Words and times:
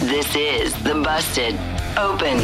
This 0.00 0.34
is 0.34 0.74
the 0.82 0.94
Busted 0.94 1.54
Open 1.98 2.38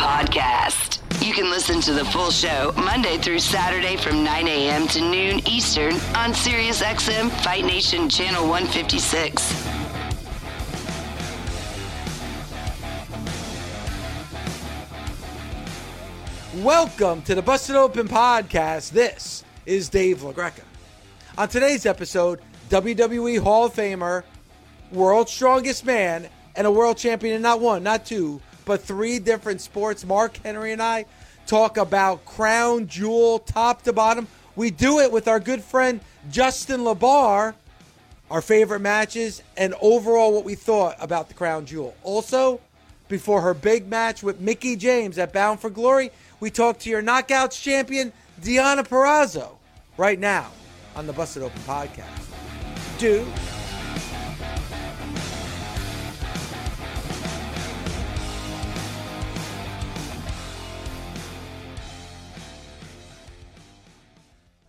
Podcast. 0.00 0.98
You 1.24 1.32
can 1.34 1.48
listen 1.50 1.80
to 1.82 1.92
the 1.92 2.04
full 2.06 2.30
show 2.30 2.72
Monday 2.76 3.16
through 3.18 3.38
Saturday 3.40 3.96
from 3.96 4.24
9 4.24 4.48
a.m. 4.48 4.88
to 4.88 5.00
noon 5.00 5.46
Eastern 5.46 5.92
on 6.16 6.32
SiriusXM 6.32 7.30
Fight 7.44 7.64
Nation 7.64 8.08
Channel 8.08 8.48
156. 8.48 9.52
Welcome 16.56 17.22
to 17.22 17.34
the 17.34 17.42
Busted 17.42 17.76
Open 17.76 18.08
Podcast. 18.08 18.90
This 18.90 19.44
is 19.66 19.88
Dave 19.88 20.18
LaGreca. 20.18 20.62
On 21.38 21.48
today's 21.48 21.86
episode, 21.86 22.40
WWE 22.70 23.40
Hall 23.40 23.66
of 23.66 23.74
Famer, 23.74 24.24
World's 24.90 25.30
Strongest 25.32 25.84
Man, 25.86 26.28
and 26.56 26.66
a 26.66 26.70
world 26.70 26.96
champion 26.96 27.36
in 27.36 27.42
not 27.42 27.60
one, 27.60 27.82
not 27.82 28.06
two, 28.06 28.40
but 28.64 28.82
three 28.82 29.18
different 29.18 29.60
sports. 29.60 30.04
Mark 30.04 30.36
Henry 30.38 30.72
and 30.72 30.82
I 30.82 31.06
talk 31.46 31.76
about 31.76 32.24
crown 32.24 32.86
jewel, 32.86 33.40
top 33.40 33.82
to 33.82 33.92
bottom. 33.92 34.28
We 34.56 34.70
do 34.70 35.00
it 35.00 35.10
with 35.10 35.26
our 35.28 35.40
good 35.40 35.62
friend 35.62 36.00
Justin 36.30 36.80
LaBar, 36.80 37.54
our 38.30 38.42
favorite 38.42 38.80
matches, 38.80 39.42
and 39.56 39.74
overall 39.80 40.32
what 40.32 40.44
we 40.44 40.54
thought 40.54 40.96
about 41.00 41.28
the 41.28 41.34
crown 41.34 41.66
jewel. 41.66 41.94
Also, 42.02 42.60
before 43.08 43.40
her 43.40 43.54
big 43.54 43.88
match 43.88 44.22
with 44.22 44.40
Mickie 44.40 44.76
James 44.76 45.18
at 45.18 45.32
Bound 45.32 45.60
for 45.60 45.70
Glory, 45.70 46.10
we 46.38 46.50
talk 46.50 46.78
to 46.80 46.90
your 46.90 47.02
Knockouts 47.02 47.60
champion, 47.60 48.12
Deonna 48.40 48.86
Purrazzo, 48.86 49.56
right 49.96 50.18
now 50.18 50.50
on 50.94 51.06
the 51.06 51.12
Busted 51.12 51.42
Open 51.42 51.60
podcast. 51.62 52.06
Do 52.98 53.26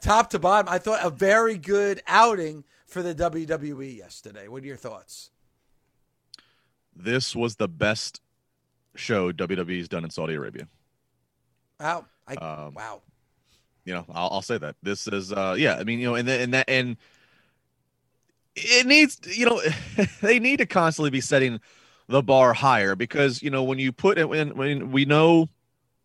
top 0.02 0.32
to 0.32 0.40
bottom, 0.40 0.72
I 0.72 0.78
thought 0.78 1.00
a 1.04 1.10
very 1.10 1.58
good 1.58 2.02
outing 2.08 2.64
for 2.86 3.02
the 3.02 3.16
WWE 3.16 3.98
yesterday. 3.98 4.48
What 4.48 4.64
are 4.64 4.68
your 4.68 4.76
thoughts? 4.76 5.30
This 6.94 7.36
was 7.36 7.56
the 7.56 7.68
best 7.68 8.20
show 8.96 9.32
WWE's 9.32 9.88
done 9.88 10.04
in 10.04 10.10
Saudi 10.10 10.34
Arabia. 10.34 10.68
Wow. 11.80 12.06
I, 12.28 12.36
um, 12.36 12.74
wow. 12.74 13.02
You 13.86 13.94
know, 13.94 14.06
I'll, 14.12 14.30
I'll, 14.34 14.42
say 14.42 14.58
that 14.58 14.76
this 14.84 15.08
is, 15.08 15.32
uh, 15.32 15.56
yeah, 15.58 15.76
I 15.76 15.84
mean, 15.84 16.00
you 16.00 16.08
know, 16.08 16.16
and, 16.16 16.28
and 16.30 16.54
that, 16.54 16.70
and 16.70 16.98
it 18.56 18.86
needs, 18.86 19.20
you 19.26 19.46
know, 19.46 19.62
they 20.22 20.40
need 20.40 20.58
to 20.58 20.66
constantly 20.66 21.10
be 21.10 21.22
setting 21.22 21.60
the 22.08 22.22
bar 22.22 22.54
higher 22.54 22.96
because, 22.96 23.42
you 23.42 23.50
know, 23.50 23.64
when 23.64 23.80
you 23.80 23.92
put 23.92 24.18
it 24.18 24.28
when, 24.28 24.56
when 24.56 24.92
we 24.92 25.06
know, 25.06 25.48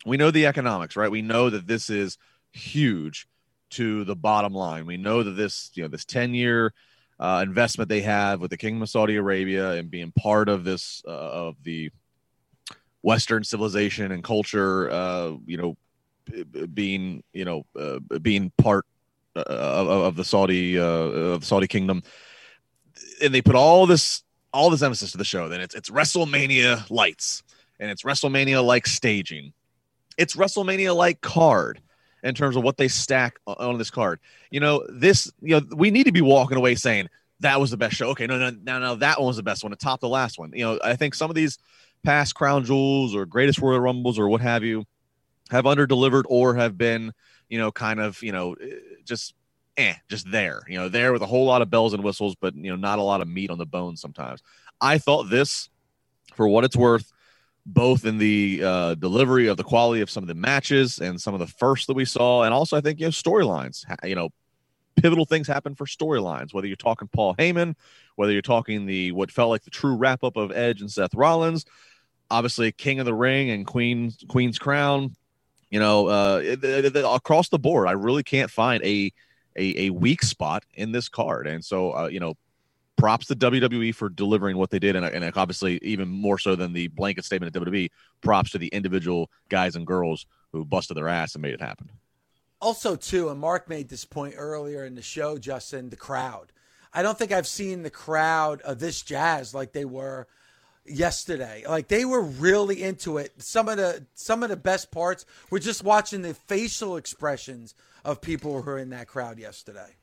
we 0.07 0.17
know 0.17 0.31
the 0.31 0.47
economics, 0.47 0.97
right? 0.97 1.11
We 1.11 1.21
know 1.21 1.51
that 1.51 1.67
this 1.67 1.91
is 1.91 2.17
huge 2.53 3.27
to 3.71 4.05
the 4.05 4.17
bottom 4.17 4.53
line. 4.53 4.87
We 4.87 4.97
know 4.97 5.23
that 5.23 5.33
this, 5.33 5.71
you 5.75 5.83
know, 5.83 5.89
this 5.89 6.05
10 6.05 6.35
year 6.35 6.73
uh, 7.19 7.43
investment 7.47 7.89
they 7.89 8.03
have 8.03 8.41
with 8.41 8.51
the 8.51 8.57
Kingdom 8.57 8.83
of 8.83 8.89
Saudi 8.89 9.17
Arabia 9.17 9.73
and 9.73 9.91
being 9.91 10.13
part 10.13 10.49
of 10.49 10.65
this, 10.65 11.03
uh, 11.07 11.11
of 11.11 11.57
the 11.63 11.91
Western 13.03 13.45
civilization 13.45 14.13
and 14.13 14.23
culture, 14.23 14.91
uh, 14.91 15.33
you 15.47 15.57
know, 15.57 15.77
being, 16.75 17.23
you 17.33 17.45
know, 17.45 17.65
uh, 17.79 17.99
being 18.21 18.53
part 18.59 18.85
uh, 19.37 19.45
of, 19.47 19.89
of, 19.89 20.17
the 20.17 20.25
Saudi, 20.25 20.79
uh, 20.79 20.83
of 20.83 21.41
the 21.41 21.47
Saudi 21.47 21.69
kingdom. 21.69 22.03
And 23.23 23.33
they 23.33 23.43
put 23.43 23.55
all 23.55 23.87
this, 23.87 24.23
all 24.53 24.71
this 24.71 24.83
emphasis 24.83 25.13
to 25.13 25.19
the 25.19 25.25
show. 25.25 25.49
Then 25.49 25.61
it's, 25.61 25.75
it's 25.75 25.91
WrestleMania 25.91 26.91
lights 26.91 27.43
and 27.79 27.91
it's 27.91 28.03
WrestleMania 28.03 28.65
like 28.65 28.87
staging. 28.87 29.53
It's 30.19 30.35
WrestleMania 30.35 30.95
like 30.97 31.21
card 31.21 31.81
in 32.27 32.35
terms 32.35 32.57
of 32.57 32.63
what 32.63 32.77
they 32.77 32.89
stack 32.89 33.39
on 33.47 33.79
this 33.79 33.91
card. 33.91 34.21
You 34.51 34.61
know, 34.61 34.87
this, 34.89 35.31
you 35.41 35.59
know, 35.61 35.67
we 35.75 35.91
need 35.91 36.05
to 36.05 36.13
be 36.13 36.21
walking 36.21 36.57
away 36.57 36.75
saying 36.75 37.09
that 37.41 37.61
was 37.61 37.71
the 37.71 37.77
best 37.77 37.95
show. 37.95 38.09
Okay, 38.09 38.27
no, 38.27 38.39
no, 38.39 38.51
no, 38.51 38.79
no, 38.79 38.95
that 38.97 39.19
one 39.19 39.29
was 39.29 39.37
the 39.37 39.43
best 39.43 39.63
one 39.63 39.71
to 39.71 39.77
top 39.77 40.01
the 40.01 40.09
last 40.09 40.39
one. 40.39 40.53
You 40.53 40.65
know, 40.65 40.79
I 40.83 40.97
think 40.97 41.15
some 41.15 41.31
of 41.31 41.37
these 41.37 41.59
past 42.05 42.35
crown 42.35 42.65
jewels 42.65 43.15
or 43.15 43.27
greatest 43.27 43.61
Royal 43.61 43.81
Rumbles 43.81 44.19
or 44.19 44.29
what 44.29 44.41
have 44.41 44.65
you 44.65 44.85
have 45.51 45.67
under 45.67 45.87
delivered 45.87 46.27
or 46.29 46.55
have 46.55 46.77
been, 46.77 47.13
you 47.49 47.59
know, 47.59 47.71
kind 47.71 48.01
of, 48.01 48.23
you 48.23 48.33
know, 48.33 48.57
just 49.05 49.35
eh, 49.77 49.95
just 50.09 50.31
there, 50.31 50.63
you 50.69 50.79
know, 50.79 50.89
there 50.89 51.13
with 51.13 51.23
a 51.23 51.27
whole 51.27 51.45
lot 51.45 51.63
of 51.63 51.71
bells 51.71 51.95
and 51.95 52.03
whistles, 52.03 52.35
but 52.41 52.55
you 52.57 52.71
know, 52.71 52.77
not 52.77 52.99
a 52.99 53.03
lot 53.03 53.21
of 53.21 53.29
meat 53.29 53.51
on 53.51 53.59
the 53.59 53.67
bones 53.67 54.01
sometimes. 54.01 54.43
I 54.81 54.99
thought 54.99 55.31
this, 55.31 55.69
for 56.35 56.49
what 56.49 56.65
it's 56.65 56.77
worth, 56.77 57.13
both 57.67 58.05
in 58.05 58.19
the 58.19 58.63
uh, 58.65 58.95
delivery 58.95 59.49
of 59.49 59.57
the 59.57 59.65
quality 59.65 60.01
of 60.01 60.09
some 60.09 60.23
of 60.23 60.29
the 60.29 60.35
matches 60.35 61.01
and 61.01 61.21
some 61.21 61.35
of 61.35 61.41
the 61.41 61.49
first 61.49 61.89
that 61.89 61.95
we 61.95 62.05
saw, 62.05 62.45
and 62.45 62.55
also 62.55 62.77
I 62.77 62.81
think 62.81 63.01
you 63.01 63.07
know 63.07 63.11
storylines. 63.11 63.85
You 64.05 64.15
know, 64.15 64.31
pivotal 64.95 65.25
things 65.25 65.49
happen 65.49 65.75
for 65.75 65.85
storylines. 65.85 66.55
Whether 66.55 66.69
you're 66.69 66.77
talking 66.77 67.09
Paul 67.09 67.35
Heyman, 67.35 67.75
whether 68.15 68.33
you're 68.33 68.41
talking 68.43 68.87
the 68.87 69.11
what 69.13 69.33
felt 69.33 69.51
like 69.51 69.65
the 69.65 69.71
true 69.71 69.97
wrap 69.97 70.23
up 70.23 70.37
of 70.37 70.53
Edge 70.53 70.81
and 70.81 70.91
Seth 70.91 71.15
Rollins, 71.15 71.65
obviously 72.31 72.71
King 72.71 73.01
of 73.01 73.07
the 73.07 73.15
Ring 73.15 73.51
and 73.51 73.67
Queen 73.67 74.13
Queen's 74.29 74.59
Crown. 74.59 75.17
You 75.71 75.81
know, 75.81 76.07
uh, 76.07 76.41
it, 76.45 76.63
it, 76.63 76.97
it, 76.97 77.05
across 77.05 77.49
the 77.49 77.59
board, 77.59 77.89
I 77.89 77.93
really 77.93 78.23
can't 78.23 78.51
find 78.51 78.83
a, 78.85 79.13
a 79.57 79.87
a 79.87 79.91
weak 79.91 80.23
spot 80.23 80.65
in 80.75 80.93
this 80.93 81.09
card, 81.09 81.49
and 81.49 81.65
so 81.65 81.91
uh, 81.97 82.07
you 82.07 82.21
know, 82.21 82.35
props 82.97 83.27
to 83.27 83.37
WWE 83.37 83.95
for 83.95 84.09
delivering 84.09 84.57
what 84.57 84.71
they 84.71 84.79
did, 84.79 84.97
and, 84.97 85.05
and 85.05 85.37
obviously 85.37 85.79
even 85.83 86.09
more 86.09 86.39
so 86.39 86.57
than 86.57 86.73
the 86.73 86.89
blanket 86.89 87.25
statement 87.25 87.55
at 87.55 87.63
WWE, 87.63 87.91
props 88.23 88.51
to 88.51 88.59
the 88.59 88.69
individual 88.69 89.31
guys 89.49 89.77
and 89.77 89.87
girls 89.87 90.27
who 90.53 90.65
busted 90.65 90.97
their 90.97 91.09
ass 91.09 91.35
and 91.35 91.43
made 91.43 91.55
it 91.55 91.61
happen. 91.61 91.91
Also, 92.61 92.97
too, 92.97 93.29
and 93.29 93.39
Mark 93.39 93.69
made 93.69 93.89
this 93.89 94.05
point 94.05 94.35
earlier 94.37 94.85
in 94.85 94.95
the 94.95 95.03
show, 95.03 95.37
Justin, 95.37 95.91
the 95.91 95.97
crowd. 95.97 96.53
I 96.93 97.03
don't 97.03 97.19
think 97.19 97.33
I've 97.33 97.47
seen 97.47 97.83
the 97.83 97.91
crowd 97.91 98.63
of 98.63 98.79
this 98.79 99.03
jazz 99.03 99.53
like 99.53 99.73
they 99.73 99.85
were 99.85 100.27
yesterday. 100.87 101.65
Like 101.69 101.89
they 101.89 102.07
were 102.07 102.23
really 102.23 102.83
into 102.83 103.19
it. 103.19 103.35
Some 103.43 103.69
of 103.69 103.77
the 103.77 104.07
some 104.15 104.43
of 104.43 104.49
the 104.49 104.57
best 104.57 104.91
parts 104.91 105.27
were 105.51 105.59
just 105.59 105.85
watching 105.85 106.23
the 106.23 106.33
facial 106.33 106.97
expressions 106.97 107.75
of 108.05 108.23
people 108.23 108.55
who 108.63 108.71
were 108.71 108.79
in 108.79 108.91
that 108.91 109.09
crowd 109.09 109.39
yesterday. 109.39 109.97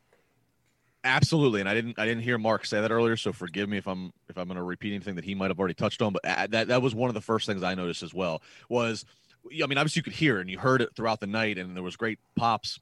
Absolutely, 1.06 1.60
and 1.60 1.68
I 1.68 1.74
didn't 1.74 2.00
I 2.00 2.06
didn't 2.06 2.24
hear 2.24 2.38
Mark 2.38 2.66
say 2.66 2.80
that 2.80 2.92
earlier, 2.92 3.18
so 3.18 3.34
forgive 3.34 3.68
me 3.68 3.78
if 3.78 3.88
I'm 3.88 4.14
if 4.30 4.38
I'm 4.38 4.48
going 4.48 4.56
to 4.56 4.64
repeat 4.64 4.94
anything 4.94 5.16
that 5.16 5.26
he 5.26 5.36
might 5.36 5.50
have 5.50 5.60
already 5.60 5.74
touched 5.74 6.02
on. 6.02 6.14
But 6.14 6.24
that 6.52 6.70
that 6.70 6.82
was 6.82 6.96
one 6.96 7.10
of 7.10 7.14
the 7.14 7.22
first 7.22 7.46
things 7.46 7.62
I 7.62 7.76
noticed 7.76 8.04
as 8.04 8.14
well. 8.14 8.42
Was 8.70 9.04
I 9.46 9.68
mean, 9.68 9.78
obviously 9.78 10.00
you 10.00 10.04
could 10.04 10.14
hear 10.14 10.40
and 10.40 10.50
you 10.50 10.58
heard 10.58 10.82
it 10.82 10.96
throughout 10.96 11.20
the 11.20 11.28
night, 11.28 11.58
and 11.58 11.76
there 11.76 11.84
was 11.84 11.98
great 11.98 12.20
pops 12.38 12.80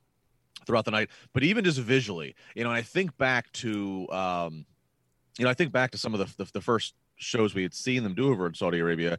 throughout 0.68 0.86
the 0.86 0.92
night. 0.92 1.10
But 1.34 1.44
even 1.44 1.64
just 1.64 1.80
visually, 1.80 2.36
you 2.54 2.64
know, 2.64 2.70
I 2.70 2.84
think 2.84 3.18
back 3.18 3.52
to 3.54 4.08
um, 4.12 4.66
you 5.40 5.46
know, 5.46 5.50
I 5.50 5.56
think 5.56 5.72
back 5.72 5.90
to 5.92 5.98
some 5.98 6.14
of 6.14 6.20
the, 6.20 6.44
the 6.44 6.52
the 6.54 6.62
first 6.62 6.94
shows 7.16 7.56
we 7.56 7.64
had 7.64 7.74
seen 7.74 8.04
them 8.04 8.14
do 8.14 8.30
over 8.30 8.46
in 8.46 8.54
Saudi 8.54 8.78
Arabia, 8.78 9.18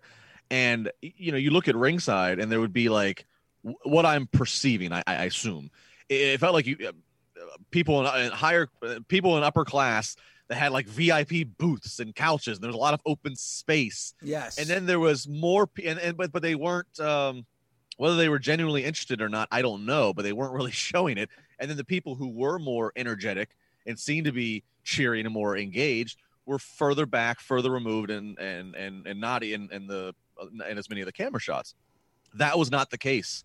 and 0.48 0.92
you 1.00 1.32
know, 1.32 1.38
you 1.38 1.50
look 1.50 1.66
at 1.66 1.74
ringside, 1.74 2.38
and 2.38 2.52
there 2.52 2.60
would 2.60 2.72
be 2.72 2.88
like 2.88 3.26
what 3.82 4.06
I'm 4.06 4.28
perceiving. 4.28 4.92
I, 4.92 5.02
I 5.08 5.24
assume 5.24 5.70
it 6.08 6.38
felt 6.38 6.54
like 6.54 6.66
you 6.66 6.76
people 7.70 8.06
in, 8.06 8.26
in 8.26 8.32
higher 8.32 8.68
people 9.08 9.36
in 9.38 9.44
upper 9.44 9.64
class 9.64 10.16
that 10.48 10.56
had 10.56 10.72
like 10.72 10.86
VIP 10.86 11.46
booths 11.58 11.98
and 11.98 12.14
couches. 12.14 12.58
And 12.58 12.62
there 12.62 12.68
was 12.68 12.76
a 12.76 12.80
lot 12.80 12.94
of 12.94 13.00
open 13.06 13.36
space. 13.36 14.14
Yes. 14.22 14.58
And 14.58 14.66
then 14.66 14.86
there 14.86 15.00
was 15.00 15.26
more, 15.28 15.68
and, 15.84 15.98
and 15.98 16.16
but 16.16 16.32
but 16.32 16.42
they 16.42 16.54
weren't. 16.54 16.98
um 17.00 17.46
Whether 17.96 18.16
they 18.16 18.28
were 18.28 18.38
genuinely 18.38 18.84
interested 18.84 19.20
or 19.20 19.28
not, 19.28 19.48
I 19.50 19.62
don't 19.62 19.84
know, 19.86 20.12
but 20.12 20.22
they 20.22 20.32
weren't 20.32 20.52
really 20.58 20.72
showing 20.72 21.18
it. 21.18 21.28
And 21.58 21.70
then 21.70 21.76
the 21.76 21.84
people 21.84 22.14
who 22.14 22.28
were 22.28 22.58
more 22.58 22.92
energetic 22.96 23.50
and 23.86 23.98
seemed 23.98 24.26
to 24.26 24.32
be 24.32 24.64
cheering 24.84 25.26
and 25.26 25.34
more 25.34 25.56
engaged 25.56 26.18
were 26.46 26.58
further 26.58 27.06
back, 27.06 27.40
further 27.40 27.70
removed, 27.70 28.10
and 28.10 28.38
and 28.38 28.74
and 28.74 29.06
and 29.06 29.20
not 29.20 29.42
in 29.44 29.68
in 29.70 29.86
the 29.86 30.14
in 30.68 30.78
as 30.78 30.88
many 30.90 31.00
of 31.00 31.06
the 31.06 31.12
camera 31.12 31.40
shots. 31.40 31.74
That 32.34 32.58
was 32.58 32.70
not 32.70 32.90
the 32.90 32.98
case 32.98 33.44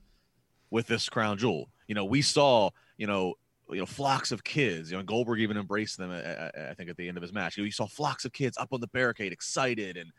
with 0.72 0.88
this 0.88 1.10
crown 1.10 1.38
jewel. 1.38 1.70
You 1.88 1.96
know, 1.96 2.06
we 2.06 2.22
saw 2.22 2.72
you 2.98 3.08
know 3.08 3.36
you 3.70 3.80
know 3.80 3.86
flocks 3.86 4.32
of 4.32 4.44
kids. 4.44 4.92
You 4.92 4.98
know, 4.98 5.04
Goldberg 5.04 5.40
even 5.40 5.58
embraced 5.58 5.98
them. 5.98 6.12
I, 6.12 6.70
I 6.70 6.74
think 6.74 6.90
at 6.90 6.98
the 6.98 7.08
end 7.08 7.18
of 7.18 7.22
his 7.22 7.34
match, 7.34 7.58
you, 7.58 7.64
know, 7.64 7.66
you 7.66 7.72
saw 7.72 7.88
flocks 7.88 8.26
of 8.26 8.34
kids 8.34 8.58
up 8.58 8.70
on 8.72 8.82
the 8.82 8.88
barricade, 8.88 9.32
excited, 9.32 9.98
and 9.98 10.12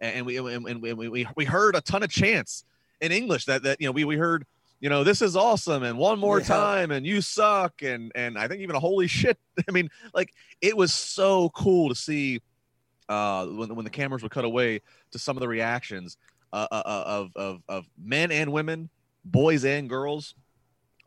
and 0.00 0.26
we 0.26 0.36
and 0.36 0.82
we 0.82 0.92
we, 0.92 1.26
we 1.36 1.44
heard 1.44 1.76
a 1.76 1.80
ton 1.80 2.02
of 2.02 2.10
chants 2.10 2.64
in 3.00 3.12
English 3.12 3.44
that 3.46 3.62
that 3.62 3.80
you 3.80 3.86
know 3.86 3.92
we 3.92 4.04
we 4.04 4.16
heard 4.16 4.44
you 4.80 4.88
know 4.88 5.04
this 5.04 5.22
is 5.22 5.36
awesome 5.36 5.82
and 5.82 5.98
one 5.98 6.18
more 6.18 6.40
yeah. 6.40 6.46
time 6.46 6.90
and 6.90 7.06
you 7.06 7.20
suck 7.20 7.82
and 7.82 8.12
and 8.14 8.38
I 8.38 8.48
think 8.48 8.60
even 8.60 8.76
a 8.76 8.80
holy 8.80 9.06
shit. 9.06 9.38
I 9.68 9.72
mean, 9.72 9.90
like 10.14 10.32
it 10.60 10.76
was 10.76 10.92
so 10.92 11.50
cool 11.50 11.88
to 11.88 11.94
see 11.94 12.40
uh 13.08 13.46
when 13.46 13.74
when 13.74 13.84
the 13.84 13.90
cameras 13.90 14.22
would 14.22 14.32
cut 14.32 14.44
away 14.44 14.80
to 15.12 15.18
some 15.18 15.36
of 15.36 15.40
the 15.40 15.48
reactions 15.48 16.16
uh, 16.52 16.66
uh, 16.70 16.82
uh 16.84 17.04
of 17.06 17.30
of 17.36 17.62
of 17.68 17.86
men 18.02 18.30
and 18.30 18.52
women, 18.52 18.88
boys 19.24 19.64
and 19.64 19.88
girls 19.88 20.34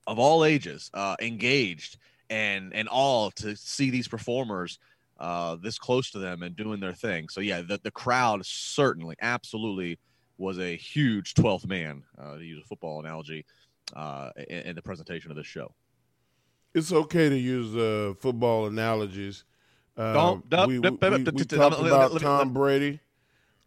of 0.10 0.20
all 0.20 0.44
ages 0.44 0.90
uh 0.94 1.16
engaged 1.22 1.98
and 2.30 2.74
and 2.74 2.88
all 2.88 3.32
to 3.32 3.56
see 3.56 3.90
these 3.90 4.08
performers 4.08 4.80
uh, 5.20 5.58
this 5.62 5.78
close 5.78 6.12
to 6.12 6.20
them 6.20 6.44
and 6.44 6.56
doing 6.56 6.80
their 6.80 6.94
thing. 6.94 7.28
So 7.30 7.42
yeah, 7.42 7.62
the, 7.62 7.80
the 7.84 7.92
crowd 7.92 8.46
certainly, 8.46 9.16
absolutely 9.22 10.00
was 10.38 10.58
a 10.60 10.76
huge 10.76 11.34
12th 11.34 11.68
man, 11.68 12.04
uh, 12.18 12.38
to 12.38 12.44
use 12.44 12.62
a 12.64 12.68
football 12.68 13.02
analogy, 13.02 13.46
uh, 13.96 14.30
in, 14.38 14.62
in, 14.62 14.76
the 14.76 14.82
presentation 14.82 15.30
of 15.30 15.36
this 15.36 15.46
show. 15.46 15.74
It's 16.74 16.94
okay 16.94 17.28
to 17.28 17.38
use 17.38 17.76
uh, 17.76 18.14
football 18.18 18.68
analogies. 18.68 19.44
Uh, 19.98 20.38
we, 20.68 20.80
we, 20.80 20.90
we 20.90 21.44
talked 21.44 21.82
about 21.82 22.22
Tom 22.22 22.54
Brady 22.54 23.02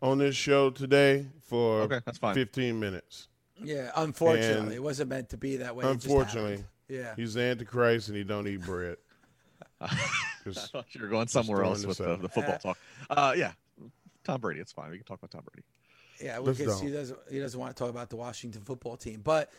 on 0.00 0.16
this 0.16 0.34
show 0.34 0.70
today 0.70 1.26
for 1.42 1.82
okay, 1.82 2.00
that's 2.06 2.16
fine. 2.16 2.34
15 2.34 2.80
minutes. 2.80 3.28
Yeah, 3.64 3.90
unfortunately, 3.96 4.58
and 4.60 4.72
it 4.72 4.82
wasn't 4.82 5.10
meant 5.10 5.30
to 5.30 5.36
be 5.36 5.56
that 5.56 5.74
way. 5.74 5.84
Unfortunately, 5.84 6.64
yeah, 6.88 7.14
he's 7.16 7.34
the 7.34 7.42
Antichrist 7.42 8.08
and 8.08 8.16
he 8.16 8.24
don't 8.24 8.46
eat 8.46 8.62
bread. 8.62 8.96
I 9.80 9.88
thought 10.46 10.86
you 10.94 11.02
were 11.02 11.08
going 11.08 11.28
somewhere 11.28 11.64
else 11.64 11.84
with 11.84 11.98
the, 11.98 12.16
the, 12.16 12.28
football 12.28 12.58
talk. 12.58 12.78
Uh, 13.10 13.34
yeah, 13.36 13.52
Tom 14.24 14.40
Brady. 14.40 14.60
It's 14.60 14.72
fine. 14.72 14.90
We 14.90 14.98
can 14.98 15.06
talk 15.06 15.18
about 15.18 15.30
Tom 15.30 15.42
Brady. 15.52 15.66
Yeah, 16.22 16.40
because 16.40 16.80
he 16.80 16.90
doesn't 16.90 17.18
he 17.30 17.40
doesn't 17.40 17.58
want 17.58 17.74
to 17.76 17.82
talk 17.82 17.90
about 17.90 18.10
the 18.10 18.16
Washington 18.16 18.62
football 18.62 18.96
team, 18.96 19.20
but 19.24 19.50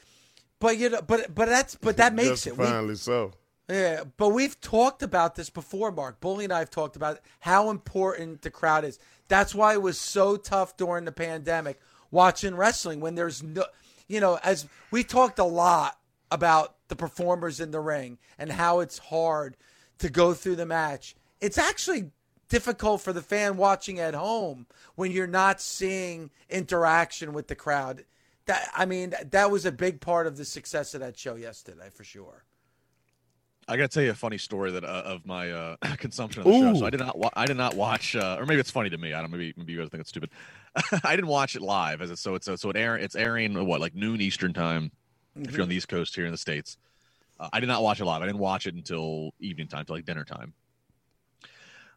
but 0.60 0.78
you 0.78 0.90
know, 0.90 1.02
but 1.02 1.34
but 1.34 1.48
that's 1.50 1.76
but 1.76 1.98
that 1.98 2.14
makes 2.14 2.48
it 2.48 2.56
finally 2.56 2.90
we, 2.90 2.96
so. 2.96 3.34
Yeah, 3.70 4.04
but 4.18 4.30
we've 4.30 4.60
talked 4.60 5.04
about 5.04 5.36
this 5.36 5.50
before, 5.50 5.92
Mark. 5.92 6.20
Bully 6.20 6.44
and 6.44 6.54
I 6.54 6.60
have 6.60 6.70
talked 6.70 6.98
about 6.98 7.20
how 7.40 7.70
important 7.70 8.42
the 8.42 8.52
crowd 8.52 8.84
is. 8.84 9.00
That's 9.30 9.56
why 9.56 9.74
it 9.74 9.82
was 9.82 9.98
so 9.98 10.36
tough 10.36 10.76
during 10.76 11.06
the 11.06 11.14
pandemic 11.14 11.80
watching 12.12 12.56
wrestling 12.56 13.00
when 13.00 13.16
there's 13.16 13.42
no, 13.42 13.66
you 14.08 14.20
know, 14.20 14.40
as 14.44 14.68
we 14.92 15.04
talked 15.04 15.40
a 15.40 15.44
lot 15.44 16.00
about 16.32 16.76
the 16.88 16.96
performers 16.96 17.60
in 17.60 17.72
the 17.72 17.80
ring 17.80 18.18
and 18.38 18.52
how 18.52 18.80
it's 18.80 18.98
hard 18.98 19.56
to 20.00 20.10
go 20.10 20.34
through 20.34 20.56
the 20.56 20.66
match. 20.66 21.16
It's 21.40 21.58
actually 21.58 22.12
difficult 22.50 23.02
for 23.02 23.14
the 23.14 23.22
fan 23.22 23.58
watching 23.58 24.00
at 24.00 24.14
home 24.14 24.68
when 24.96 25.12
you're 25.12 25.28
not 25.28 25.62
seeing 25.62 26.30
interaction 26.50 27.34
with 27.34 27.48
the 27.48 27.56
crowd. 27.56 28.06
That 28.46 28.70
I 28.76 28.86
mean, 28.86 29.14
that 29.32 29.52
was 29.52 29.66
a 29.66 29.72
big 29.72 30.02
part 30.02 30.28
of 30.28 30.38
the 30.38 30.46
success 30.46 30.94
of 30.94 31.02
that 31.02 31.18
show 31.18 31.36
yesterday, 31.36 31.90
for 31.94 32.04
sure. 32.04 32.44
I 33.68 33.78
got 33.78 33.84
to 33.84 33.94
tell 33.94 34.04
you 34.04 34.12
a 34.12 34.16
funny 34.16 34.38
story 34.38 34.72
that 34.72 34.84
uh, 34.84 35.04
of 35.06 35.26
my 35.26 35.52
uh, 35.52 35.76
consumption 35.98 36.42
of 36.42 36.48
the 36.48 36.54
Ooh. 36.54 36.74
show. 36.74 36.80
So 36.80 36.86
I 36.86 36.90
did 36.90 37.00
not, 37.00 37.18
wa- 37.18 37.30
I 37.34 37.46
did 37.46 37.58
not 37.58 37.76
watch, 37.76 38.16
uh, 38.16 38.38
or 38.40 38.46
maybe 38.46 38.60
it's 38.60 38.72
funny 38.72 38.90
to 38.90 38.98
me. 38.98 39.14
I 39.14 39.22
don't. 39.22 39.32
Maybe, 39.32 39.54
maybe 39.58 39.74
you 39.74 39.80
guys 39.80 39.90
think 39.90 40.02
it's 40.02 40.10
stupid. 40.10 40.30
I 41.04 41.16
didn't 41.16 41.28
watch 41.28 41.56
it 41.56 41.62
live, 41.62 42.02
as 42.02 42.12
it 42.12 42.18
so 42.18 42.36
it's 42.36 42.46
so 42.46 42.70
it 42.70 42.76
air, 42.76 42.98
it's 42.98 43.16
airing 43.16 43.66
what 43.66 43.80
like 43.80 43.96
noon 43.96 44.22
Eastern 44.22 44.54
time, 44.54 44.92
mm-hmm. 45.38 45.48
if 45.48 45.54
you're 45.54 45.64
on 45.64 45.70
the 45.70 45.76
East 45.76 45.88
Coast 45.88 46.16
here 46.16 46.26
in 46.26 46.32
the 46.32 46.38
states. 46.38 46.78
Uh, 47.40 47.50
I 47.52 47.60
did 47.60 47.68
not 47.68 47.82
watch 47.84 48.00
it 48.00 48.06
live. 48.06 48.22
I 48.22 48.26
didn't 48.26 48.40
watch 48.40 48.68
it 48.68 48.76
until 48.76 49.34
evening 49.40 49.68
time, 49.68 49.86
till 49.86 49.96
like 49.96 50.06
dinner 50.06 50.24
time. 50.24 50.54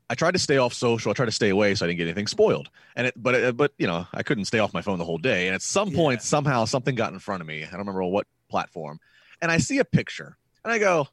I 0.08 0.14
tried 0.14 0.32
to 0.32 0.38
stay 0.38 0.58
off 0.58 0.72
social. 0.72 1.10
I 1.10 1.14
tried 1.14 1.26
to 1.26 1.32
stay 1.32 1.48
away 1.48 1.74
so 1.74 1.84
I 1.84 1.88
didn't 1.88 1.98
get 1.98 2.04
anything 2.04 2.28
spoiled. 2.28 2.70
And 2.94 3.08
it, 3.08 3.14
but 3.16 3.34
it, 3.34 3.56
but 3.56 3.72
you 3.76 3.86
know, 3.86 4.06
I 4.14 4.22
couldn't 4.22 4.44
stay 4.44 4.60
off 4.60 4.72
my 4.72 4.82
phone 4.82 4.98
the 4.98 5.04
whole 5.04 5.18
day. 5.18 5.48
And 5.48 5.54
at 5.54 5.62
some 5.62 5.88
yeah. 5.88 5.96
point, 5.96 6.22
somehow 6.22 6.64
something 6.64 6.94
got 6.94 7.12
in 7.12 7.18
front 7.18 7.40
of 7.40 7.48
me. 7.48 7.64
I 7.64 7.70
don't 7.70 7.80
remember 7.80 8.04
what 8.04 8.26
platform. 8.48 9.00
And 9.42 9.50
I 9.50 9.58
see 9.58 9.78
a 9.78 9.84
picture, 9.84 10.36
and 10.64 10.72
I 10.72 10.78
go, 10.78 11.08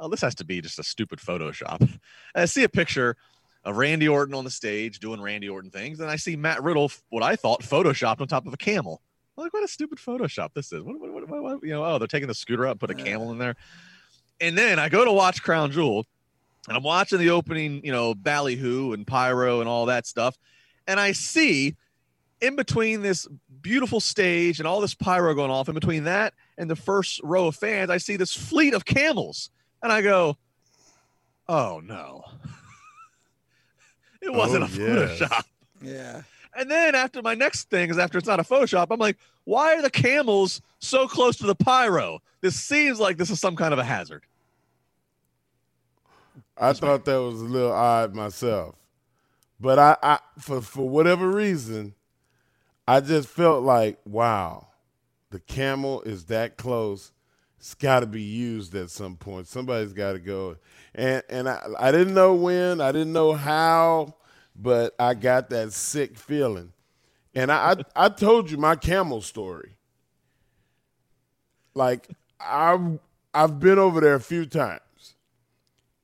"Oh, 0.00 0.08
this 0.08 0.22
has 0.22 0.34
to 0.36 0.44
be 0.44 0.60
just 0.60 0.78
a 0.78 0.82
stupid 0.82 1.18
Photoshop." 1.18 1.80
And 1.80 2.00
I 2.34 2.46
see 2.46 2.64
a 2.64 2.68
picture 2.68 3.16
of 3.64 3.76
Randy 3.76 4.08
Orton 4.08 4.34
on 4.34 4.44
the 4.44 4.50
stage 4.50 4.98
doing 5.00 5.20
Randy 5.20 5.48
Orton 5.48 5.70
things, 5.70 6.00
and 6.00 6.10
I 6.10 6.16
see 6.16 6.34
Matt 6.36 6.62
Riddle, 6.62 6.90
what 7.10 7.22
I 7.22 7.36
thought 7.36 7.62
photoshopped 7.62 8.20
on 8.20 8.26
top 8.26 8.46
of 8.46 8.54
a 8.54 8.56
camel. 8.56 9.02
I'm 9.36 9.44
like, 9.44 9.52
what 9.52 9.64
a 9.64 9.68
stupid 9.68 9.98
Photoshop 9.98 10.50
this 10.54 10.72
is. 10.72 10.82
What, 10.82 10.98
what, 10.98 11.28
what, 11.28 11.42
what, 11.42 11.62
you 11.62 11.70
know, 11.70 11.84
oh, 11.84 11.98
they're 11.98 12.08
taking 12.08 12.28
the 12.28 12.34
scooter 12.34 12.66
out, 12.66 12.78
put 12.78 12.90
a 12.90 12.94
camel 12.94 13.30
in 13.32 13.38
there. 13.38 13.56
And 14.40 14.56
then 14.56 14.78
I 14.78 14.88
go 14.88 15.04
to 15.04 15.12
watch 15.12 15.42
Crown 15.42 15.70
Jewel, 15.70 16.06
and 16.68 16.76
I'm 16.76 16.82
watching 16.82 17.18
the 17.18 17.30
opening, 17.30 17.84
you 17.84 17.92
know, 17.92 18.14
ballyhoo 18.14 18.92
and 18.92 19.06
pyro 19.06 19.60
and 19.60 19.68
all 19.68 19.86
that 19.86 20.06
stuff. 20.06 20.36
And 20.86 20.98
I 20.98 21.12
see 21.12 21.76
in 22.40 22.56
between 22.56 23.02
this 23.02 23.28
beautiful 23.60 24.00
stage 24.00 24.58
and 24.58 24.66
all 24.66 24.80
this 24.80 24.94
pyro 24.94 25.34
going 25.34 25.50
off, 25.50 25.68
in 25.68 25.74
between 25.74 26.04
that 26.04 26.34
and 26.56 26.70
the 26.70 26.76
first 26.76 27.20
row 27.22 27.46
of 27.46 27.56
fans, 27.56 27.90
I 27.90 27.98
see 27.98 28.16
this 28.16 28.34
fleet 28.34 28.74
of 28.74 28.84
camels. 28.84 29.50
And 29.82 29.92
I 29.92 30.02
go, 30.02 30.36
oh 31.48 31.80
no. 31.84 32.24
it 34.22 34.32
wasn't 34.32 34.62
oh, 34.62 34.66
a 34.66 34.68
Photoshop. 34.68 35.44
Yeah. 35.82 36.22
And 36.54 36.70
then 36.70 36.94
after 36.94 37.22
my 37.22 37.34
next 37.34 37.70
thing 37.70 37.90
is 37.90 37.98
after 37.98 38.18
it's 38.18 38.26
not 38.26 38.40
a 38.40 38.44
Photoshop, 38.44 38.88
I'm 38.90 38.98
like, 38.98 39.16
why 39.44 39.76
are 39.76 39.82
the 39.82 39.90
camels 39.90 40.60
so 40.78 41.06
close 41.06 41.36
to 41.38 41.46
the 41.46 41.54
pyro? 41.54 42.20
This 42.40 42.58
seems 42.58 42.98
like 43.00 43.16
this 43.16 43.30
is 43.30 43.40
some 43.40 43.56
kind 43.56 43.72
of 43.72 43.78
a 43.78 43.84
hazard. 43.84 44.24
I 46.56 46.66
That's 46.66 46.80
thought 46.80 47.04
that 47.06 47.16
was 47.16 47.40
a 47.40 47.44
little 47.44 47.72
odd 47.72 48.14
myself. 48.14 48.74
But 49.58 49.78
I, 49.78 49.96
I 50.02 50.18
for 50.38 50.60
for 50.60 50.88
whatever 50.88 51.28
reason, 51.28 51.94
I 52.88 53.00
just 53.00 53.28
felt 53.28 53.62
like, 53.62 53.98
wow, 54.04 54.68
the 55.30 55.40
camel 55.40 56.02
is 56.02 56.24
that 56.26 56.56
close. 56.56 57.12
It's 57.60 57.74
got 57.74 58.00
to 58.00 58.06
be 58.06 58.22
used 58.22 58.74
at 58.74 58.88
some 58.88 59.16
point. 59.16 59.46
Somebody's 59.46 59.92
got 59.92 60.12
to 60.12 60.18
go. 60.18 60.56
And 60.94 61.22
and 61.28 61.46
I, 61.46 61.60
I 61.78 61.92
didn't 61.92 62.14
know 62.14 62.34
when, 62.34 62.80
I 62.80 62.90
didn't 62.90 63.12
know 63.12 63.34
how, 63.34 64.14
but 64.56 64.94
I 64.98 65.12
got 65.12 65.50
that 65.50 65.74
sick 65.74 66.16
feeling. 66.16 66.72
And 67.34 67.52
I, 67.52 67.72
I, 67.94 68.06
I 68.06 68.08
told 68.08 68.50
you 68.50 68.56
my 68.56 68.76
camel 68.76 69.20
story. 69.20 69.76
Like 71.74 72.08
I've 72.40 72.98
I've 73.34 73.60
been 73.60 73.78
over 73.78 74.00
there 74.00 74.14
a 74.14 74.20
few 74.20 74.46
times 74.46 75.14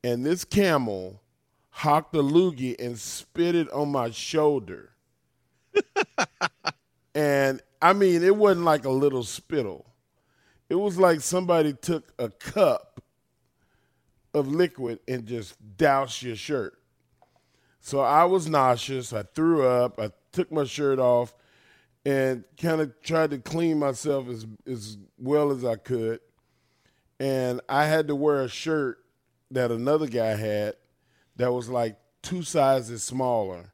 and 0.05 0.27
this 0.27 0.45
camel 0.45 1.23
hocked 1.71 2.15
a 2.15 2.23
loogie 2.23 2.79
and 2.79 2.99
spit 2.99 3.55
it 3.55 3.71
on 3.73 3.91
my 3.91 4.11
shoulder. 4.11 4.91
and 7.15 7.63
I 7.81 7.95
mean, 7.95 8.23
it 8.23 8.37
wasn't 8.37 8.67
like 8.67 8.85
a 8.85 8.91
little 8.91 9.25
spittle. 9.25 9.87
It 10.69 10.75
was 10.75 10.99
like 10.99 11.21
somebody 11.21 11.73
took 11.73 12.13
a 12.19 12.29
cup 12.29 13.01
of 14.35 14.49
liquid 14.49 15.01
and 15.07 15.27
just 15.27 15.57
doused 15.77 16.23
your 16.23 16.37
shirt. 16.37 16.79
So 17.81 18.01
I 18.01 18.25
was 18.25 18.49
nauseous. 18.49 19.13
I 19.13 19.23
threw 19.23 19.67
up. 19.67 20.01
I 20.01 20.11
took 20.33 20.51
my 20.51 20.65
shirt 20.65 20.99
off 20.99 21.35
and 22.05 22.45
kind 22.61 22.81
of 22.81 23.01
tried 23.03 23.31
to 23.31 23.39
clean 23.39 23.79
myself 23.79 24.29
as 24.29 24.47
as 24.67 24.99
well 25.19 25.51
as 25.51 25.65
I 25.65 25.77
could. 25.77 26.21
And 27.19 27.61
I 27.69 27.87
had 27.87 28.09
to 28.09 28.15
wear 28.15 28.43
a 28.43 28.49
shirt 28.49 28.99
that 29.51 29.71
another 29.71 30.07
guy 30.07 30.37
had 30.37 30.75
that 31.37 31.53
was 31.53 31.69
like 31.69 31.97
two 32.23 32.43
sizes 32.43 33.03
smaller 33.03 33.73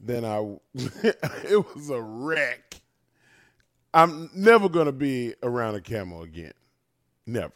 than 0.00 0.24
I. 0.24 0.56
it 0.74 1.74
was 1.74 1.90
a 1.90 2.00
wreck. 2.00 2.77
I'm 3.94 4.30
never 4.34 4.68
gonna 4.68 4.92
be 4.92 5.34
around 5.42 5.74
a 5.74 5.80
camel 5.80 6.22
again. 6.22 6.52
Never. 7.26 7.54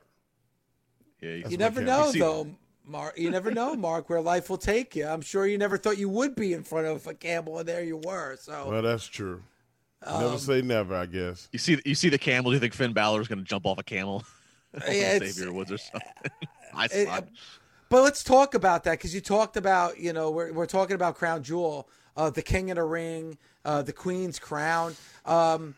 Yeah, 1.20 1.48
you 1.48 1.56
never 1.56 1.80
know 1.82 2.10
you 2.10 2.20
though, 2.20 2.50
Mark. 2.84 3.18
You 3.18 3.30
never 3.30 3.50
know, 3.50 3.74
Mark, 3.74 4.10
where 4.10 4.20
life 4.20 4.50
will 4.50 4.58
take 4.58 4.96
you. 4.96 5.06
I'm 5.06 5.20
sure 5.20 5.46
you 5.46 5.56
never 5.58 5.78
thought 5.78 5.98
you 5.98 6.08
would 6.08 6.34
be 6.34 6.52
in 6.52 6.62
front 6.64 6.86
of 6.86 7.06
a 7.06 7.14
camel, 7.14 7.58
and 7.58 7.68
there 7.68 7.84
you 7.84 7.98
were. 7.98 8.36
So. 8.40 8.70
Well, 8.70 8.82
that's 8.82 9.06
true. 9.06 9.42
Um, 10.04 10.22
never 10.22 10.38
say 10.38 10.62
never, 10.62 10.96
I 10.96 11.06
guess. 11.06 11.48
You 11.52 11.58
see, 11.58 11.80
you 11.84 11.94
see 11.94 12.08
the 12.08 12.18
camel. 12.18 12.50
Do 12.50 12.56
you 12.56 12.60
think 12.60 12.74
Finn 12.74 12.92
Balor 12.92 13.20
is 13.20 13.28
going 13.28 13.38
to 13.38 13.44
jump 13.44 13.66
off 13.66 13.78
a 13.78 13.84
camel? 13.84 14.24
yeah, 14.88 15.18
Xavier 15.18 15.52
Woods 15.52 15.70
or 15.70 15.78
something. 15.78 16.08
I 16.74 16.88
it, 16.90 17.28
but 17.88 18.02
let's 18.02 18.24
talk 18.24 18.54
about 18.54 18.84
that 18.84 18.92
because 18.92 19.14
you 19.14 19.20
talked 19.20 19.58
about 19.58 19.98
you 19.98 20.14
know 20.14 20.30
we're 20.30 20.52
we're 20.52 20.66
talking 20.66 20.94
about 20.94 21.14
Crown 21.14 21.42
Jewel, 21.42 21.88
uh, 22.16 22.30
the 22.30 22.40
King 22.40 22.70
in 22.70 22.78
a 22.78 22.84
Ring, 22.84 23.36
uh, 23.64 23.82
the 23.82 23.92
Queen's 23.92 24.38
crown. 24.38 24.96
Um, 25.26 25.74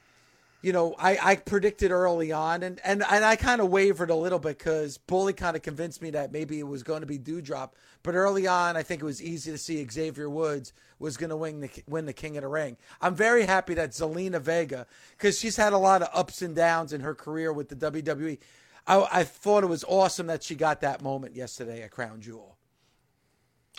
you 0.65 0.73
know, 0.73 0.95
I, 0.99 1.19
I 1.23 1.37
predicted 1.37 1.91
early 1.91 2.33
on, 2.33 2.63
and, 2.63 2.81
and, 2.85 3.05
and 3.11 3.23
I 3.23 3.37
kind 3.37 3.61
of 3.61 3.69
wavered 3.69 4.09
a 4.09 4.15
little 4.15 4.39
bit 4.39 4.57
because 4.57 4.97
Bully 4.97 5.35
kind 5.35 5.57
of 5.57 5.63
convinced 5.63 6.01
me 6.01 6.09
that 6.13 6.33
maybe 6.33 6.59
it 6.59 6.67
was 6.67 6.83
going 6.83 7.03
to 7.03 7.07
be 7.07 7.19
Doudrop. 7.19 7.73
But 8.03 8.15
early 8.15 8.47
on, 8.47 8.75
I 8.75 8.83
think 8.83 9.03
it 9.03 9.05
was 9.05 9.23
easy 9.23 9.51
to 9.51 9.59
see 9.59 9.87
Xavier 9.87 10.31
Woods 10.31 10.73
was 10.99 11.19
going 11.19 11.29
to 11.29 11.37
win 11.37 11.61
the 11.61 11.71
win 11.87 12.07
the 12.07 12.15
King 12.15 12.39
of 12.39 12.45
the 12.45 12.49
Ring. 12.49 12.79
I'm 13.03 13.15
very 13.15 13.45
happy 13.45 13.75
that 13.75 13.91
Zelina 13.91 14.41
Vega, 14.41 14.87
because 15.11 15.39
she's 15.39 15.57
had 15.57 15.75
a 15.75 15.79
lot 15.79 16.01
of 16.01 16.09
ups 16.15 16.41
and 16.41 16.57
downs 16.57 16.95
in 16.95 17.03
her 17.03 17.15
career 17.15 17.53
with 17.53 17.69
the 17.69 17.77
WWE. 17.77 18.39
I, 18.87 19.07
I 19.13 19.25
thought 19.25 19.65
it 19.65 19.69
was 19.69 19.85
awesome 19.87 20.29
that 20.29 20.43
she 20.43 20.55
got 20.55 20.81
that 20.81 21.03
moment 21.03 21.37
yesterday 21.37 21.83
at 21.83 21.91
Crown 21.91 22.23
Jewel. 22.23 22.57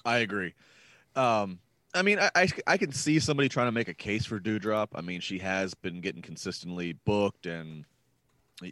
I 0.06 0.20
agree. 0.20 0.54
Um, 1.16 1.58
I 1.96 2.02
mean, 2.02 2.20
I, 2.20 2.30
I, 2.36 2.48
I 2.68 2.78
can 2.78 2.92
see 2.92 3.20
somebody 3.20 3.50
trying 3.50 3.68
to 3.68 3.72
make 3.72 3.88
a 3.88 3.94
case 3.94 4.26
for 4.26 4.40
Doudrop. 4.40 4.90
I 4.94 5.02
mean, 5.02 5.22
she 5.22 5.40
has 5.40 5.74
been 5.74 6.02
getting 6.02 6.22
consistently 6.22 6.94
booked, 7.06 7.46
and 7.46 7.86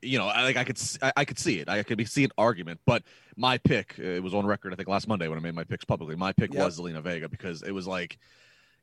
you 0.01 0.17
know, 0.17 0.27
I, 0.27 0.43
like 0.43 0.57
I 0.57 0.63
could 0.63 0.79
I, 1.01 1.13
I 1.17 1.25
could 1.25 1.39
see 1.39 1.59
it. 1.59 1.69
I 1.69 1.81
could 1.83 1.97
be 1.97 2.05
see 2.05 2.23
an 2.23 2.31
argument, 2.37 2.81
but 2.85 3.03
my 3.37 3.57
pick 3.57 3.97
it 3.97 4.21
was 4.21 4.33
on 4.33 4.45
record. 4.45 4.73
I 4.73 4.75
think 4.75 4.89
last 4.89 5.07
Monday 5.07 5.27
when 5.27 5.37
I 5.37 5.41
made 5.41 5.55
my 5.55 5.63
picks 5.63 5.85
publicly. 5.85 6.15
My 6.15 6.33
pick 6.33 6.53
yep. 6.53 6.65
was 6.65 6.79
Zelina 6.79 7.01
Vega 7.01 7.29
because 7.29 7.63
it 7.63 7.71
was 7.71 7.87
like, 7.87 8.17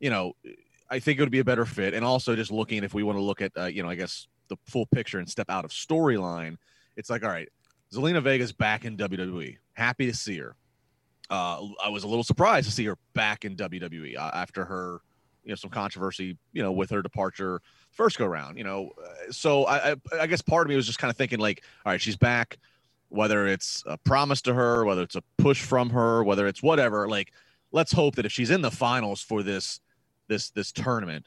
you 0.01 0.11
know, 0.11 0.35
I 0.89 0.99
think 0.99 1.19
it 1.19 1.23
would 1.23 1.31
be 1.31 1.41
a 1.41 1.45
better 1.45 1.67
fit, 1.67 1.93
and 1.93 2.05
also 2.05 2.35
just 2.35 2.51
looking 2.51 2.83
if 2.83 2.95
we 2.95 3.03
want 3.03 3.19
to 3.19 3.23
look 3.23 3.43
at 3.43 3.53
uh, 3.57 3.67
you 3.67 3.83
know, 3.83 3.91
I 3.91 3.95
guess 3.95 4.27
the 4.49 4.57
full 4.67 4.87
picture 4.87 5.19
and 5.19 5.29
step 5.29 5.51
out 5.51 5.65
of 5.65 5.71
storyline. 5.71 6.57
It's 6.97 7.11
like, 7.11 7.23
all 7.23 7.31
right, 7.31 7.49
Zelina 7.93 8.23
Vega's 8.23 8.53
back 8.53 8.85
in 8.85 8.97
WWE. 8.97 9.59
Happy 9.75 10.07
to 10.07 10.15
see 10.15 10.39
her 10.39 10.57
uh, 11.31 11.65
I 11.83 11.89
was 11.89 12.05
a 12.05 12.09
little 12.09 12.25
surprised 12.25 12.69
to 12.69 12.75
see 12.75 12.85
her 12.87 12.97
back 13.15 13.45
in 13.45 13.57
WWE 13.57 14.17
uh, 14.17 14.31
after 14.35 14.65
her, 14.65 15.01
you 15.45 15.51
know, 15.51 15.55
some 15.55 15.71
controversy, 15.71 16.37
you 16.53 16.63
know, 16.63 16.73
with 16.73 16.91
her 16.91 17.03
departure 17.03 17.63
first 17.93 18.19
go 18.19 18.27
round. 18.27 18.59
You 18.59 18.65
know, 18.65 18.91
uh, 19.03 19.33
so 19.33 19.65
I, 19.65 19.93
I, 19.93 19.97
I 20.21 20.27
guess 20.27 20.43
part 20.43 20.67
of 20.67 20.69
me 20.69 20.77
was 20.77 20.87
just 20.87 20.99
kind 20.99 21.11
of 21.11 21.17
thinking 21.17 21.39
like, 21.39 21.63
all 21.87 21.93
right, 21.93 22.01
she's 22.01 22.17
back. 22.17 22.59
Whether 23.09 23.47
it's 23.47 23.83
a 23.87 23.97
promise 23.99 24.41
to 24.43 24.55
her, 24.55 24.85
whether 24.85 25.03
it's 25.03 25.17
a 25.17 25.23
push 25.37 25.63
from 25.63 25.91
her, 25.91 26.23
whether 26.23 26.47
it's 26.47 26.63
whatever, 26.63 27.09
like, 27.09 27.33
let's 27.73 27.91
hope 27.91 28.15
that 28.17 28.27
if 28.27 28.31
she's 28.31 28.51
in 28.51 28.61
the 28.61 28.71
finals 28.71 29.21
for 29.21 29.43
this 29.43 29.81
this 30.29 30.51
this 30.51 30.71
tournament, 30.71 31.27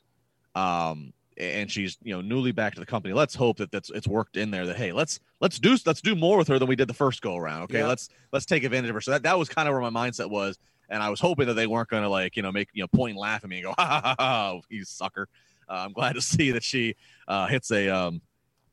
um, 0.55 1.13
and 1.37 1.69
she's 1.69 1.97
you 2.03 2.13
know 2.13 2.21
newly 2.21 2.51
back 2.51 2.73
to 2.75 2.79
the 2.79 2.85
company. 2.85 3.13
Let's 3.13 3.35
hope 3.35 3.57
that 3.57 3.71
that's 3.71 3.89
it's 3.89 4.07
worked 4.07 4.37
in 4.37 4.51
there. 4.51 4.65
That 4.65 4.77
hey, 4.77 4.91
let's 4.91 5.19
let's 5.39 5.59
do 5.59 5.77
let's 5.85 6.01
do 6.01 6.15
more 6.15 6.37
with 6.37 6.47
her 6.47 6.59
than 6.59 6.67
we 6.67 6.75
did 6.75 6.87
the 6.87 6.93
first 6.93 7.21
go 7.21 7.35
around. 7.35 7.63
Okay, 7.63 7.79
yeah. 7.79 7.87
let's 7.87 8.09
let's 8.31 8.45
take 8.45 8.63
advantage 8.63 8.89
of 8.89 8.95
her. 8.95 9.01
So 9.01 9.11
that 9.11 9.23
that 9.23 9.37
was 9.37 9.49
kind 9.49 9.67
of 9.67 9.73
where 9.73 9.89
my 9.89 10.09
mindset 10.09 10.29
was, 10.29 10.57
and 10.89 11.01
I 11.01 11.09
was 11.09 11.19
hoping 11.19 11.47
that 11.47 11.53
they 11.53 11.67
weren't 11.67 11.89
going 11.89 12.03
to 12.03 12.09
like 12.09 12.35
you 12.35 12.43
know 12.43 12.51
make 12.51 12.69
you 12.73 12.83
know 12.83 12.87
point 12.87 13.11
and 13.11 13.19
laugh 13.19 13.43
at 13.43 13.49
me 13.49 13.57
and 13.57 13.65
go 13.65 13.73
ha 13.77 13.85
ha 13.85 14.01
ha, 14.01 14.15
ha 14.17 14.59
you 14.69 14.83
sucker. 14.85 15.27
Uh, 15.69 15.83
I'm 15.85 15.93
glad 15.93 16.13
to 16.13 16.21
see 16.21 16.51
that 16.51 16.63
she 16.63 16.95
uh, 17.27 17.47
hits 17.47 17.71
a 17.71 17.89
um, 17.89 18.21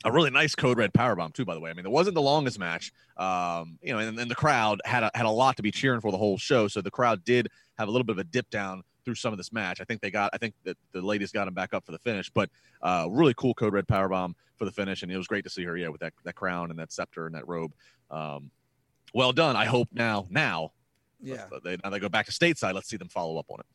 a 0.05 0.12
really 0.12 0.31
nice 0.31 0.55
code 0.55 0.79
red 0.79 0.93
power 0.95 1.17
bomb 1.17 1.33
too. 1.33 1.45
By 1.45 1.55
the 1.55 1.61
way, 1.61 1.71
I 1.71 1.75
mean 1.75 1.87
it 1.87 1.93
wasn't 1.93 2.14
the 2.14 2.23
longest 2.23 2.59
match, 2.59 2.93
um, 3.17 3.79
you 3.83 3.93
know, 3.93 3.99
and, 3.99 4.19
and 4.19 4.31
the 4.31 4.35
crowd 4.35 4.81
had 4.85 5.02
a, 5.02 5.11
had 5.14 5.26
a 5.26 5.31
lot 5.31 5.57
to 5.57 5.62
be 5.62 5.71
cheering 5.71 6.00
for 6.00 6.11
the 6.12 6.19
whole 6.19 6.38
show, 6.38 6.69
so 6.69 6.81
the 6.81 6.90
crowd 6.90 7.25
did 7.25 7.49
have 7.79 7.88
a 7.88 7.90
little 7.90 8.05
bit 8.05 8.12
of 8.12 8.19
a 8.19 8.25
dip 8.25 8.49
down 8.50 8.83
through 9.11 9.17
some 9.17 9.33
of 9.33 9.38
this 9.38 9.52
match. 9.52 9.81
I 9.81 9.85
think 9.85 10.00
they 10.00 10.11
got, 10.11 10.31
I 10.33 10.38
think 10.38 10.55
that 10.64 10.76
the 10.93 11.02
ladies 11.02 11.33
got 11.33 11.49
him 11.49 11.55
back 11.55 11.75
up 11.75 11.85
for 11.85 11.90
the 11.90 11.99
finish, 11.99 12.31
but 12.31 12.49
uh, 12.81 13.09
really 13.11 13.35
cool 13.37 13.55
code 13.55 13.73
red 13.73 13.88
power 13.88 14.09
bomb 14.09 14.37
for 14.57 14.64
the 14.64 14.71
finish, 14.71 15.02
and 15.02 15.11
it 15.11 15.17
was 15.17 15.26
great 15.26 15.43
to 15.45 15.50
see 15.50 15.64
her, 15.64 15.76
yeah, 15.76 15.88
with 15.88 16.00
that 16.00 16.12
that 16.25 16.37
crown 16.37 16.71
and 16.71 16.79
that 16.79 16.93
scepter 16.93 17.26
and 17.26 17.35
that 17.35 17.49
robe. 17.49 17.73
Um, 18.11 18.50
well 19.12 19.33
done. 19.33 19.57
I 19.57 19.64
hope 19.64 19.88
now, 19.93 20.29
now, 20.31 20.73
yeah, 21.21 21.47
uh, 21.52 21.59
they 21.64 21.76
now 21.83 21.90
they 21.90 21.99
go 21.99 22.09
back 22.09 22.26
to 22.26 22.33
stateside. 22.33 22.75
Let's 22.75 22.88
see 22.88 22.97
them 22.97 23.09
follow 23.09 23.37
up 23.37 23.47
on 23.49 23.61
it. 23.61 23.67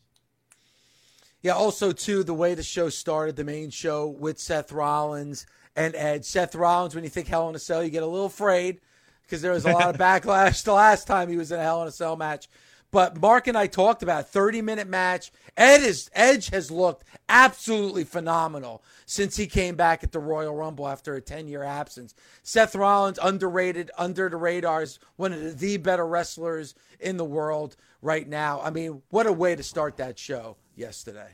Yeah. 1.42 1.54
Also, 1.54 1.92
too, 1.92 2.24
the 2.24 2.34
way 2.34 2.54
the 2.54 2.63
show 2.63 2.88
started, 2.89 3.36
the 3.36 3.44
main 3.44 3.72
show 3.72 4.08
with 4.08 4.39
Seth 4.39 4.72
Rollins 4.72 5.46
and 5.75 5.96
Edge. 5.96 6.24
Seth 6.24 6.56
Rollins, 6.56 6.96
when 6.96 7.04
you 7.04 7.10
think 7.10 7.27
Hell 7.27 7.50
in 7.50 7.56
a 7.56 7.60
Cell, 7.60 7.84
you 7.84 7.89
get 7.89 8.04
a 8.04 8.08
little 8.08 8.27
afraid 8.27 8.80
because 9.24 9.42
there 9.42 9.51
was 9.51 9.65
a 9.65 9.72
lot 9.72 9.89
of 9.89 9.98
backlash 10.00 10.63
the 10.63 10.74
last 10.74 11.08
time 11.08 11.27
he 11.27 11.38
was 11.38 11.51
in 11.51 11.60
a 11.60 11.63
Hell 11.63 11.82
in 11.82 11.88
a 11.88 11.92
Cell 11.92 12.15
match. 12.15 12.48
But 12.96 13.20
Mark 13.20 13.48
and 13.48 13.58
I 13.58 13.68
talked 13.68 14.04
about 14.04 14.30
30 14.30 14.62
minute 14.62 14.88
match. 14.88 15.34
Ed 15.58 15.82
is 15.82 16.10
Edge 16.14 16.50
has 16.52 16.72
looked 16.72 17.04
absolutely 17.28 18.06
phenomenal 18.06 18.82
since 19.06 19.36
he 19.36 19.48
came 19.48 19.75
back 19.75 20.02
at 20.02 20.14
the 20.14 20.20
Royal 20.20 20.56
Rumble 20.56 20.88
after 20.88 21.14
a 21.14 21.20
10 21.20 21.50
year 21.50 21.62
absence. 21.62 22.16
Seth 22.42 22.74
Rollins 22.74 23.20
underrated, 23.22 23.92
under 23.98 24.30
the 24.30 24.38
radars, 24.38 24.98
one 25.18 25.34
of 25.34 25.60
the 25.60 25.75
better 25.75 26.08
wrestlers 26.08 26.74
in 26.98 27.18
the 27.18 27.25
world 27.25 27.75
right 28.02 28.30
now. 28.30 28.62
I 28.62 28.70
mean, 28.70 29.02
what 29.10 29.28
a 29.28 29.34
way 29.34 29.58
to 29.58 29.64
start 29.64 29.98
that 29.98 30.18
show 30.18 30.56
yesterday. 30.74 31.32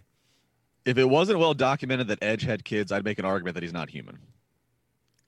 If 0.84 0.98
it 0.98 1.08
wasn't 1.08 1.38
well 1.38 1.53
documented 1.53 2.08
that 2.08 2.24
Edge 2.24 2.41
had 2.41 2.65
kids, 2.65 2.91
I'd 2.91 3.06
make 3.06 3.20
an 3.20 3.25
argument 3.25 3.53
that 3.53 3.62
he's 3.62 3.72
not 3.72 3.91
human. 3.91 4.18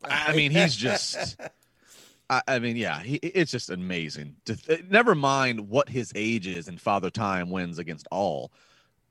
I 0.03 0.35
mean, 0.35 0.49
he's 0.49 0.75
just 0.75 1.39
I, 2.33 2.55
I 2.55 2.59
mean, 2.59 2.75
yeah, 2.75 2.99
he, 3.01 3.15
it's 3.17 3.51
just 3.51 3.69
amazing. 3.69 4.35
To, 4.45 4.53
uh, 4.69 4.77
never 4.89 5.15
mind 5.15 5.69
what 5.69 5.89
his 5.89 6.11
age 6.15 6.47
is, 6.47 6.67
and 6.67 6.79
Father 6.79 7.09
Time 7.09 7.49
wins 7.49 7.79
against 7.79 8.07
all. 8.11 8.51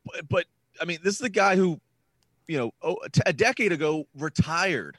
But, 0.04 0.28
but 0.28 0.44
I 0.80 0.84
mean, 0.84 0.98
this 1.02 1.14
is 1.14 1.20
the 1.20 1.28
guy 1.28 1.56
who, 1.56 1.80
you 2.48 2.58
know, 2.58 2.74
oh, 2.82 2.96
a 3.24 3.32
decade 3.32 3.72
ago 3.72 4.06
retired 4.16 4.98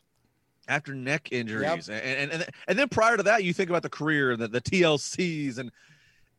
after 0.67 0.95
neck 0.95 1.29
injuries, 1.31 1.89
yep. 1.89 2.01
and, 2.03 2.31
and 2.31 2.31
and 2.31 2.49
and 2.67 2.79
then 2.79 2.87
prior 2.87 3.17
to 3.17 3.23
that, 3.23 3.43
you 3.43 3.53
think 3.53 3.69
about 3.69 3.83
the 3.83 3.89
career, 3.89 4.37
the 4.37 4.47
the 4.47 4.61
TLCs, 4.61 5.57
and 5.57 5.71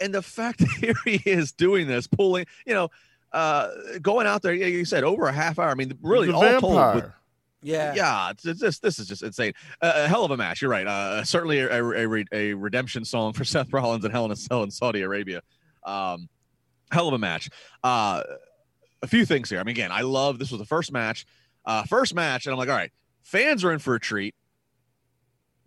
and 0.00 0.14
the 0.14 0.22
fact 0.22 0.58
that 0.60 0.70
here 0.70 0.96
he 1.04 1.20
is 1.28 1.52
doing 1.52 1.86
this, 1.86 2.06
pulling, 2.06 2.46
you 2.66 2.74
know, 2.74 2.90
uh, 3.32 3.68
going 4.00 4.26
out 4.26 4.42
there. 4.42 4.54
You 4.54 4.84
said 4.84 5.04
over 5.04 5.26
a 5.26 5.32
half 5.32 5.58
hour. 5.58 5.68
I 5.70 5.74
mean, 5.74 5.98
really, 6.02 6.30
all 6.30 6.40
vampire. 6.40 6.60
told. 6.60 6.94
With, 6.94 7.12
yeah, 7.64 7.94
yeah. 7.94 8.30
It's, 8.30 8.46
it's 8.46 8.60
just 8.60 8.82
this 8.82 8.98
is 8.98 9.08
just 9.08 9.22
insane. 9.22 9.52
Uh, 9.80 9.92
a 9.96 10.08
hell 10.08 10.24
of 10.24 10.30
a 10.30 10.36
match. 10.36 10.60
You're 10.60 10.70
right. 10.70 10.86
Uh, 10.86 11.24
certainly 11.24 11.60
a, 11.60 11.82
a, 11.82 12.24
a, 12.32 12.54
redemption 12.54 13.04
song 13.04 13.32
for 13.32 13.44
Seth 13.44 13.72
Rollins 13.72 14.04
and 14.04 14.12
Hell 14.12 14.26
in 14.26 14.30
a 14.30 14.36
Cell 14.36 14.62
in 14.62 14.70
Saudi 14.70 15.00
Arabia. 15.00 15.40
Um, 15.84 16.28
hell 16.90 17.08
of 17.08 17.14
a 17.14 17.18
match. 17.18 17.48
Uh, 17.82 18.22
a 19.02 19.06
few 19.06 19.24
things 19.24 19.48
here. 19.48 19.60
I 19.60 19.62
mean, 19.62 19.72
again, 19.72 19.92
I 19.92 20.02
love 20.02 20.38
this 20.38 20.50
was 20.50 20.60
the 20.60 20.66
first 20.66 20.92
match. 20.92 21.26
Uh, 21.64 21.84
first 21.84 22.14
match, 22.14 22.46
and 22.46 22.52
I'm 22.52 22.58
like, 22.58 22.68
all 22.68 22.76
right, 22.76 22.92
fans 23.22 23.64
are 23.64 23.72
in 23.72 23.78
for 23.78 23.94
a 23.94 24.00
treat. 24.00 24.34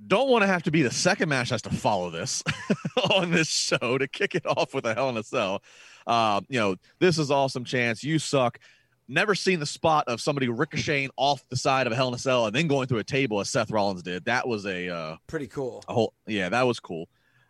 Don't 0.05 0.29
want 0.29 0.43
to 0.43 0.47
have 0.47 0.63
to 0.63 0.71
be 0.71 0.83
the 0.83 0.91
second 0.91 1.29
match 1.29 1.49
has 1.49 1.63
to 1.63 1.71
follow 1.71 2.11
this 2.11 2.43
on 3.15 3.31
this 3.31 3.47
show 3.47 3.97
to 3.97 4.07
kick 4.07 4.35
it 4.35 4.45
off 4.45 4.75
with 4.75 4.85
a 4.85 4.93
Hell 4.93 5.09
in 5.09 5.17
a 5.17 5.23
Cell. 5.23 5.63
Uh, 6.05 6.41
you 6.49 6.59
know, 6.59 6.75
this 6.99 7.17
is 7.17 7.31
awesome 7.31 7.65
chance. 7.65 8.03
You 8.03 8.19
suck 8.19 8.59
never 9.07 9.35
seen 9.35 9.59
the 9.59 9.65
spot 9.65 10.05
of 10.07 10.19
somebody 10.19 10.49
ricocheting 10.49 11.09
off 11.15 11.43
the 11.49 11.55
side 11.55 11.87
of 11.87 11.93
a 11.93 11.95
Hell 11.95 12.09
in 12.09 12.13
a 12.13 12.17
Cell 12.17 12.45
and 12.45 12.55
then 12.55 12.67
going 12.67 12.87
through 12.87 12.99
a 12.99 13.03
table 13.03 13.39
as 13.39 13.49
Seth 13.49 13.71
Rollins 13.71 14.03
did. 14.03 14.25
That 14.25 14.47
was 14.47 14.65
a 14.65 14.89
uh, 14.89 15.15
pretty 15.27 15.47
cool. 15.47 15.83
A 15.87 15.93
whole 15.93 16.13
yeah, 16.25 16.49
that 16.49 16.63
was 16.63 16.79
cool. 16.79 17.07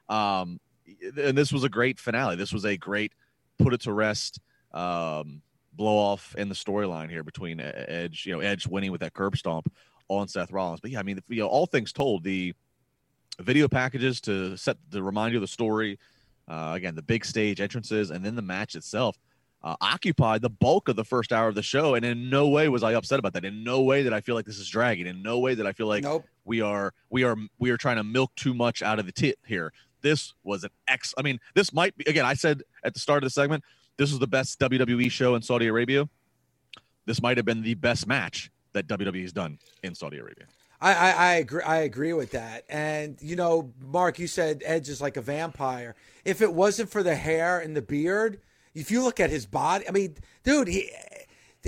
Um, 0.09 0.59
and 1.21 1.37
this 1.37 1.51
was 1.51 1.63
a 1.63 1.69
great 1.69 1.99
finale. 1.99 2.35
This 2.35 2.53
was 2.53 2.65
a 2.65 2.77
great 2.77 3.13
put 3.57 3.73
it 3.73 3.81
to 3.81 3.93
rest 3.93 4.39
um, 4.73 5.41
blow 5.73 5.97
off 5.97 6.35
in 6.37 6.49
the 6.49 6.55
storyline 6.55 7.09
here 7.09 7.23
between 7.23 7.59
Edge. 7.59 8.25
You 8.25 8.33
know, 8.33 8.39
Edge 8.39 8.67
winning 8.67 8.91
with 8.91 9.01
that 9.01 9.13
curb 9.13 9.37
stomp 9.37 9.71
on 10.07 10.27
Seth 10.27 10.51
Rollins. 10.51 10.79
But 10.79 10.91
yeah, 10.91 10.99
I 10.99 11.03
mean, 11.03 11.19
you 11.27 11.41
know, 11.41 11.47
all 11.47 11.65
things 11.65 11.91
told, 11.91 12.23
the 12.23 12.53
video 13.39 13.67
packages 13.67 14.21
to 14.21 14.57
set 14.57 14.77
to 14.91 15.03
remind 15.03 15.33
you 15.33 15.37
of 15.37 15.41
the 15.41 15.47
story. 15.47 15.99
Uh, 16.47 16.71
again, 16.75 16.95
the 16.95 17.01
big 17.01 17.25
stage 17.25 17.59
entrances, 17.59 18.09
and 18.09 18.23
then 18.23 18.35
the 18.35 18.41
match 18.41 18.75
itself 18.75 19.17
uh, 19.67 19.75
occupied 19.81 20.41
the 20.41 20.50
bulk 20.50 20.88
of 20.88 20.95
the 20.95 21.03
first 21.03 21.33
hour 21.33 21.50
of 21.50 21.55
the 21.55 21.62
show, 21.62 21.93
and 21.95 22.05
in 22.05 22.29
no 22.29 22.47
way 22.47 22.69
was 22.69 22.83
I 22.83 22.93
upset 22.93 23.19
about 23.19 23.33
that. 23.33 23.43
In 23.43 23.65
no 23.65 23.81
way 23.81 24.01
did 24.01 24.13
I 24.13 24.21
feel 24.21 24.33
like 24.33 24.45
this 24.45 24.59
is 24.59 24.69
dragging. 24.69 25.07
In 25.07 25.21
no 25.21 25.39
way 25.39 25.55
did 25.55 25.65
I 25.65 25.74
feel 25.74 25.88
like 25.88 26.03
nope. 26.03 26.25
we 26.45 26.62
are 26.62 26.93
we 27.09 27.25
are 27.25 27.36
we 27.59 27.69
are 27.69 27.75
trying 27.75 27.97
to 27.97 28.03
milk 28.03 28.33
too 28.38 28.53
much 28.53 28.81
out 28.81 28.97
of 28.97 29.05
the 29.05 29.12
tit 29.12 29.38
here. 29.45 29.74
This 30.01 30.33
was 30.45 30.63
an 30.63 30.69
X. 30.88 31.13
I 31.17 31.21
mean, 31.21 31.41
this 31.53 31.74
might 31.74 31.97
be 31.97 32.05
again. 32.05 32.25
I 32.25 32.33
said 32.33 32.63
at 32.86 32.93
the 32.93 33.01
start 33.01 33.24
of 33.24 33.25
the 33.25 33.31
segment, 33.31 33.65
this 33.97 34.09
was 34.09 34.19
the 34.19 34.27
best 34.27 34.57
WWE 34.62 35.12
show 35.12 35.36
in 35.36 35.41
Saudi 35.41 35.67
Arabia. 35.67 36.07
This 37.05 37.21
might 37.21 37.36
have 37.36 37.45
been 37.45 37.62
the 37.62 37.74
best 37.74 38.07
match 38.07 38.50
that 38.71 38.88
WWE 38.88 39.21
has 39.21 39.33
done 39.33 39.59
in 39.83 39.95
Saudi 39.95 40.17
Arabia. 40.17 40.45
I, 40.79 40.93
I, 40.93 41.12
I, 41.12 41.33
agree. 41.33 41.63
I 41.63 41.77
agree 41.77 42.13
with 42.13 42.31
that. 42.31 42.63
And 42.69 43.17
you 43.21 43.36
know, 43.36 43.74
Mark, 43.81 44.17
you 44.17 44.27
said 44.27 44.62
Edge 44.63 44.88
is 44.88 45.01
like 45.01 45.17
a 45.17 45.21
vampire. 45.21 45.95
If 46.24 46.41
it 46.41 46.53
wasn't 46.53 46.89
for 46.89 47.03
the 47.03 47.15
hair 47.15 47.59
and 47.59 47.75
the 47.75 47.81
beard, 47.81 48.39
if 48.77 48.91
you 48.91 49.03
look 49.03 49.19
at 49.19 49.29
his 49.29 49.46
body, 49.46 49.88
I 49.88 49.91
mean, 49.91 50.15
dude, 50.43 50.67
he, 50.67 50.89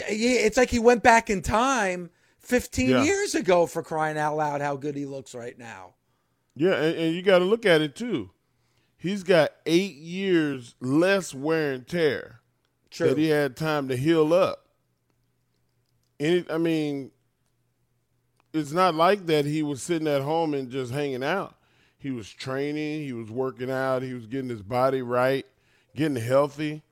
he 0.08 0.36
it's 0.36 0.58
like 0.58 0.70
he 0.70 0.80
went 0.80 1.04
back 1.04 1.30
in 1.30 1.42
time 1.42 2.12
15 2.40 2.90
yeah. 2.90 3.04
years 3.04 3.36
ago 3.36 3.66
for 3.66 3.82
crying 3.82 4.18
out 4.18 4.38
loud 4.38 4.62
how 4.62 4.76
good 4.76 4.96
he 4.96 5.06
looks 5.06 5.34
right 5.34 5.58
now. 5.58 5.96
Yeah, 6.56 6.74
and, 6.74 6.98
and 6.98 7.16
you 7.16 7.22
got 7.22 7.40
to 7.40 7.46
look 7.46 7.66
at 7.66 7.82
it 7.82 7.96
too. 7.96 8.30
He's 8.98 9.24
got 9.24 9.52
eight 9.66 9.96
years 9.96 10.76
less 10.82 11.34
wear 11.34 11.72
and 11.72 11.88
tear 11.88 12.42
True. 12.92 13.10
that 13.10 13.18
he 13.18 13.30
had 13.30 13.56
time 13.56 13.88
to 13.88 13.96
heal 13.96 14.34
up. 14.34 14.68
And 16.20 16.46
I 16.50 16.58
mean, 16.58 17.12
it's 18.54 18.72
not 18.72 18.94
like 18.94 19.26
that 19.28 19.46
he 19.46 19.64
was 19.64 19.82
sitting 19.82 20.08
at 20.08 20.22
home 20.22 20.54
and 20.54 20.70
just 20.70 20.92
hanging 20.92 21.24
out. 21.24 21.56
He 21.98 22.12
was 22.12 22.30
training, 22.30 23.04
he 23.04 23.14
was 23.14 23.32
working 23.32 23.72
out, 23.72 24.04
he 24.04 24.14
was 24.14 24.26
getting 24.26 24.50
his 24.50 24.62
body 24.62 25.02
right, 25.02 25.46
getting 25.96 26.18
healthy. 26.18 26.84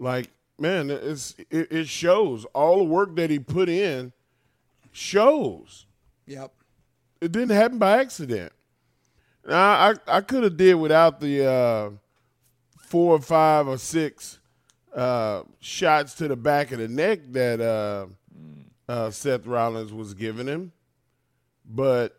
Like, 0.00 0.30
man, 0.58 0.90
it's 0.90 1.36
it, 1.50 1.70
it 1.70 1.88
shows 1.88 2.46
all 2.46 2.78
the 2.78 2.84
work 2.84 3.14
that 3.16 3.30
he 3.30 3.38
put 3.38 3.68
in 3.68 4.12
shows. 4.92 5.84
Yep. 6.26 6.52
It 7.20 7.32
didn't 7.32 7.50
happen 7.50 7.78
by 7.78 8.00
accident. 8.00 8.52
Now 9.46 9.58
I 9.58 9.94
I 10.08 10.20
could 10.22 10.42
have 10.42 10.56
did 10.56 10.74
without 10.74 11.20
the 11.20 11.46
uh, 11.46 11.90
four 12.78 13.16
or 13.16 13.20
five 13.20 13.68
or 13.68 13.76
six 13.76 14.38
uh, 14.94 15.42
shots 15.60 16.14
to 16.14 16.28
the 16.28 16.36
back 16.36 16.72
of 16.72 16.78
the 16.78 16.88
neck 16.88 17.20
that 17.32 17.60
uh, 17.60 18.06
uh, 18.90 19.10
Seth 19.10 19.46
Rollins 19.46 19.92
was 19.92 20.14
giving 20.14 20.46
him, 20.46 20.72
but 21.64 22.18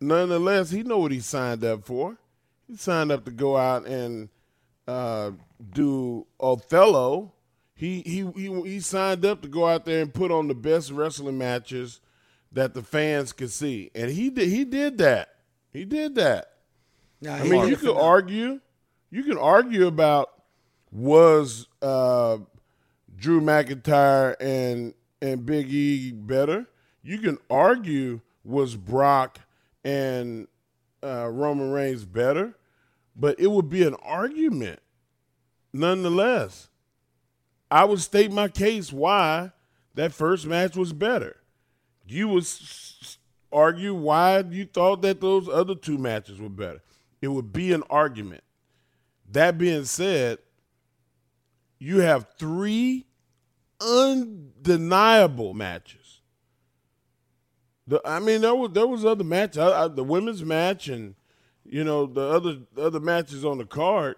nonetheless, 0.00 0.70
he 0.70 0.84
know 0.84 0.98
what 0.98 1.10
he 1.12 1.20
signed 1.20 1.64
up 1.64 1.84
for. 1.84 2.16
He 2.68 2.76
signed 2.76 3.10
up 3.10 3.24
to 3.24 3.30
go 3.32 3.56
out 3.56 3.86
and 3.86 4.28
uh, 4.86 5.32
do 5.72 6.26
Othello. 6.40 7.32
He, 7.74 8.02
he 8.06 8.30
he 8.34 8.62
he 8.62 8.80
signed 8.80 9.24
up 9.26 9.42
to 9.42 9.48
go 9.48 9.66
out 9.66 9.84
there 9.84 10.00
and 10.00 10.12
put 10.12 10.30
on 10.30 10.48
the 10.48 10.54
best 10.54 10.90
wrestling 10.90 11.36
matches 11.36 12.00
that 12.52 12.72
the 12.72 12.82
fans 12.82 13.32
could 13.32 13.50
see, 13.50 13.90
and 13.94 14.10
he 14.10 14.30
did. 14.30 14.48
He 14.48 14.64
did 14.64 14.96
that. 14.98 15.28
He 15.72 15.84
did 15.84 16.14
that. 16.14 16.52
Yeah, 17.20 17.34
I 17.34 17.42
mean, 17.42 17.68
you 17.68 17.76
could 17.76 17.90
them. 17.90 17.98
argue, 17.98 18.60
you 19.10 19.24
can 19.24 19.36
argue 19.36 19.86
about 19.86 20.30
was 20.90 21.68
uh, 21.82 22.38
Drew 23.14 23.40
McIntyre 23.40 24.36
and 24.40 24.94
and 25.20 25.44
Big 25.44 25.70
E 25.70 26.12
better. 26.12 26.66
You 27.02 27.18
can 27.18 27.38
argue 27.50 28.20
was 28.44 28.76
Brock 28.76 29.40
and 29.84 30.48
uh, 31.02 31.28
Roman 31.28 31.70
Reigns 31.70 32.04
better, 32.04 32.56
but 33.18 33.40
it 33.40 33.48
would 33.48 33.68
be 33.68 33.82
an 33.82 33.94
argument, 34.02 34.80
nonetheless. 35.72 36.68
I 37.70 37.84
would 37.84 38.00
state 38.00 38.30
my 38.30 38.48
case 38.48 38.92
why 38.92 39.52
that 39.94 40.12
first 40.12 40.46
match 40.46 40.76
was 40.76 40.92
better. 40.92 41.38
You 42.06 42.28
would 42.28 42.46
argue 43.50 43.94
why 43.94 44.40
you 44.40 44.66
thought 44.66 45.02
that 45.02 45.20
those 45.20 45.48
other 45.48 45.74
two 45.74 45.98
matches 45.98 46.40
were 46.40 46.48
better. 46.48 46.82
It 47.20 47.28
would 47.28 47.52
be 47.52 47.72
an 47.72 47.82
argument. 47.90 48.44
That 49.32 49.58
being 49.58 49.84
said, 49.84 50.38
you 51.78 52.00
have 52.00 52.26
three 52.38 53.06
undeniable 53.80 55.54
matches. 55.54 56.20
The, 57.88 58.00
I 58.04 58.20
mean, 58.20 58.40
there 58.40 58.54
was 58.54 58.70
there 58.72 58.86
was 58.86 59.04
other 59.04 59.24
matches, 59.24 59.58
I, 59.58 59.66
uh, 59.66 59.70
I, 59.70 59.78
uh, 59.82 59.88
the 59.88 60.04
women's 60.04 60.44
match, 60.44 60.88
and 60.88 61.14
you 61.70 61.84
know 61.84 62.06
the 62.06 62.20
other 62.20 62.58
the 62.74 62.82
other 62.82 63.00
matches 63.00 63.44
on 63.44 63.58
the 63.58 63.64
card. 63.66 64.16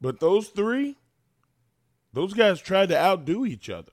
But 0.00 0.20
those 0.20 0.48
three, 0.48 0.96
those 2.12 2.34
guys 2.34 2.60
tried 2.60 2.90
to 2.90 2.98
outdo 2.98 3.46
each 3.46 3.70
other, 3.70 3.92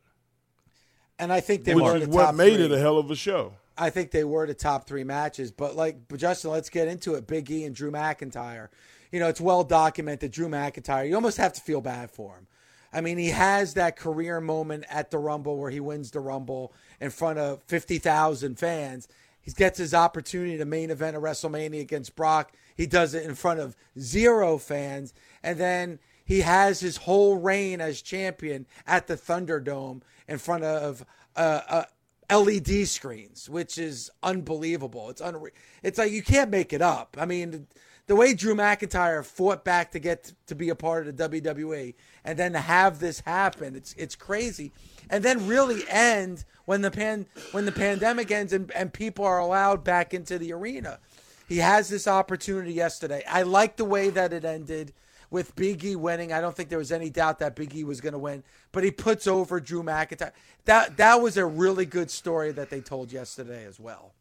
and 1.18 1.32
I 1.32 1.40
think 1.40 1.64
they 1.64 1.76
which 1.76 1.84
were 1.84 1.98
is 1.98 2.04
the 2.04 2.10
what 2.10 2.26
top 2.26 2.36
made 2.36 2.56
three. 2.56 2.66
it 2.66 2.72
a 2.72 2.80
hell 2.80 2.98
of 2.98 3.10
a 3.10 3.16
show. 3.16 3.54
I 3.78 3.90
think 3.90 4.12
they 4.12 4.24
were 4.24 4.46
the 4.46 4.54
top 4.54 4.88
three 4.88 5.04
matches. 5.04 5.52
But 5.52 5.76
like 5.76 6.08
but 6.08 6.20
Justin, 6.20 6.52
let's 6.52 6.70
get 6.70 6.88
into 6.88 7.16
it. 7.16 7.28
Big 7.28 7.50
E 7.50 7.64
and 7.64 7.76
Drew 7.76 7.92
McIntyre. 7.92 8.68
You 9.12 9.20
know, 9.20 9.28
it's 9.28 9.42
well 9.42 9.64
documented. 9.64 10.32
Drew 10.32 10.48
McIntyre. 10.48 11.08
You 11.08 11.16
almost 11.16 11.38
have 11.38 11.54
to 11.54 11.62
feel 11.62 11.82
bad 11.82 12.12
for 12.12 12.36
him. 12.36 12.48
I 12.94 13.02
mean, 13.02 13.18
he 13.18 13.30
has 13.30 13.74
that 13.76 13.96
career 13.96 14.42
moment 14.42 14.84
at 14.90 15.12
the 15.12 15.18
Rumble 15.18 15.58
where 15.58 15.72
he 15.72 15.80
wins 15.80 16.12
the 16.12 16.20
Rumble 16.20 16.74
in 17.00 17.10
front 17.10 17.40
of 17.40 17.64
fifty 17.64 17.98
thousand 17.98 18.60
fans. 18.60 19.08
He 19.42 19.52
gets 19.52 19.78
his 19.78 19.94
opportunity 19.94 20.58
to 20.58 20.66
main 20.66 20.92
event 20.92 21.18
a 21.18 21.20
WrestleMania 21.20 21.82
against 21.82 22.16
Brock. 22.16 22.52
He 22.76 22.86
does 22.86 23.14
it 23.14 23.26
in 23.26 23.36
front 23.36 23.60
of 23.60 23.76
zero 24.00 24.58
fans, 24.58 25.14
and 25.44 25.60
then 25.60 26.00
he 26.24 26.42
has 26.42 26.80
his 26.80 26.98
whole 26.98 27.38
reign 27.38 27.82
as 27.82 28.02
champion 28.02 28.66
at 28.86 29.08
the 29.08 29.18
Thunderdome 29.18 30.02
in 30.28 30.38
front 30.38 30.64
of 30.64 31.06
uh, 31.36 31.84
uh, 32.30 32.38
LED 32.44 32.88
screens, 32.88 33.50
which 33.50 33.78
is 33.78 34.10
unbelievable. 34.24 35.10
It's 35.10 35.22
unre- 35.22 35.52
It's 35.84 35.98
like 35.98 36.12
you 36.12 36.24
can't 36.24 36.50
make 36.50 36.72
it 36.72 36.82
up. 36.82 37.18
I 37.20 37.26
mean, 37.26 37.68
the 38.08 38.16
way 38.16 38.34
Drew 38.34 38.56
McIntyre 38.56 39.24
fought 39.24 39.64
back 39.64 39.92
to 39.92 40.00
get 40.00 40.34
to 40.48 40.56
be 40.56 40.70
a 40.70 40.76
part 40.76 41.08
of 41.08 41.16
the 41.16 41.30
WWE, 41.30 41.94
and 42.26 42.38
then 42.38 42.54
have 42.54 43.00
this 43.00 43.22
happen, 43.22 43.76
it's 43.76 43.94
it's 43.94 44.16
crazy. 44.16 44.72
And 45.10 45.24
then 45.24 45.48
really 45.48 45.84
end 45.90 46.46
when 46.66 46.82
the 46.82 46.92
pan 46.92 47.26
when 47.52 47.66
the 47.66 47.72
pandemic 47.72 48.32
ends 48.32 48.54
and, 48.54 48.72
and 48.72 48.94
people 48.94 49.26
are 49.26 49.40
allowed 49.40 49.84
back 49.84 50.14
into 50.14 50.38
the 50.38 50.54
arena. 50.54 51.00
He 51.48 51.58
has 51.58 51.90
this 51.90 52.08
opportunity 52.08 52.74
yesterday. 52.74 53.24
I 53.28 53.42
like 53.42 53.76
the 53.76 53.84
way 53.84 54.10
that 54.10 54.32
it 54.32 54.46
ended 54.46 54.94
with 55.30 55.56
Big 55.56 55.84
E 55.84 55.96
winning. 55.96 56.32
I 56.32 56.40
don't 56.40 56.56
think 56.56 56.70
there 56.70 56.78
was 56.78 56.92
any 56.92 57.10
doubt 57.10 57.40
that 57.40 57.56
Big 57.56 57.76
E 57.76 57.84
was 57.84 58.00
going 58.00 58.14
to 58.14 58.20
win, 58.20 58.44
but 58.72 58.84
he 58.84 58.92
puts 58.92 59.28
over 59.28 59.60
Drew 59.60 59.84
McIntyre. 59.84 60.32
That 60.66 60.98
that 60.98 61.22
was 61.22 61.38
a 61.38 61.46
really 61.46 61.86
good 61.86 62.12
story 62.12 62.52
that 62.54 62.70
they 62.70 62.82
told 62.82 63.12
yesterday 63.12 63.66
as 63.66 63.80
well. 63.80 64.14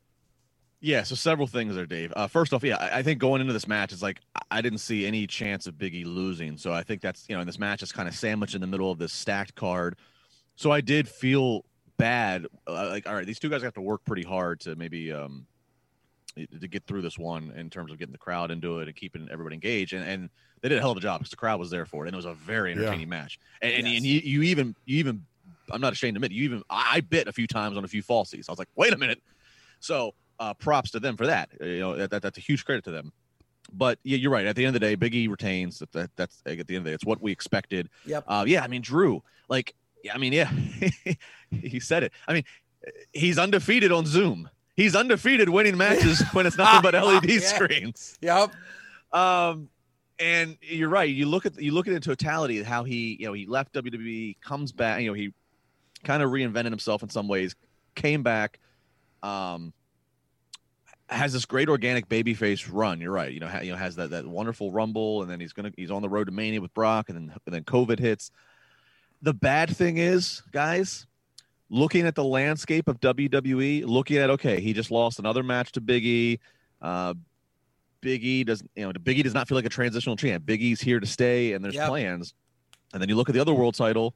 Yeah, 0.83 1.03
so 1.03 1.15
several 1.15 1.47
things 1.47 1.75
there, 1.75 1.85
Dave. 1.87 2.11
Uh, 2.17 2.27
first 2.27 2.55
off, 2.55 2.65
yeah, 2.65 2.77
I, 2.77 2.99
I 2.99 3.03
think 3.03 3.19
going 3.21 3.41
into 3.43 3.53
this 3.53 3.69
match, 3.69 3.93
it's 3.93 4.03
like 4.03 4.21
I- 4.35 4.41
I 4.59 4.61
didn't 4.63 4.79
see 4.79 5.05
any 5.07 5.27
chance 5.27 5.67
of 5.67 5.75
Biggie 5.75 6.07
losing. 6.07 6.57
So 6.57 6.73
I 6.73 6.83
think 6.83 7.03
that's 7.03 7.27
you 7.29 7.35
know, 7.35 7.41
and 7.41 7.49
this 7.49 7.59
match 7.59 7.83
is 7.83 7.93
kind 7.93 8.09
of 8.09 8.15
sandwiched 8.15 8.55
in 8.55 8.61
the 8.63 8.67
middle 8.67 8.91
of 8.91 8.99
this 8.99 9.13
stacked 9.13 9.55
card. 9.55 9.97
So 10.57 10.71
I 10.71 10.81
did 10.81 11.07
feel 11.09 11.65
bad. 11.99 12.47
Uh, 12.67 12.89
like, 12.89 13.07
all 13.07 13.15
right, 13.15 13.27
these 13.27 13.39
two 13.39 13.51
guys 13.51 13.63
have 13.63 13.75
to 13.75 13.81
work 13.83 14.05
pretty 14.07 14.23
hard 14.23 14.61
to 14.61 14.75
maybe 14.75 15.13
um 15.13 15.47
to 16.37 16.69
get 16.69 16.87
through 16.87 17.03
this 17.03 17.19
one 17.19 17.53
in 17.57 17.69
terms 17.69 17.93
of 17.93 17.99
getting 17.99 18.13
the 18.13 18.19
crowd 18.19 18.51
into 18.51 18.79
it 18.79 18.87
and 18.89 18.97
keeping 18.97 19.29
everybody 19.31 19.55
engaged. 19.55 19.93
And, 19.93 20.09
and 20.09 20.31
they 20.63 20.69
did 20.69 20.79
a 20.79 20.81
hell 20.81 20.93
of 20.93 20.97
a 20.97 21.01
job 21.01 21.19
because 21.21 21.31
the 21.31 21.37
crowd 21.37 21.59
was 21.61 21.71
there 21.71 21.85
for 21.85 22.05
it, 22.05 22.09
and 22.09 22.15
it 22.15 22.17
was 22.17 22.25
a 22.25 22.35
very 22.35 22.73
entertaining 22.73 23.09
match. 23.09 23.39
And, 23.61 23.73
and, 23.75 23.87
Yes. 23.87 23.97
and 23.99 24.07
you, 24.07 24.21
you 24.21 24.43
even 24.45 24.75
you 24.87 24.99
even 24.99 25.25
I'm 25.71 25.81
not 25.83 25.93
ashamed 25.93 26.15
to 26.15 26.19
admit 26.19 26.33
you 26.33 26.45
even 26.45 26.63
I, 26.71 26.89
I 26.97 27.01
bit 27.01 27.29
a 27.29 27.33
few 27.33 27.47
times 27.47 27.77
on 27.77 27.85
a 27.85 27.89
few 27.89 28.03
falsies. 28.03 28.49
I 28.49 28.53
was 28.53 28.59
like, 28.59 28.69
wait 28.77 28.93
a 28.95 28.97
minute. 28.99 29.21
So 29.81 30.15
uh, 30.41 30.55
props 30.55 30.91
to 30.93 31.01
them 31.01 31.17
for 31.17 31.27
that. 31.27 31.51
You 31.61 31.79
know 31.79 31.97
that, 31.97 32.11
that 32.11 32.23
that's 32.23 32.39
a 32.39 32.41
huge 32.41 32.65
credit 32.65 32.85
to 32.85 32.91
them. 32.91 33.13
But 33.73 33.99
yeah, 34.03 34.17
you're 34.17 34.33
right. 34.33 34.47
At 34.47 34.57
the 34.57 34.65
end 34.67 34.75
of 34.75 34.81
the 34.81 34.87
day, 34.87 34.97
Biggie 34.97 35.29
retains. 35.31 35.79
That, 35.79 35.93
that 35.93 36.11
that's 36.17 36.43
at 36.47 36.67
the 36.67 36.75
end 36.75 36.79
of 36.79 36.85
the 36.85 36.91
day, 36.91 36.95
it's 36.95 37.05
what 37.05 37.21
we 37.23 37.31
expected. 37.31 37.89
Yep. 38.07 38.25
Uh, 38.27 38.45
yeah, 38.47 38.63
I 38.65 38.67
mean 38.69 38.83
Drew, 38.83 39.23
like, 39.49 39.75
yeah, 40.03 40.15
I 40.15 40.19
mean, 40.19 40.33
yeah, 40.33 40.51
he 41.51 41.79
said 41.79 42.03
it. 42.03 42.13
I 42.27 42.33
mean, 42.33 42.45
he's 43.13 43.39
undefeated 43.39 43.93
on 43.93 44.07
Zoom. 44.07 44.49
He's 44.75 44.97
undefeated 44.97 45.49
winning 45.51 45.77
matches 45.77 46.23
when 46.33 46.47
it's 46.47 46.57
nothing 46.57 46.81
but 46.83 46.95
LED 47.05 47.25
Yeah. 47.29 47.39
screens. 47.41 48.19
Yep. 48.23 48.53
Um, 49.13 49.69
and 50.19 50.57
you're 50.63 50.89
right. 50.89 51.09
You 51.09 51.27
look 51.27 51.47
at 51.47 51.61
you 51.61 51.73
look 51.73 51.87
at 51.87 51.93
it 51.93 51.97
in 51.97 52.03
totality 52.03 52.63
how 52.63 52.85
he 52.85 53.17
you 53.21 53.27
know 53.27 53.33
he 53.35 53.47
left 53.47 53.73
WWE, 53.75 54.41
comes 54.41 54.73
back. 54.73 55.01
You 55.03 55.09
know 55.09 55.15
he 55.15 55.33
kind 56.03 56.23
of 56.23 56.31
reinvented 56.31 56.71
himself 56.71 57.03
in 57.03 57.09
some 57.11 57.29
ways, 57.29 57.55
came 57.95 58.23
back, 58.23 58.59
um, 59.23 59.73
has 61.11 61.33
this 61.33 61.45
great 61.45 61.69
organic 61.69 62.09
babyface 62.09 62.69
run. 62.71 63.01
You're 63.01 63.13
right. 63.13 63.33
You 63.33 63.41
know 63.41 63.49
ha, 63.49 63.61
you 63.61 63.73
know 63.73 63.77
has 63.77 63.97
that 63.97 64.11
that 64.11 64.27
wonderful 64.27 64.71
Rumble, 64.73 65.23
and 65.23 65.31
then 65.31 65.41
he's 65.41 65.53
gonna 65.53 65.73
he's 65.77 65.91
on 65.91 66.03
the 66.03 66.09
road 66.09 66.25
to 66.25 66.33
Mania 66.33 66.61
with 66.61 66.73
Brock, 66.75 67.09
and 67.09 67.17
then 67.17 67.37
and 67.47 67.55
then 67.55 67.65
COVID 67.65 67.99
hits. 67.99 68.31
The 69.23 69.35
bad 69.35 69.77
thing 69.77 69.99
is, 69.99 70.43
guys, 70.53 71.07
looking 71.69 72.07
at 72.07 72.15
the 72.15 72.25
landscape 72.25 72.89
of 72.89 73.01
WWE, 73.01 73.85
looking 73.87 74.17
at 74.17 74.31
okay, 74.31 74.61
he 74.61 74.73
just 74.73 74.91
lost 74.91 75.19
another 75.19 75.43
match 75.43 75.73
to 75.73 75.81
Big 75.81 76.05
E. 76.07 76.41
Uh, 76.81 77.15
Big 78.01 78.25
E 78.25 78.45
doesn't, 78.45 78.71
you 78.75 78.85
know, 78.87 78.93
Big 78.93 79.19
E 79.19 79.23
does 79.23 79.35
not 79.35 79.47
feel 79.47 79.57
like 79.57 79.67
a 79.67 79.71
transitional 79.71 80.17
champ. 80.17 80.47
Big 80.47 80.63
E's 80.63 80.81
here 80.81 81.01
to 81.01 81.07
stay, 81.07 81.53
and 81.53 81.63
there's 81.63 81.75
Yep. 81.75 81.89
plans. 81.89 82.35
And 82.93 83.03
then 83.03 83.09
you 83.09 83.15
look 83.15 83.29
at 83.29 83.35
the 83.35 83.41
other 83.41 83.53
world 83.53 83.75
title. 83.75 84.15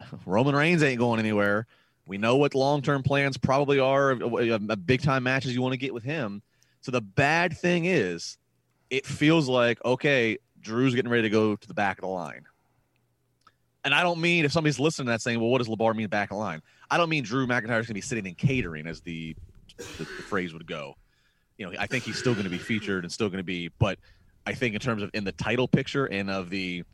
Roman 0.26 0.54
Reigns 0.54 0.82
ain't 0.82 0.98
going 0.98 1.20
anywhere. 1.20 1.66
We 2.06 2.18
know 2.18 2.36
what 2.36 2.54
long 2.54 2.82
term 2.82 3.02
plans 3.02 3.36
probably 3.36 3.78
are, 3.78 4.12
uh, 4.12 4.76
big 4.76 5.02
time 5.02 5.22
matches 5.22 5.54
you 5.54 5.62
want 5.62 5.72
to 5.72 5.78
get 5.78 5.94
with 5.94 6.04
him. 6.04 6.42
So 6.80 6.90
the 6.90 7.00
bad 7.00 7.56
thing 7.56 7.86
is, 7.86 8.36
it 8.90 9.06
feels 9.06 9.48
like 9.48 9.82
okay, 9.84 10.38
Drew's 10.60 10.94
getting 10.94 11.10
ready 11.10 11.22
to 11.22 11.30
go 11.30 11.56
to 11.56 11.68
the 11.68 11.74
back 11.74 11.98
of 11.98 12.02
the 12.02 12.08
line. 12.08 12.44
And 13.84 13.94
I 13.94 14.02
don't 14.02 14.20
mean 14.20 14.44
if 14.44 14.52
somebody's 14.52 14.80
listening 14.80 15.06
to 15.06 15.12
that 15.12 15.20
saying, 15.20 15.38
well, 15.38 15.50
what 15.50 15.58
does 15.58 15.68
LaBar 15.68 15.94
mean 15.94 16.08
back 16.08 16.30
of 16.30 16.36
the 16.36 16.42
line? 16.42 16.62
I 16.90 16.96
don't 16.96 17.10
mean 17.10 17.22
Drew 17.22 17.46
McIntyre's 17.46 17.86
going 17.86 17.88
to 17.88 17.94
be 17.94 18.00
sitting 18.00 18.24
in 18.24 18.34
catering, 18.34 18.86
as 18.86 19.02
the, 19.02 19.36
the, 19.76 19.84
the 19.98 20.04
phrase 20.04 20.54
would 20.54 20.66
go. 20.66 20.94
You 21.58 21.66
know, 21.66 21.78
I 21.78 21.86
think 21.86 22.04
he's 22.04 22.18
still 22.18 22.32
going 22.32 22.44
to 22.44 22.50
be 22.50 22.58
featured 22.58 23.04
and 23.04 23.12
still 23.12 23.28
going 23.28 23.38
to 23.38 23.44
be, 23.44 23.70
but 23.78 23.98
I 24.46 24.54
think 24.54 24.74
in 24.74 24.80
terms 24.80 25.02
of 25.02 25.10
in 25.12 25.24
the 25.24 25.32
title 25.32 25.68
picture 25.68 26.06
and 26.06 26.30
of 26.30 26.50
the 26.50 26.84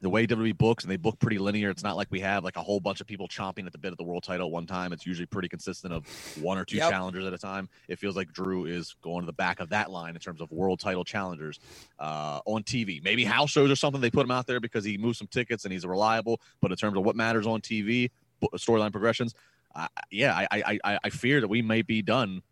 the 0.00 0.08
way 0.08 0.26
WWE 0.26 0.56
books 0.56 0.84
and 0.84 0.90
they 0.90 0.96
book 0.96 1.18
pretty 1.18 1.38
linear. 1.38 1.70
It's 1.70 1.82
not 1.82 1.96
like 1.96 2.06
we 2.10 2.20
have 2.20 2.44
like 2.44 2.56
a 2.56 2.62
whole 2.62 2.78
bunch 2.78 3.00
of 3.00 3.06
people 3.06 3.26
chomping 3.26 3.66
at 3.66 3.72
the 3.72 3.78
bit 3.78 3.90
of 3.90 3.98
the 3.98 4.04
world 4.04 4.22
title 4.22 4.46
at 4.46 4.52
one 4.52 4.66
time. 4.66 4.92
It's 4.92 5.04
usually 5.06 5.26
pretty 5.26 5.48
consistent 5.48 5.92
of 5.92 6.06
one 6.40 6.56
or 6.58 6.64
two 6.64 6.76
Yep. 6.76 6.90
challengers 6.90 7.24
at 7.24 7.32
a 7.32 7.38
time. 7.38 7.68
It 7.88 7.98
feels 7.98 8.14
like 8.14 8.32
Drew 8.32 8.64
is 8.66 8.94
going 9.02 9.22
to 9.22 9.26
the 9.26 9.32
back 9.32 9.58
of 9.60 9.70
that 9.70 9.90
line 9.90 10.14
in 10.14 10.20
terms 10.20 10.40
of 10.40 10.52
world 10.52 10.78
title 10.78 11.04
challengers 11.04 11.58
uh, 11.98 12.40
on 12.46 12.62
TV. 12.62 13.02
Maybe 13.02 13.24
house 13.24 13.50
shows 13.50 13.70
or 13.70 13.76
something. 13.76 14.00
They 14.00 14.10
put 14.10 14.24
him 14.24 14.30
out 14.30 14.46
there 14.46 14.60
because 14.60 14.84
he 14.84 14.98
moves 14.98 15.18
some 15.18 15.26
tickets 15.28 15.64
and 15.64 15.72
he's 15.72 15.84
reliable. 15.84 16.40
But 16.60 16.70
in 16.70 16.76
terms 16.76 16.96
of 16.96 17.04
what 17.04 17.16
matters 17.16 17.46
on 17.46 17.60
TV, 17.60 18.10
storyline 18.56 18.92
progressions, 18.92 19.34
uh, 19.74 19.88
yeah, 20.10 20.34
I, 20.34 20.46
I 20.50 20.78
I 20.84 20.98
I 21.04 21.10
fear 21.10 21.40
that 21.40 21.48
we 21.48 21.60
may 21.62 21.82
be 21.82 22.02
done 22.02 22.42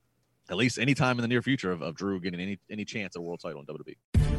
at 0.51 0.57
least 0.57 0.79
any 0.79 0.95
time 0.95 1.19
in 1.19 1.23
the 1.23 1.29
near 1.29 1.43
future 1.43 1.73
of, 1.73 1.81
of 1.83 1.95
Drew 1.97 2.21
getting 2.21 2.41
any 2.41 2.59
any 2.71 2.85
chance 2.85 3.17
at 3.17 3.21
a 3.21 3.23
world 3.23 3.41
title 3.41 3.61
in 3.61 3.67
WWE. 3.67 3.95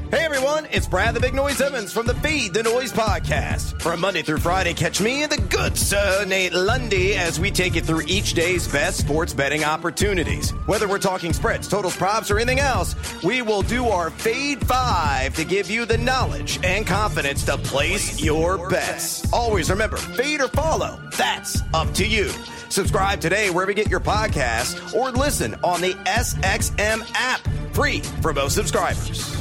Hey 0.10 0.24
everyone, 0.24 0.68
it's 0.72 0.88
Brad 0.88 1.16
the 1.16 1.20
Big 1.20 1.34
Noise 1.34 1.60
Evans 1.60 1.92
from 1.92 2.08
the 2.08 2.14
Fade 2.14 2.54
the 2.54 2.64
Noise 2.64 2.94
podcast. 2.94 3.82
From 3.82 4.00
Monday 4.00 4.22
through 4.22 4.38
Friday, 4.38 4.74
catch 4.74 5.02
me 5.02 5.24
and 5.24 5.30
the 5.30 5.42
good 5.50 5.78
sir 5.78 6.24
Nate 6.26 6.54
Lundy 6.54 7.16
as 7.16 7.42
we 7.42 7.52
take 7.52 7.76
you 7.76 7.82
through 7.82 8.04
each 8.08 8.34
day's 8.34 8.70
best 8.70 9.00
sports 9.00 9.34
betting 9.34 9.66
opportunities. 9.66 10.52
Whether 10.66 10.88
we're 10.88 10.98
talking 10.98 11.34
spreads, 11.34 11.68
totals, 11.68 11.98
props, 11.98 12.32
or 12.32 12.38
anything 12.38 12.62
else, 12.62 12.96
we 13.22 13.42
will 13.42 13.64
do 13.64 13.90
our 13.90 14.10
Fade 14.10 14.66
5 14.66 15.36
to 15.36 15.44
give 15.44 15.70
you 15.70 15.84
the 15.84 15.98
knowledge 15.98 16.58
and 16.64 16.88
confidence 16.88 17.44
to 17.44 17.58
place 17.58 18.24
your 18.24 18.70
bets. 18.70 19.30
Always 19.34 19.70
remember, 19.70 19.98
fade 19.98 20.40
or 20.40 20.48
follow, 20.48 21.02
that's 21.18 21.62
up 21.74 21.94
to 21.96 22.08
you. 22.08 22.30
Subscribe 22.70 23.20
today 23.20 23.50
wherever 23.50 23.72
you 23.72 23.76
get 23.76 23.92
your 23.92 24.00
podcasts 24.00 24.94
or 24.94 25.12
listen 25.12 25.56
on 25.66 25.82
the 25.82 25.96
SXM 26.06 27.06
app, 27.14 27.42
free 27.74 28.00
for 28.22 28.32
most 28.32 28.56
subscribers. 28.56 29.37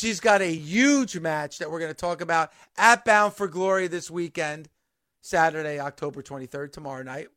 She's 0.00 0.18
got 0.18 0.40
a 0.40 0.50
huge 0.50 1.18
match 1.18 1.58
that 1.58 1.70
we're 1.70 1.78
going 1.78 1.90
to 1.90 1.94
talk 1.94 2.22
about 2.22 2.52
at 2.78 3.04
Bound 3.04 3.34
for 3.34 3.46
Glory 3.46 3.86
this 3.86 4.10
weekend, 4.10 4.70
Saturday, 5.20 5.78
October 5.78 6.22
23rd, 6.22 6.72
tomorrow 6.72 7.02
night, 7.02 7.28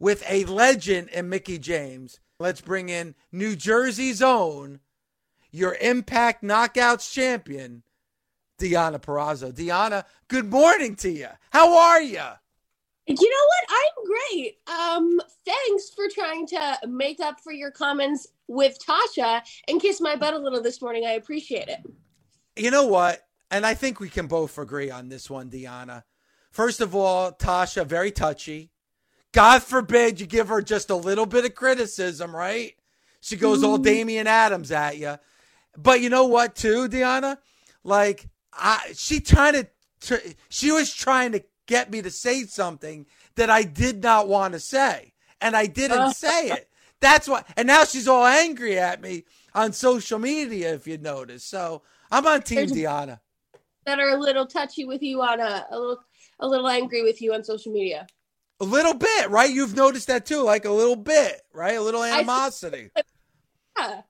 with 0.00 0.24
a 0.28 0.44
legend 0.46 1.10
in 1.10 1.28
Mickie 1.28 1.60
James. 1.60 2.18
Let's 2.40 2.60
bring 2.60 2.88
in 2.88 3.14
New 3.30 3.54
Jersey's 3.54 4.20
own, 4.20 4.80
your 5.52 5.76
Impact 5.80 6.42
Knockouts 6.42 7.08
champion, 7.12 7.84
Deonna 8.58 9.00
Purrazzo. 9.00 9.52
Deonna, 9.52 10.04
good 10.26 10.50
morning 10.50 10.96
to 10.96 11.10
you. 11.10 11.28
How 11.50 11.78
are 11.78 12.02
you? 12.02 12.24
You 13.06 13.14
know 13.14 13.46
what? 13.46 13.70
I'm 13.70 14.04
great. 14.06 14.58
Um, 14.66 15.20
thanks 15.44 15.90
for 15.90 16.08
trying 16.12 16.48
to 16.48 16.78
make 16.88 17.20
up 17.20 17.38
for 17.38 17.52
your 17.52 17.70
comments 17.70 18.26
with 18.48 18.76
Tasha 18.84 19.40
and 19.68 19.80
kiss 19.80 20.00
my 20.00 20.16
butt 20.16 20.34
a 20.34 20.38
little 20.38 20.60
this 20.60 20.82
morning. 20.82 21.06
I 21.06 21.12
appreciate 21.12 21.68
it 21.68 21.78
you 22.58 22.70
know 22.70 22.86
what? 22.86 23.20
And 23.50 23.64
I 23.64 23.74
think 23.74 24.00
we 24.00 24.08
can 24.08 24.26
both 24.26 24.58
agree 24.58 24.90
on 24.90 25.08
this 25.08 25.30
one, 25.30 25.50
Deonna. 25.50 26.02
First 26.50 26.80
of 26.80 26.94
all, 26.94 27.32
Tasha, 27.32 27.86
very 27.86 28.10
touchy. 28.10 28.70
God 29.32 29.62
forbid 29.62 30.20
you 30.20 30.26
give 30.26 30.48
her 30.48 30.62
just 30.62 30.90
a 30.90 30.96
little 30.96 31.26
bit 31.26 31.44
of 31.44 31.54
criticism, 31.54 32.34
right? 32.34 32.72
She 33.20 33.36
goes 33.36 33.62
all 33.62 33.74
mm-hmm. 33.74 33.84
Damian 33.84 34.26
Adams 34.26 34.70
at 34.70 34.98
you. 34.98 35.18
But 35.76 36.00
you 36.00 36.08
know 36.08 36.26
what, 36.26 36.56
too, 36.56 36.88
Deonna? 36.88 37.38
Like, 37.84 38.28
I, 38.52 38.92
she 38.94 39.20
trying 39.20 39.66
to, 40.00 40.34
she 40.48 40.72
was 40.72 40.92
trying 40.92 41.32
to 41.32 41.44
get 41.66 41.90
me 41.90 42.02
to 42.02 42.10
say 42.10 42.44
something 42.44 43.06
that 43.36 43.50
I 43.50 43.62
did 43.62 44.02
not 44.02 44.28
want 44.28 44.54
to 44.54 44.60
say, 44.60 45.12
and 45.40 45.56
I 45.56 45.66
didn't 45.66 46.12
say 46.14 46.48
it. 46.48 46.68
That's 47.00 47.28
why. 47.28 47.44
And 47.56 47.68
now 47.68 47.84
she's 47.84 48.08
all 48.08 48.26
angry 48.26 48.78
at 48.78 49.00
me 49.00 49.24
on 49.54 49.72
social 49.72 50.18
media, 50.18 50.74
if 50.74 50.86
you 50.86 50.98
notice. 50.98 51.44
So 51.44 51.82
I'm 52.10 52.26
on 52.26 52.42
Team 52.42 52.56
There's 52.56 52.72
Deonna. 52.72 53.20
That 53.86 54.00
are 54.00 54.10
a 54.10 54.16
little 54.16 54.46
touchy 54.46 54.84
with 54.84 55.02
you 55.02 55.22
on 55.22 55.40
a, 55.40 55.66
a 55.70 55.78
little 55.78 55.98
a 56.40 56.46
little 56.46 56.68
angry 56.68 57.02
with 57.02 57.20
you 57.20 57.34
on 57.34 57.42
social 57.42 57.72
media. 57.72 58.06
A 58.60 58.64
little 58.64 58.94
bit, 58.94 59.30
right? 59.30 59.50
You've 59.50 59.76
noticed 59.76 60.08
that 60.08 60.26
too, 60.26 60.42
like 60.42 60.64
a 60.64 60.70
little 60.70 60.96
bit, 60.96 61.42
right? 61.52 61.76
A 61.76 61.80
little 61.80 62.02
animosity. 62.02 62.90
yeah. 63.78 64.02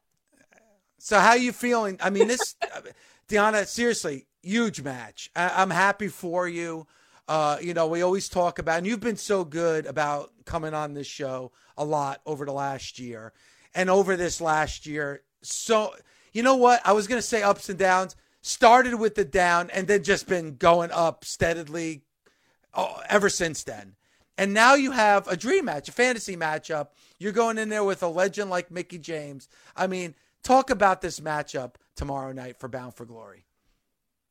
So 0.99 1.19
how 1.19 1.35
you 1.35 1.53
feeling? 1.53 1.99
I 2.03 2.11
mean, 2.11 2.29
this 2.29 2.57
Deonna, 3.29 3.67
seriously, 3.67 4.27
huge 4.43 4.83
match. 4.83 5.31
I, 5.37 5.63
am 5.63 5.71
happy 5.71 6.09
for 6.09 6.49
you. 6.49 6.87
Uh, 7.29 7.59
you 7.61 7.75
know, 7.75 7.87
we 7.87 8.03
always 8.03 8.29
talk 8.29 8.59
about, 8.59 8.79
and 8.79 8.87
you've 8.87 9.01
been 9.01 9.17
so 9.17 9.45
good 9.45 9.87
about 9.87 10.33
coming 10.47 10.73
on 10.73 10.95
this 10.95 11.07
show 11.07 11.53
a 11.77 11.85
lot 11.85 12.21
over 12.25 12.47
the 12.47 12.53
last 12.53 12.99
year, 12.99 13.33
and 13.75 13.91
over 13.91 14.17
this 14.17 14.41
last 14.41 14.87
year. 14.87 15.23
So 15.43 15.95
you 16.39 16.45
know 16.45 16.55
what? 16.55 16.81
I 16.85 16.93
was 16.93 17.09
going 17.09 17.19
to 17.19 17.27
say 17.27 17.43
ups 17.43 17.69
and 17.69 17.77
downs. 17.77 18.15
Started 18.43 18.95
with 18.95 19.17
the 19.17 19.25
down 19.25 19.71
and 19.71 19.89
then 19.89 20.05
just 20.05 20.29
been 20.29 20.55
going 20.55 20.93
up 20.93 21.25
steadily 21.25 22.03
oh, 22.75 23.01
ever 23.09 23.29
since 23.29 23.65
then. 23.65 23.97
And 24.39 24.55
now 24.55 24.75
you 24.75 24.93
have 24.93 25.27
a 25.27 25.37
dream 25.37 25.65
match, 25.65 25.89
a 25.89 25.93
fantasy 25.93 26.37
matchup. 26.37 26.91
You're 27.19 27.33
going 27.33 27.59
in 27.59 27.71
there 27.71 27.83
with 27.83 28.05
a 28.05 28.07
legend 28.07 28.51
like 28.51 28.71
Mickie 28.71 29.01
James. 29.01 29.49
I 29.75 29.89
mean, 29.89 30.15
talk 30.45 30.71
about 30.71 31.01
this 31.01 31.19
matchup 31.19 31.75
tomorrow 31.97 32.31
night 32.31 32.57
for 32.57 32.69
Bound 32.69 32.95
for 32.95 33.05
Glory. 33.05 33.45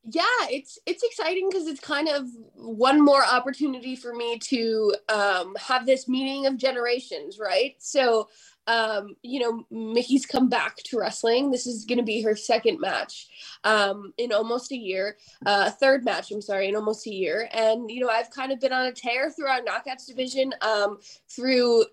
Yeah, 0.04 0.22
it's 0.48 0.78
it's 0.86 1.02
exciting 1.02 1.50
because 1.50 1.66
it's 1.66 1.80
kind 1.80 2.08
of 2.08 2.26
one 2.54 3.04
more 3.04 3.22
opportunity 3.22 3.96
for 3.96 4.14
me 4.14 4.38
to 4.44 4.94
um, 5.10 5.54
have 5.60 5.84
this 5.84 6.08
meeting 6.08 6.46
of 6.46 6.56
generations, 6.56 7.38
right? 7.38 7.74
So 7.80 8.30
um, 8.68 9.16
you 9.22 9.40
know, 9.40 9.64
Mickie's 9.70 10.26
come 10.26 10.50
back 10.50 10.76
to 10.76 10.98
wrestling. 10.98 11.50
This 11.50 11.66
is 11.66 11.86
going 11.86 11.98
to 11.98 12.04
be 12.04 12.20
her 12.22 12.36
second 12.36 12.78
match 12.80 13.26
um, 13.64 14.12
in 14.18 14.30
almost 14.30 14.70
a 14.70 14.76
year, 14.76 15.16
uh, 15.46 15.70
third 15.70 16.04
match, 16.04 16.30
I'm 16.30 16.42
sorry, 16.42 16.68
in 16.68 16.76
almost 16.76 17.06
a 17.06 17.10
year. 17.10 17.48
And, 17.52 17.90
you 17.90 18.00
know, 18.00 18.10
I've 18.10 18.30
kind 18.30 18.52
of 18.52 18.60
been 18.60 18.74
on 18.74 18.84
a 18.86 18.92
tear 18.92 19.30
through 19.30 19.46
our 19.46 19.62
knockouts 19.62 20.06
division, 20.06 20.52
um, 20.60 20.98
through 21.30 21.86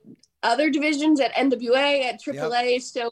other 0.44 0.70
divisions 0.70 1.22
at 1.22 1.34
NWA, 1.34 2.04
at 2.04 2.22
AAA. 2.22 2.74
Yep. 2.74 2.82
So, 2.82 3.10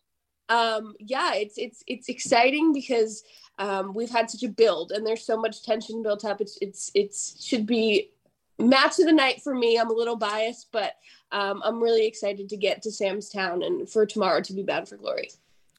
um, 0.50 0.94
yeah, 1.00 1.34
it's, 1.36 1.58
it's, 1.58 1.84
it's 1.88 2.10
exciting 2.10 2.74
because 2.74 3.24
um, 3.60 3.94
we've 3.94 4.10
had 4.10 4.30
such 4.30 4.44
a 4.44 4.50
build 4.50 4.92
and 4.92 5.08
there's 5.08 5.26
so 5.26 5.38
much 5.38 5.64
tension 5.64 6.04
built 6.04 6.26
up. 6.26 6.42
It's, 6.42 6.58
it's, 6.60 6.92
it's 6.94 7.42
should 7.42 7.66
be 7.66 8.10
match 8.60 9.00
of 9.00 9.06
the 9.06 9.14
night 9.14 9.42
for 9.44 9.54
me. 9.54 9.78
I'm 9.78 9.90
a 9.90 9.94
little 9.94 10.16
biased, 10.16 10.70
but 10.72 10.94
um, 11.32 11.62
I'm 11.66 11.82
really 11.82 12.06
excited 12.06 12.50
to 12.50 12.58
get 12.58 12.82
to 12.84 12.92
Sam's 12.92 13.30
Town 13.30 13.64
and 13.64 13.90
for 13.90 14.06
tomorrow 14.06 14.42
to 14.42 14.54
be 14.54 14.64
Bound 14.64 14.88
for 14.88 14.98
Glory. 14.98 15.30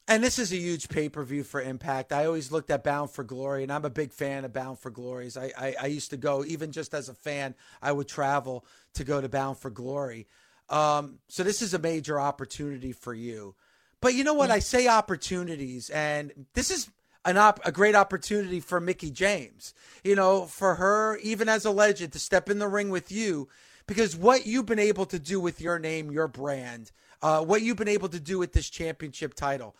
And 0.07 0.23
this 0.23 0.37
is 0.37 0.51
a 0.51 0.57
huge 0.57 0.87
pay 0.87 1.09
per 1.09 1.23
view 1.23 1.43
for 1.43 1.61
Impact. 1.61 2.13
I 2.13 2.25
always 2.25 2.51
looked 2.51 2.69
at 2.69 2.83
Bound 2.83 3.09
for 3.09 3.23
Glory, 3.23 3.63
and 3.63 3.71
I'm 3.71 3.85
a 3.85 3.89
big 3.89 4.11
fan 4.11 4.45
of 4.45 4.53
Bound 4.53 4.77
for 4.77 4.91
Glories. 4.91 5.35
I, 5.35 5.51
I, 5.57 5.75
I 5.81 5.85
used 5.87 6.11
to 6.11 6.17
go, 6.17 6.45
even 6.45 6.71
just 6.71 6.93
as 6.93 7.09
a 7.09 7.15
fan, 7.15 7.55
I 7.81 7.91
would 7.91 8.07
travel 8.07 8.65
to 8.93 9.03
go 9.03 9.19
to 9.19 9.27
Bound 9.27 9.57
for 9.57 9.71
Glory. 9.71 10.27
Um, 10.69 11.19
so 11.27 11.43
this 11.43 11.61
is 11.61 11.73
a 11.73 11.79
major 11.79 12.19
opportunity 12.19 12.91
for 12.91 13.13
you. 13.13 13.55
But 13.99 14.13
you 14.13 14.23
know 14.23 14.35
what? 14.35 14.51
I 14.51 14.59
say 14.59 14.87
opportunities, 14.87 15.89
and 15.89 16.45
this 16.53 16.69
is 16.69 16.91
an 17.25 17.37
op- 17.37 17.65
a 17.65 17.71
great 17.71 17.95
opportunity 17.95 18.59
for 18.59 18.79
Mickie 18.79 19.11
James. 19.11 19.73
You 20.03 20.15
know, 20.15 20.45
for 20.45 20.75
her, 20.75 21.17
even 21.17 21.49
as 21.49 21.65
a 21.65 21.71
legend, 21.71 22.13
to 22.13 22.19
step 22.19 22.49
in 22.49 22.59
the 22.59 22.67
ring 22.67 22.89
with 22.89 23.11
you, 23.11 23.49
because 23.87 24.15
what 24.15 24.45
you've 24.45 24.65
been 24.65 24.79
able 24.79 25.05
to 25.07 25.19
do 25.19 25.39
with 25.39 25.59
your 25.59 25.79
name, 25.79 26.11
your 26.11 26.27
brand, 26.27 26.91
uh, 27.21 27.43
what 27.43 27.61
you've 27.61 27.77
been 27.77 27.87
able 27.87 28.09
to 28.09 28.19
do 28.19 28.37
with 28.37 28.53
this 28.53 28.69
championship 28.69 29.33
title, 29.33 29.75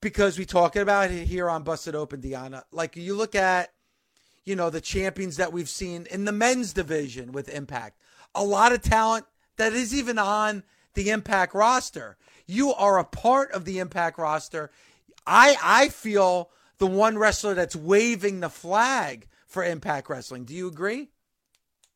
because 0.00 0.38
we 0.38 0.44
talking 0.44 0.82
about 0.82 1.10
it 1.10 1.26
here 1.26 1.48
on 1.48 1.62
Busted 1.62 1.94
Open, 1.94 2.20
Deonna. 2.20 2.62
Like 2.72 2.96
you 2.96 3.14
look 3.14 3.34
at, 3.34 3.70
you 4.44 4.56
know, 4.56 4.70
the 4.70 4.80
champions 4.80 5.36
that 5.36 5.52
we've 5.52 5.68
seen 5.68 6.06
in 6.10 6.24
the 6.24 6.32
men's 6.32 6.72
division 6.72 7.32
with 7.32 7.48
Impact, 7.48 7.98
a 8.34 8.44
lot 8.44 8.72
of 8.72 8.82
talent 8.82 9.24
that 9.56 9.72
is 9.72 9.94
even 9.94 10.18
on 10.18 10.64
the 10.94 11.10
Impact 11.10 11.54
roster. 11.54 12.16
You 12.46 12.74
are 12.74 12.98
a 12.98 13.04
part 13.04 13.52
of 13.52 13.64
the 13.64 13.78
Impact 13.78 14.18
roster. 14.18 14.70
I 15.26 15.56
I 15.62 15.88
feel 15.88 16.50
the 16.78 16.86
one 16.86 17.18
wrestler 17.18 17.54
that's 17.54 17.76
waving 17.76 18.40
the 18.40 18.48
flag 18.48 19.26
for 19.46 19.64
Impact 19.64 20.08
Wrestling. 20.08 20.44
Do 20.44 20.54
you 20.54 20.68
agree? 20.68 21.10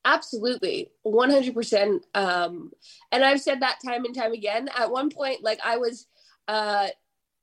Absolutely, 0.05 0.91
100%. 1.05 2.01
Um, 2.15 2.73
and 3.13 3.25
I've 3.25 3.41
said 3.41 3.61
that 3.61 3.79
time 3.85 4.05
and 4.05 4.15
time 4.15 4.33
again. 4.33 4.69
At 4.77 4.91
one 4.91 5.11
point, 5.11 5.43
like 5.43 5.61
I 5.65 5.77
was 5.77 6.07
uh, 6.47 6.89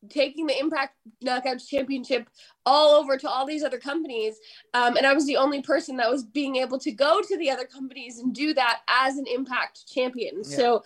taking 0.10 0.48
the 0.48 0.58
Impact 0.60 0.96
Knockouts 1.24 1.68
Championship 1.68 2.28
all 2.66 2.96
over 2.96 3.18
to 3.18 3.30
all 3.30 3.46
these 3.46 3.64
other 3.64 3.78
companies. 3.78 4.36
Um, 4.74 4.98
and 4.98 5.06
I 5.06 5.14
was 5.14 5.26
the 5.26 5.38
only 5.38 5.62
person 5.62 5.98
that 5.98 6.10
was 6.10 6.24
being 6.24 6.56
able 6.56 6.80
to 6.80 6.92
go 6.92 7.22
to 7.22 7.38
the 7.38 7.52
other 7.52 7.66
companies 7.66 8.20
and 8.20 8.34
do 8.34 8.54
that 8.54 8.82
as 8.88 9.18
an 9.18 9.26
Impact 9.28 9.88
champion. 9.88 10.38
Yeah. 10.38 10.58
So 10.58 10.84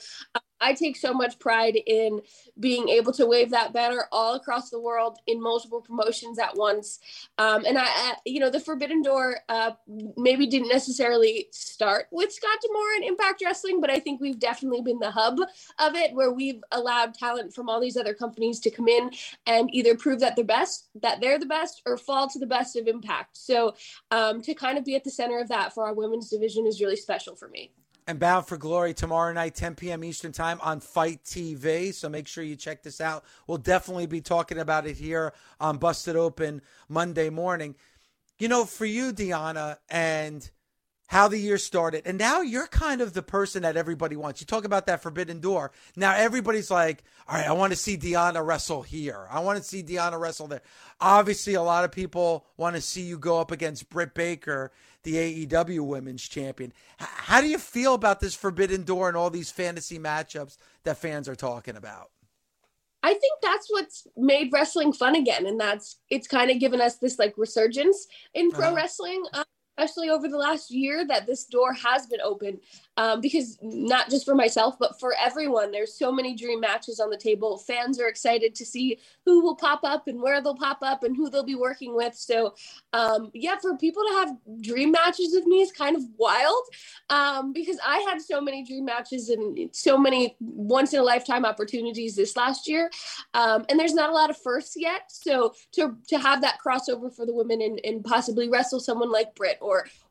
I 0.61 0.73
take 0.73 0.95
so 0.95 1.13
much 1.13 1.39
pride 1.39 1.77
in 1.85 2.21
being 2.59 2.89
able 2.89 3.13
to 3.13 3.25
wave 3.25 3.51
that 3.51 3.73
banner 3.73 4.05
all 4.11 4.35
across 4.35 4.69
the 4.69 4.79
world 4.79 5.19
in 5.27 5.41
multiple 5.41 5.81
promotions 5.81 6.39
at 6.39 6.55
once. 6.55 6.99
Um, 7.37 7.65
and 7.65 7.77
I, 7.77 7.85
I, 7.85 8.13
you 8.25 8.39
know, 8.39 8.49
the 8.49 8.59
Forbidden 8.59 9.01
Door 9.01 9.39
uh, 9.49 9.71
maybe 10.17 10.47
didn't 10.47 10.69
necessarily 10.69 11.47
start 11.51 12.07
with 12.11 12.31
Scott 12.31 12.59
D'Amore 12.61 12.95
and 12.95 13.05
Impact 13.05 13.41
Wrestling, 13.43 13.81
but 13.81 13.89
I 13.89 13.99
think 13.99 14.21
we've 14.21 14.39
definitely 14.39 14.81
been 14.81 14.99
the 14.99 15.11
hub 15.11 15.39
of 15.39 15.95
it, 15.95 16.13
where 16.13 16.31
we've 16.31 16.61
allowed 16.71 17.13
talent 17.13 17.53
from 17.53 17.69
all 17.69 17.79
these 17.79 17.97
other 17.97 18.13
companies 18.13 18.59
to 18.61 18.71
come 18.71 18.87
in 18.87 19.11
and 19.45 19.73
either 19.73 19.95
prove 19.95 20.19
that 20.19 20.35
they're 20.35 20.45
best, 20.45 20.89
that 21.01 21.21
they're 21.21 21.39
the 21.39 21.45
best, 21.45 21.81
or 21.85 21.97
fall 21.97 22.27
to 22.29 22.39
the 22.39 22.47
best 22.47 22.75
of 22.75 22.87
Impact. 22.87 23.37
So 23.37 23.75
um, 24.11 24.41
to 24.41 24.53
kind 24.53 24.77
of 24.77 24.85
be 24.85 24.95
at 24.95 25.03
the 25.03 25.11
center 25.11 25.39
of 25.39 25.49
that 25.49 25.73
for 25.73 25.85
our 25.85 25.93
women's 25.93 26.29
division 26.29 26.65
is 26.65 26.81
really 26.81 26.95
special 26.95 27.35
for 27.35 27.47
me 27.47 27.71
and 28.09 28.19
Bound 28.19 28.47
for 28.47 28.57
Glory 28.57 28.95
tomorrow 28.95 29.31
night, 29.31 29.53
10 29.53 29.75
p.m. 29.75 30.03
Eastern 30.03 30.31
Time 30.31 30.59
on 30.63 30.79
FITE 30.79 31.23
TV. 31.23 31.93
So 31.93 32.09
make 32.09 32.27
sure 32.27 32.43
you 32.43 32.55
check 32.55 32.81
this 32.81 32.99
out. 32.99 33.23
We'll 33.45 33.59
definitely 33.59 34.07
be 34.07 34.19
talking 34.19 34.57
about 34.57 34.87
it 34.87 34.97
here 34.97 35.31
on 35.59 35.77
Busted 35.77 36.15
Open 36.15 36.63
Monday 36.87 37.29
morning. 37.29 37.75
You 38.39 38.47
know, 38.47 38.65
for 38.65 38.87
you, 38.87 39.13
Deonna, 39.13 39.77
and 39.91 40.49
how 41.09 41.27
the 41.27 41.39
year 41.39 41.57
started. 41.57 42.03
And 42.05 42.17
now 42.19 42.41
you're 42.41 42.67
kind 42.67 43.01
of 43.01 43.13
the 43.13 43.23
person 43.23 43.63
that 43.63 43.75
everybody 43.75 44.15
wants. 44.15 44.41
You 44.41 44.45
talk 44.47 44.63
about 44.63 44.85
that 44.85 45.01
forbidden 45.01 45.39
door. 45.39 45.71
Now 45.95 46.13
everybody's 46.15 46.69
like, 46.69 47.03
all 47.27 47.35
right, 47.35 47.47
I 47.47 47.51
want 47.53 47.73
to 47.73 47.77
see 47.77 47.97
Deonna 47.97 48.45
wrestle 48.45 48.83
here. 48.83 49.27
I 49.31 49.39
want 49.39 49.57
to 49.57 49.63
see 49.63 49.81
Deonna 49.81 50.19
wrestle 50.19 50.45
there. 50.47 50.61
Obviously, 51.01 51.55
a 51.55 51.63
lot 51.63 51.83
of 51.83 51.91
people 51.91 52.45
want 52.57 52.75
to 52.75 52.81
see 52.81 53.01
you 53.01 53.17
go 53.17 53.39
up 53.39 53.49
against 53.51 53.89
Britt 53.89 54.13
Baker, 54.13 54.71
the 55.01 55.15
AEW 55.47 55.79
women's 55.85 56.27
champion. 56.27 56.73
H- 57.01 57.07
how 57.07 57.41
do 57.41 57.47
you 57.47 57.57
feel 57.57 57.95
about 57.95 58.19
this 58.19 58.35
forbidden 58.35 58.83
door 58.83 59.07
and 59.07 59.17
all 59.17 59.31
these 59.31 59.49
fantasy 59.51 59.97
matchups 59.97 60.57
that 60.83 60.97
fans 60.97 61.27
are 61.27 61.35
talking 61.35 61.75
about? 61.75 62.11
I 63.01 63.13
think 63.13 63.33
that's 63.41 63.67
what's 63.69 64.05
made 64.17 64.51
wrestling 64.53 64.93
fun 64.93 65.15
again, 65.15 65.45
and 65.47 65.59
that's 65.59 65.97
it's 66.09 66.27
kind 66.27 66.51
of 66.51 66.59
given 66.59 66.81
us 66.81 66.97
this 66.97 67.17
like 67.17 67.33
resurgence 67.37 68.07
in 68.33 68.51
pro 68.51 68.67
Uh-huh. 68.67 68.75
wrestling. 68.75 69.23
Um, 69.33 69.45
especially 69.79 70.09
over 70.09 70.27
the 70.27 70.37
last 70.37 70.71
year 70.71 71.05
that 71.07 71.25
this 71.25 71.45
door 71.45 71.73
has 71.73 72.05
been 72.05 72.21
open 72.21 72.59
um, 72.97 73.21
because 73.21 73.57
not 73.61 74.09
just 74.09 74.25
for 74.25 74.35
myself 74.35 74.77
but 74.79 74.99
for 74.99 75.13
everyone. 75.19 75.71
There's 75.71 75.97
so 75.97 76.11
many 76.11 76.35
dream 76.35 76.59
matches 76.59 76.99
on 76.99 77.09
the 77.09 77.17
table. 77.17 77.57
Fans 77.57 77.99
are 77.99 78.07
excited 78.07 78.55
to 78.55 78.65
see 78.65 78.99
who 79.25 79.41
will 79.41 79.55
pop 79.55 79.81
up 79.83 80.07
and 80.07 80.21
where 80.21 80.41
they'll 80.41 80.55
pop 80.55 80.79
up 80.81 81.03
and 81.03 81.15
who 81.15 81.29
they'll 81.29 81.43
be 81.43 81.55
working 81.55 81.95
with. 81.95 82.15
So 82.15 82.55
um, 82.93 83.31
yeah 83.33 83.57
for 83.61 83.77
people 83.77 84.03
to 84.03 84.13
have 84.15 84.61
dream 84.61 84.91
matches 84.91 85.31
with 85.33 85.45
me 85.45 85.61
is 85.61 85.71
kind 85.71 85.95
of 85.95 86.03
wild 86.17 86.63
um, 87.09 87.53
because 87.53 87.77
i 87.85 87.99
had 87.99 88.21
so 88.21 88.41
many 88.41 88.63
dream 88.63 88.85
matches 88.85 89.29
and 89.29 89.69
so 89.73 89.97
many 89.97 90.35
once 90.39 90.93
in 90.93 90.99
a 90.99 91.03
lifetime 91.03 91.45
opportunities 91.45 92.15
this 92.15 92.35
last 92.35 92.67
year 92.67 92.89
um, 93.33 93.65
and 93.69 93.79
there's 93.79 93.93
not 93.93 94.09
a 94.09 94.13
lot 94.13 94.29
of 94.29 94.37
firsts 94.37 94.75
yet. 94.75 95.11
So 95.11 95.53
to 95.73 95.95
to 96.07 96.17
have 96.17 96.41
that 96.41 96.57
crossover 96.65 97.13
for 97.13 97.25
the 97.25 97.33
women 97.33 97.61
and, 97.61 97.79
and 97.83 98.03
possibly 98.03 98.49
wrestle 98.49 98.79
someone 98.79 99.11
like 99.11 99.35
Britt 99.35 99.57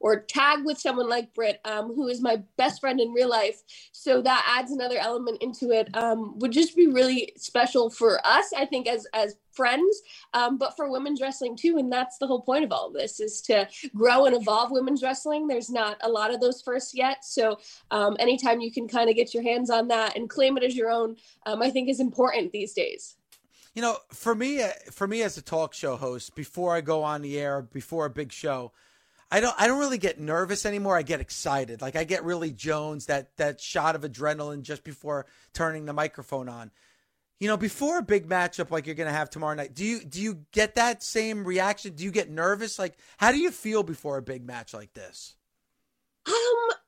or 0.01 0.21
tag 0.21 0.65
with 0.65 0.79
someone 0.79 1.09
like 1.09 1.35
Britt, 1.35 1.61
um, 1.65 1.95
who 1.95 2.09
is 2.09 2.21
my 2.21 2.43
best 2.57 2.81
friend 2.81 3.01
in 3.01 3.13
real 3.13 3.29
life. 3.29 3.63
So 3.93 4.23
that 4.23 4.45
adds 4.59 4.71
another 4.71 4.99
element 4.99 5.43
into 5.43 5.71
it. 5.71 5.95
Um, 5.95 6.39
would 6.39 6.53
just 6.53 6.77
be 6.77 6.87
really 6.87 7.33
special 7.37 7.91
for 7.91 8.25
us, 8.27 8.53
I 8.57 8.65
think, 8.65 8.87
as 8.87 9.07
as 9.13 9.37
friends, 9.59 10.03
um, 10.35 10.57
but 10.57 10.77
for 10.77 10.89
women's 10.89 11.21
wrestling 11.21 11.57
too. 11.57 11.79
And 11.79 11.93
that's 11.93 12.19
the 12.19 12.29
whole 12.29 12.43
point 12.43 12.65
of 12.65 12.71
all 12.71 12.87
of 12.87 12.93
this 12.93 13.19
is 13.19 13.41
to 13.43 13.69
grow 13.93 14.27
and 14.27 14.37
evolve 14.37 14.71
women's 14.71 15.03
wrestling. 15.03 15.49
There's 15.49 15.69
not 15.69 15.97
a 16.03 16.09
lot 16.09 16.33
of 16.33 16.41
those 16.41 16.63
firsts 16.63 16.95
yet. 16.95 17.25
So 17.25 17.59
um, 17.91 18.17
anytime 18.21 18.61
you 18.61 18.71
can 18.71 18.87
kind 18.87 19.11
of 19.11 19.17
get 19.17 19.35
your 19.35 19.43
hands 19.43 19.69
on 19.69 19.89
that 19.89 20.17
and 20.17 20.31
claim 20.31 20.57
it 20.57 20.63
as 20.63 20.77
your 20.77 20.91
own, 20.91 21.17
um, 21.45 21.61
I 21.61 21.71
think 21.71 21.89
is 21.89 21.99
important 21.99 22.53
these 22.53 22.73
days. 22.73 23.17
You 23.75 23.83
know, 23.83 23.99
for 24.13 24.35
me, 24.35 24.63
uh, 24.63 24.71
for 24.91 25.07
me 25.07 25.23
as 25.23 25.37
a 25.39 25.43
talk 25.43 25.75
show 25.75 25.97
host, 25.97 26.35
before 26.35 26.75
I 26.75 26.81
go 26.81 27.03
on 27.03 27.23
the 27.23 27.39
air, 27.39 27.63
before 27.63 28.07
a 28.07 28.11
big 28.11 28.33
show, 28.33 28.73
I 29.31 29.41
don't, 29.41 29.55
I 29.59 29.67
don't 29.67 29.79
really 29.79 29.99
get 29.99 30.19
nervous 30.19 30.65
anymore. 30.65 30.97
I 30.97 31.03
get 31.03 31.21
excited. 31.21 31.83
Like 31.83 31.97
I 31.97 32.05
get 32.05 32.25
really 32.25 32.51
Jones, 32.51 33.07
that 33.07 33.37
that 33.37 33.61
shot 33.61 33.95
of 33.95 34.03
adrenaline 34.03 34.63
just 34.63 34.85
before 34.85 35.27
turning 35.53 35.85
the 35.85 35.93
microphone 35.93 36.49
on. 36.49 36.71
You 37.39 37.47
know, 37.47 37.57
before 37.57 37.99
a 37.99 38.03
big 38.03 38.29
matchup 38.29 38.71
like 38.71 38.87
you're 38.87 38.97
going 38.97 39.09
to 39.09 39.17
have 39.17 39.31
tomorrow 39.31 39.55
night, 39.55 39.75
do 39.75 39.85
you 39.85 40.03
do 40.03 40.21
you 40.21 40.41
get 40.53 40.75
that 40.75 41.03
same 41.03 41.45
reaction? 41.45 41.95
Do 41.95 42.05
you 42.05 42.11
get 42.11 42.31
nervous? 42.31 42.79
Like, 42.79 42.97
how 43.17 43.31
do 43.31 43.39
you 43.39 43.51
feel 43.51 43.83
before 43.83 44.17
a 44.17 44.23
big 44.23 44.45
match 44.45 44.75
like 44.75 44.93
this? 44.95 45.37
Um, 46.27 46.35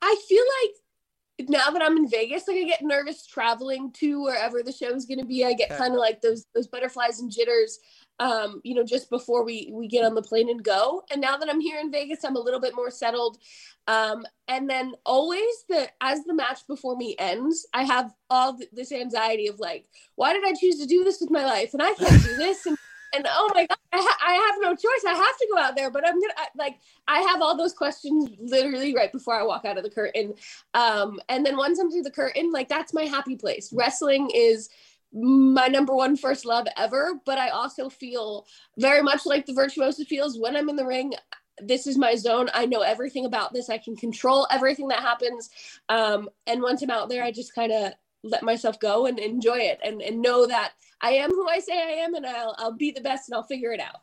I 0.01 0.15
feel 0.27 0.43
like 0.63 1.49
now 1.49 1.69
that 1.69 1.81
I'm 1.81 1.97
in 1.97 2.09
Vegas, 2.09 2.47
like 2.47 2.57
I 2.57 2.63
get 2.63 2.81
nervous 2.81 3.25
traveling 3.25 3.91
to 3.93 4.23
wherever 4.23 4.61
the 4.61 4.71
show 4.71 4.93
is 4.93 5.05
going 5.05 5.19
to 5.19 5.25
be. 5.25 5.45
I 5.45 5.53
get 5.53 5.69
kind 5.69 5.93
of 5.93 5.99
like 5.99 6.21
those 6.21 6.45
those 6.53 6.67
butterflies 6.67 7.19
and 7.19 7.31
jitters, 7.31 7.79
um, 8.21 8.61
you 8.63 8.75
know, 8.75 8.83
just 8.83 9.09
before 9.09 9.43
we 9.43 9.69
we 9.73 9.87
get 9.87 10.05
on 10.05 10.13
the 10.13 10.21
plane 10.21 10.47
and 10.47 10.63
go. 10.63 11.03
And 11.11 11.19
now 11.19 11.37
that 11.37 11.49
I'm 11.49 11.59
here 11.59 11.79
in 11.79 11.91
Vegas, 11.91 12.23
I'm 12.23 12.35
a 12.35 12.39
little 12.39 12.59
bit 12.59 12.75
more 12.75 12.91
settled. 12.91 13.39
Um, 13.87 14.25
and 14.47 14.69
then 14.69 14.93
always 15.05 15.65
the 15.67 15.89
as 16.01 16.23
the 16.25 16.35
match 16.35 16.59
before 16.67 16.95
me 16.95 17.15
ends, 17.17 17.65
I 17.73 17.83
have 17.83 18.13
all 18.29 18.55
th- 18.55 18.69
this 18.71 18.91
anxiety 18.91 19.47
of 19.47 19.59
like, 19.59 19.87
why 20.15 20.33
did 20.33 20.43
I 20.45 20.53
choose 20.53 20.79
to 20.79 20.85
do 20.85 21.03
this 21.03 21.19
with 21.19 21.31
my 21.31 21.43
life? 21.43 21.73
And 21.73 21.81
I 21.81 21.93
can't 21.95 22.23
do 22.23 22.35
this. 22.35 22.63
And 22.67 22.77
and 23.13 23.25
oh 23.27 23.49
my 23.55 23.65
god, 23.65 23.77
I, 23.91 23.97
ha- 23.97 24.25
I 24.25 24.33
have 24.33 24.55
no 24.61 24.75
choice. 24.75 25.03
I 25.05 25.13
have 25.13 25.37
to 25.37 25.47
go 25.51 25.57
out 25.57 25.75
there, 25.75 25.89
but 25.89 26.07
I'm 26.07 26.13
gonna 26.13 26.33
I, 26.37 26.47
like 26.55 26.77
I 27.07 27.21
have 27.21 27.41
all 27.41 27.57
those 27.57 27.73
questions 27.73 28.29
literally 28.39 28.93
right 28.93 29.11
before 29.11 29.33
I 29.33 29.43
walk 29.43 29.65
out 29.65 29.79
of 29.79 29.83
the 29.83 29.89
curtain. 29.89 30.35
Um, 30.75 31.19
and 31.27 31.43
then 31.43 31.57
once 31.57 31.79
I'm 31.79 31.89
through 31.89 32.03
the 32.03 32.11
curtain, 32.11 32.51
like 32.51 32.69
that's 32.69 32.93
my 32.93 33.05
happy 33.05 33.35
place. 33.35 33.73
Wrestling 33.73 34.29
is 34.33 34.69
my 35.13 35.67
number 35.67 35.93
one 35.93 36.15
first 36.15 36.45
love 36.45 36.67
ever, 36.77 37.19
but 37.25 37.37
I 37.37 37.49
also 37.49 37.89
feel 37.89 38.45
very 38.77 39.01
much 39.01 39.25
like 39.25 39.45
the 39.45 39.53
virtuoso 39.53 40.03
feels 40.05 40.39
when 40.39 40.55
I'm 40.55 40.69
in 40.69 40.75
the 40.75 40.85
ring. 40.85 41.13
This 41.61 41.85
is 41.85 41.97
my 41.97 42.15
zone. 42.15 42.49
I 42.53 42.65
know 42.65 42.81
everything 42.81 43.25
about 43.25 43.53
this. 43.53 43.69
I 43.69 43.77
can 43.77 43.95
control 43.95 44.47
everything 44.49 44.87
that 44.87 45.01
happens. 45.01 45.49
Um, 45.89 46.29
and 46.47 46.61
once 46.61 46.81
I'm 46.81 46.89
out 46.89 47.09
there, 47.09 47.23
I 47.23 47.31
just 47.31 47.53
kind 47.53 47.71
of 47.71 47.93
let 48.23 48.43
myself 48.43 48.79
go 48.79 49.05
and 49.05 49.19
enjoy 49.19 49.57
it 49.57 49.79
and, 49.83 50.01
and 50.01 50.21
know 50.21 50.45
that 50.47 50.73
I 51.01 51.11
am 51.13 51.31
who 51.31 51.47
I 51.47 51.59
say 51.59 51.73
I 51.73 52.03
am 52.03 52.13
and 52.13 52.25
I'll, 52.25 52.55
I'll 52.57 52.71
be 52.71 52.91
the 52.91 53.01
best 53.01 53.27
and 53.27 53.35
I'll 53.35 53.43
figure 53.43 53.73
it 53.73 53.79
out. 53.79 54.01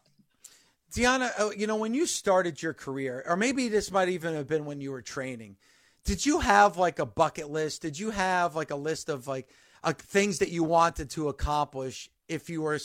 Deonna, 0.92 1.30
uh, 1.38 1.50
you 1.56 1.66
know, 1.66 1.76
when 1.76 1.94
you 1.94 2.06
started 2.06 2.62
your 2.62 2.74
career, 2.74 3.22
or 3.26 3.36
maybe 3.36 3.68
this 3.68 3.90
might 3.92 4.08
even 4.08 4.34
have 4.34 4.48
been 4.48 4.64
when 4.64 4.80
you 4.80 4.90
were 4.90 5.02
training, 5.02 5.56
did 6.04 6.24
you 6.24 6.40
have 6.40 6.76
like 6.78 6.98
a 6.98 7.06
bucket 7.06 7.50
list? 7.50 7.82
Did 7.82 7.98
you 7.98 8.10
have 8.10 8.56
like 8.56 8.70
a 8.70 8.76
list 8.76 9.08
of 9.08 9.26
like 9.26 9.48
uh, 9.84 9.92
things 9.92 10.38
that 10.38 10.50
you 10.50 10.64
wanted 10.64 11.10
to 11.10 11.28
accomplish 11.28 12.10
if 12.28 12.50
you 12.50 12.62
were, 12.62 12.78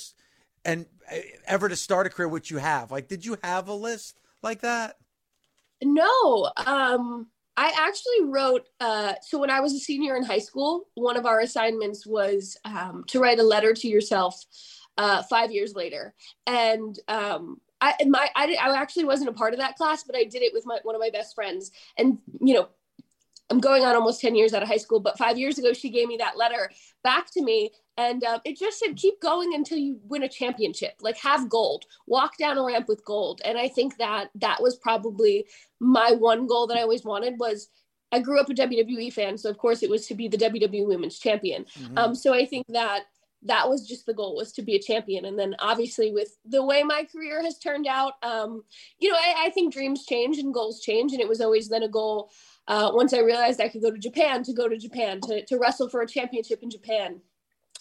and 0.66 0.86
uh, 1.12 1.18
ever 1.46 1.70
to 1.70 1.76
start 1.76 2.08
a 2.08 2.10
career, 2.10 2.28
which 2.28 2.52
you 2.52 2.58
have? 2.58 2.92
Like, 2.92 3.08
did 3.08 3.26
you 3.26 3.38
have 3.44 3.68
a 3.68 3.74
list 3.74 4.20
like 4.42 4.62
that? 4.62 4.96
No, 5.82 6.50
um, 6.66 7.28
I 7.58 7.74
actually 7.78 8.30
wrote. 8.30 8.68
Uh, 8.80 9.14
so 9.22 9.38
when 9.38 9.50
I 9.50 9.60
was 9.60 9.74
a 9.74 9.80
senior 9.80 10.16
in 10.16 10.24
high 10.24 10.40
school, 10.40 10.88
one 10.96 11.18
of 11.18 11.26
our 11.26 11.42
assignments 11.42 12.06
was 12.06 12.58
um, 12.66 13.04
to 13.08 13.20
write 13.20 13.40
a 13.40 13.44
letter 13.44 13.74
to 13.74 13.88
yourself 13.88 14.44
uh, 14.98 15.24
five 15.24 15.52
years 15.52 15.76
later, 15.76 16.14
and 16.48 16.98
um, 17.08 17.60
I 17.82 17.96
my 18.08 18.30
I, 18.36 18.56
I 18.62 18.82
actually 18.82 19.06
wasn't 19.06 19.30
a 19.30 19.34
part 19.34 19.54
of 19.54 19.60
that 19.60 19.76
class, 19.76 20.04
but 20.04 20.16
I 20.16 20.24
did 20.24 20.42
it 20.42 20.54
with 20.54 20.66
my 20.66 20.80
one 20.84 20.96
of 20.96 21.02
my 21.02 21.10
best 21.10 21.36
friends, 21.36 21.72
and 21.98 22.18
you 22.42 22.54
know. 22.56 22.70
I'm 23.50 23.60
going 23.60 23.84
on 23.84 23.96
almost 23.96 24.22
10 24.22 24.36
years 24.36 24.54
out 24.54 24.64
of 24.64 24.70
high 24.70 24.78
school, 24.78 25.00
but 25.00 25.18
five 25.18 25.38
years 25.38 25.58
ago, 25.58 25.74
she 25.74 25.90
gave 25.90 26.08
me 26.08 26.18
that 26.18 26.38
letter 26.38 26.72
back 27.04 27.30
to 27.32 27.44
me. 27.44 27.72
And 27.98 28.24
um, 28.24 28.40
it 28.46 28.58
just 28.58 28.80
said, 28.80 28.96
keep 28.96 29.22
going 29.22 29.54
until 29.54 29.78
you 29.78 30.00
win 30.06 30.24
a 30.24 30.30
championship, 30.30 30.94
like 31.02 31.18
have 31.18 31.50
gold, 31.50 31.86
walk 32.08 32.38
down 32.38 32.58
a 32.58 32.64
ramp 32.64 32.88
with 32.88 33.06
gold. 33.06 33.42
And 33.46 33.58
I 33.58 33.68
think 33.68 33.98
that 33.98 34.30
that 34.36 34.62
was 34.62 34.78
probably 34.78 35.46
my 35.80 36.14
one 36.14 36.48
goal 36.48 36.66
that 36.68 36.78
I 36.78 36.82
always 36.82 37.04
wanted 37.04 37.36
was 37.38 37.70
I 38.12 38.20
grew 38.20 38.40
up 38.40 38.50
a 38.50 38.54
WWE 38.54 39.12
fan. 39.12 39.38
So 39.38 39.50
of 39.50 39.58
course 39.58 39.84
it 39.84 39.90
was 39.90 40.08
to 40.08 40.16
be 40.16 40.28
the 40.28 40.38
WWE 40.38 40.88
women's 40.88 41.20
champion. 41.20 41.66
Um, 41.98 42.16
so 42.16 42.34
I 42.34 42.46
think 42.46 42.66
that 42.70 43.06
that 43.46 43.70
was 43.70 43.88
just 43.88 44.06
the 44.06 44.14
goal 44.14 44.36
was 44.36 44.52
to 44.54 44.62
be 44.62 44.76
a 44.76 44.82
champion. 44.82 45.26
And 45.26 45.38
then 45.38 45.56
obviously 45.60 46.12
with 46.12 46.38
the 46.46 46.64
way 46.64 46.84
my 46.84 47.06
career 47.12 47.44
has 47.44 47.60
turned 47.60 47.88
out, 47.88 48.14
um, 48.24 48.64
you 49.00 49.12
know, 49.12 49.18
I, 49.18 49.48
I 49.48 49.50
think 49.50 49.74
dreams 49.74 50.06
change 50.06 50.38
and 50.38 50.54
goals 50.54 50.82
change. 50.82 51.12
And 51.12 51.22
it 51.22 51.28
was 51.28 51.42
always 51.42 51.70
then 51.70 51.84
a 51.84 51.90
goal 51.90 52.30
uh, 52.68 52.92
once 52.94 53.14
I 53.14 53.20
realized 53.20 53.62
I 53.62 53.70
could 53.70 53.82
go 53.82 53.92
to 53.92 53.98
Japan 53.98 54.44
to 54.44 54.54
go 54.54 54.68
to 54.68 54.78
Japan 54.78 55.20
to, 55.22 55.46
to 55.46 55.58
wrestle 55.58 55.90
for 55.90 56.02
a 56.02 56.08
championship 56.08 56.64
in 56.64 56.70
Japan. 56.70 57.22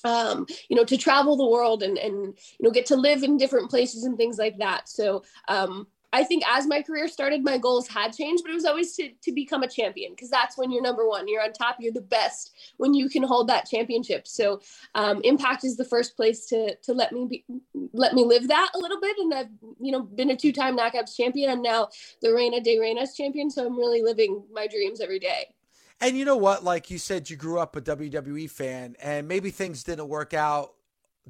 Um, 0.04 0.46
you 0.68 0.74
know, 0.74 0.84
to 0.84 0.96
travel 0.96 1.36
the 1.36 1.46
world 1.46 1.84
and 1.84 1.96
and 1.96 2.14
you 2.14 2.58
know 2.60 2.70
get 2.70 2.86
to 2.86 2.96
live 2.96 3.22
in 3.22 3.36
different 3.36 3.70
places 3.70 4.02
and 4.02 4.16
things 4.16 4.36
like 4.36 4.58
that. 4.58 4.88
So 4.88 5.22
um, 5.46 5.86
I 6.12 6.24
think 6.24 6.42
as 6.46 6.66
my 6.66 6.82
career 6.82 7.08
started, 7.08 7.42
my 7.42 7.56
goals 7.56 7.88
had 7.88 8.12
changed, 8.12 8.42
but 8.44 8.50
it 8.50 8.54
was 8.54 8.66
always 8.66 8.94
to 8.96 9.10
to 9.22 9.32
become 9.32 9.62
a 9.62 9.68
champion 9.68 10.12
because 10.12 10.28
that's 10.28 10.58
when 10.58 10.70
you're 10.70 10.82
number 10.82 11.08
one, 11.08 11.26
you're 11.26 11.42
on 11.42 11.52
top, 11.52 11.76
you're 11.80 11.92
the 11.92 12.02
best 12.02 12.52
when 12.76 12.92
you 12.92 13.08
can 13.08 13.22
hold 13.22 13.48
that 13.48 13.66
championship. 13.66 14.28
So 14.28 14.60
um, 14.94 15.20
Impact 15.24 15.64
is 15.64 15.76
the 15.76 15.84
first 15.84 16.16
place 16.16 16.46
to 16.46 16.74
to 16.76 16.92
let 16.92 17.12
me 17.12 17.26
be 17.28 17.44
let 17.92 18.14
me 18.14 18.24
live 18.24 18.48
that 18.48 18.70
a 18.74 18.78
little 18.78 19.00
bit, 19.00 19.16
and 19.18 19.32
I've 19.32 19.48
you 19.80 19.92
know 19.92 20.02
been 20.02 20.30
a 20.30 20.36
two 20.36 20.52
time 20.52 20.76
knockouts 20.76 21.16
champion. 21.16 21.50
I'm 21.50 21.62
now 21.62 21.88
the 22.20 22.32
Reina 22.32 22.60
de 22.60 22.76
Reinas 22.76 23.16
champion, 23.16 23.50
so 23.50 23.66
I'm 23.66 23.76
really 23.76 24.02
living 24.02 24.44
my 24.52 24.66
dreams 24.66 25.00
every 25.00 25.18
day. 25.18 25.54
And 26.00 26.18
you 26.18 26.24
know 26.24 26.36
what? 26.36 26.64
Like 26.64 26.90
you 26.90 26.98
said, 26.98 27.30
you 27.30 27.36
grew 27.36 27.58
up 27.58 27.76
a 27.76 27.80
WWE 27.80 28.50
fan, 28.50 28.96
and 29.00 29.28
maybe 29.28 29.50
things 29.50 29.84
didn't 29.84 30.08
work 30.08 30.34
out 30.34 30.74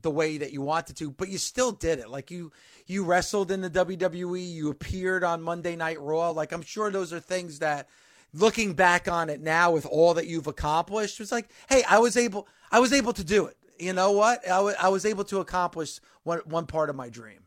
the 0.01 0.11
way 0.11 0.39
that 0.39 0.53
you 0.53 0.63
wanted 0.63 0.97
to, 0.97 1.11
but 1.11 1.29
you 1.29 1.39
still 1.39 1.73
did 1.73 1.99
it. 1.99 2.09
Like 2.09 2.31
you, 2.31 2.53
you 2.87 3.05
wrestled 3.05 3.51
in 3.51 3.61
the 3.61 3.71
WWE, 3.71 4.51
you 4.53 4.71
appeared 4.71 5.25
on 5.25 5.43
Monday 5.43 5.77
Night 5.77 6.01
Raw. 6.01 6.31
Like 6.31 6.53
I'm 6.53 6.63
sure 6.63 6.91
those 6.91 7.13
are 7.13 7.21
things 7.21 7.59
that, 7.61 7.89
looking 8.35 8.73
back 8.75 9.09
on 9.09 9.29
it 9.29 9.41
now 9.43 9.71
with 9.73 9.85
all 9.87 10.15
that 10.15 10.27
you've 10.27 10.47
accomplished, 10.47 11.21
was 11.21 11.31
like, 11.31 11.51
hey, 11.69 11.83
I 11.89 11.99
was 11.99 12.17
able, 12.17 12.49
I 12.71 12.81
was 12.81 12.93
able 12.93 13.13
to 13.13 13.25
do 13.25 13.47
it. 13.47 13.57
You 13.79 13.93
know 13.93 14.13
what? 14.13 14.49
I 14.49 14.59
I 14.81 14.89
was 14.89 15.05
able 15.05 15.25
to 15.25 15.41
accomplish 15.41 16.01
one 16.23 16.41
one 16.45 16.67
part 16.67 16.89
of 16.91 16.97
my 16.97 17.09
dream. 17.11 17.41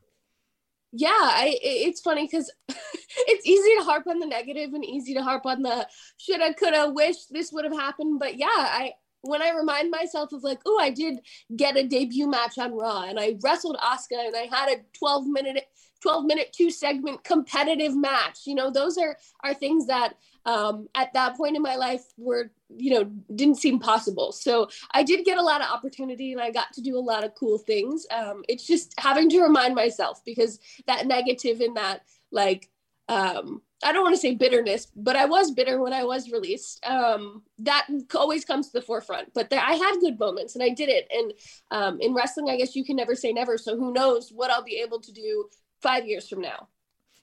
yeah 0.92 1.10
I, 1.12 1.58
it's 1.62 2.02
funny 2.02 2.26
because 2.30 2.52
it's 2.70 3.46
easy 3.46 3.76
to 3.78 3.84
harp 3.84 4.08
on 4.08 4.20
the 4.20 4.26
negative 4.26 4.74
and 4.74 4.86
easy 4.86 5.14
to 5.16 5.24
harp 5.24 5.46
on 5.46 5.62
the 5.62 5.88
shoulda 6.18 6.54
coulda 6.54 6.92
wish 6.94 7.26
this 7.30 7.52
would 7.52 7.66
have 7.66 7.74
happened 7.74 8.20
but 8.20 8.38
yeah 8.38 8.48
i 8.50 8.94
when 9.26 9.42
I 9.42 9.52
remind 9.52 9.92
myself 9.92 10.32
of 10.34 10.44
like, 10.44 10.60
oh, 10.66 10.80
I 10.80 10.90
did 10.90 11.20
get 11.56 11.78
a 11.78 11.88
debut 11.88 12.28
match 12.28 12.58
on 12.58 12.74
Raw 12.74 13.04
and 13.04 13.20
I 13.20 13.38
wrestled 13.42 13.78
Asuka 13.78 14.26
and 14.28 14.36
I 14.36 14.48
had 14.50 14.70
a 14.70 14.82
12 14.94 15.28
minute 15.28 15.68
12 16.02 16.26
minute 16.26 16.54
two 16.56 16.70
segment 16.70 17.24
competitive 17.24 17.96
match. 17.96 18.42
You 18.46 18.54
know, 18.56 18.70
those 18.70 18.98
are 18.98 19.18
are 19.44 19.54
things 19.54 19.88
that 19.88 20.14
um, 20.46 20.88
at 20.94 21.12
that 21.14 21.36
point 21.36 21.56
in 21.56 21.64
my 21.64 21.76
life 21.76 22.04
were 22.18 22.52
you 22.70 22.94
know 22.94 23.06
didn't 23.34 23.58
seem 23.58 23.80
possible. 23.80 24.32
So 24.32 24.70
I 24.92 25.04
did 25.04 25.26
get 25.26 25.40
a 25.40 25.42
lot 25.42 25.62
of 25.62 25.68
opportunity 25.68 26.32
and 26.32 26.42
I 26.42 26.52
got 26.52 26.74
to 26.74 26.82
do 26.82 26.98
a 26.98 27.00
lot 27.00 27.24
of 27.24 27.34
cool 27.34 27.58
things. 27.58 28.06
Um, 28.12 28.44
it's 28.48 28.68
just 28.68 28.94
having 29.00 29.30
to 29.32 29.42
remind 29.42 29.74
myself 29.74 30.22
because 30.26 30.60
that 30.86 31.08
negative 31.08 31.62
in 31.62 31.74
that 31.74 32.02
like 32.32 32.70
um, 33.08 33.62
I 33.84 33.92
don't 33.92 34.04
want 34.04 34.16
to 34.16 34.22
say 34.22 34.34
bitterness, 34.34 34.88
but 34.96 35.16
I 35.16 35.26
was 35.26 35.52
bitter 35.52 35.80
when 35.80 35.94
I 35.94 36.04
was 36.04 36.32
released. 36.32 36.84
Um, 36.86 37.44
that 37.60 37.88
always 38.16 38.46
comes 38.46 38.68
to 38.68 38.74
the 38.74 38.82
forefront. 38.82 39.34
But 39.34 39.50
there, 39.50 39.62
I 39.62 39.74
had 39.74 40.00
good 40.00 40.18
moments, 40.18 40.56
and 40.56 40.64
I 40.64 40.70
did 40.70 40.90
it. 40.90 41.08
And 41.12 41.34
um, 41.72 42.02
in 42.02 42.14
wrestling, 42.14 42.50
I 42.50 42.58
guess 42.58 42.76
you 42.76 42.84
can 42.84 42.96
never 42.96 43.16
say 43.16 43.32
never. 43.32 43.58
So 43.58 43.78
who 43.78 43.94
knows 43.94 44.32
what 44.32 44.50
I'll 44.50 44.64
be 44.64 44.82
able 44.84 45.00
to 45.02 45.12
do 45.12 45.50
five 45.82 46.08
years 46.08 46.28
from 46.28 46.42
now. 46.42 46.70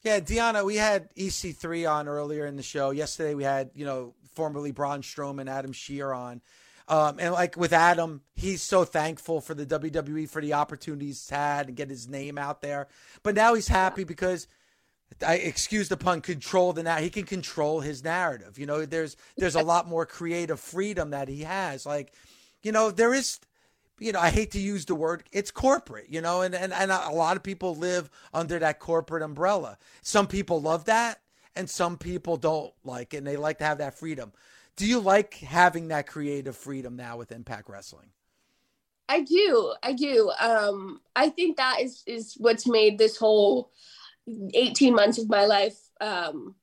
Yeah, 0.02 0.20
Deonna, 0.20 0.64
we 0.64 0.76
had 0.76 1.14
EC3 1.14 1.90
on 1.90 2.08
earlier 2.08 2.46
in 2.46 2.56
the 2.56 2.62
show. 2.62 2.90
Yesterday, 2.90 3.34
we 3.34 3.44
had 3.44 3.70
you 3.74 3.84
know 3.84 4.14
formerly 4.34 4.72
Braun 4.72 5.02
Strowman, 5.02 5.50
Adam 5.50 5.72
Scherr 5.72 6.16
on. 6.16 6.42
Um, 6.88 7.16
and 7.20 7.32
like 7.32 7.56
with 7.56 7.72
Adam, 7.72 8.22
he's 8.34 8.60
so 8.60 8.84
thankful 8.84 9.40
for 9.40 9.54
the 9.54 9.64
WWE 9.64 10.28
for 10.28 10.42
the 10.42 10.54
opportunities 10.54 11.22
he's 11.22 11.30
had 11.30 11.68
and 11.68 11.76
get 11.76 11.88
his 11.88 12.08
name 12.08 12.38
out 12.38 12.60
there. 12.60 12.88
But 13.22 13.34
now 13.34 13.54
he's 13.54 13.68
happy 13.68 14.04
because 14.04 14.48
I 15.26 15.34
excuse 15.34 15.88
the 15.88 15.96
pun, 15.96 16.20
control 16.20 16.72
the 16.72 16.82
now. 16.82 16.96
He 16.96 17.10
can 17.10 17.24
control 17.24 17.80
his 17.80 18.02
narrative. 18.02 18.58
You 18.58 18.66
know, 18.66 18.86
there's 18.86 19.16
there's 19.36 19.56
a 19.56 19.62
lot 19.62 19.88
more 19.88 20.06
creative 20.06 20.60
freedom 20.60 21.10
that 21.10 21.28
he 21.28 21.42
has. 21.42 21.84
Like, 21.86 22.12
you 22.62 22.72
know, 22.72 22.90
there 22.90 23.14
is 23.14 23.40
you 24.02 24.10
know, 24.10 24.20
I 24.20 24.30
hate 24.30 24.50
to 24.52 24.58
use 24.58 24.84
the 24.84 24.96
word, 24.96 25.22
it's 25.30 25.52
corporate, 25.52 26.06
you 26.08 26.20
know, 26.20 26.42
and, 26.42 26.54
and, 26.56 26.72
and 26.72 26.90
a 26.90 27.10
lot 27.10 27.36
of 27.36 27.44
people 27.44 27.76
live 27.76 28.10
under 28.34 28.58
that 28.58 28.80
corporate 28.80 29.22
umbrella. 29.22 29.78
Some 30.02 30.26
people 30.26 30.60
love 30.60 30.86
that 30.86 31.20
and 31.54 31.70
some 31.70 31.98
people 31.98 32.36
don't 32.36 32.72
like 32.84 33.14
it 33.14 33.18
and 33.18 33.26
they 33.26 33.36
like 33.36 33.58
to 33.58 33.64
have 33.64 33.78
that 33.78 33.96
freedom. 33.96 34.32
Do 34.74 34.86
you 34.86 34.98
like 34.98 35.34
having 35.34 35.88
that 35.88 36.08
creative 36.08 36.56
freedom 36.56 36.96
now 36.96 37.16
with 37.16 37.30
Impact 37.30 37.68
Wrestling? 37.68 38.08
I 39.08 39.20
do. 39.20 39.74
I 39.82 39.92
do. 39.92 40.32
Um, 40.40 41.00
I 41.14 41.28
think 41.28 41.58
that 41.58 41.80
is, 41.82 42.02
is 42.06 42.34
what's 42.38 42.66
made 42.66 42.98
this 42.98 43.16
whole 43.16 43.70
18 44.28 44.94
months 44.94 45.18
of 45.18 45.28
my 45.28 45.44
life 45.44 45.76
um, 46.00 46.54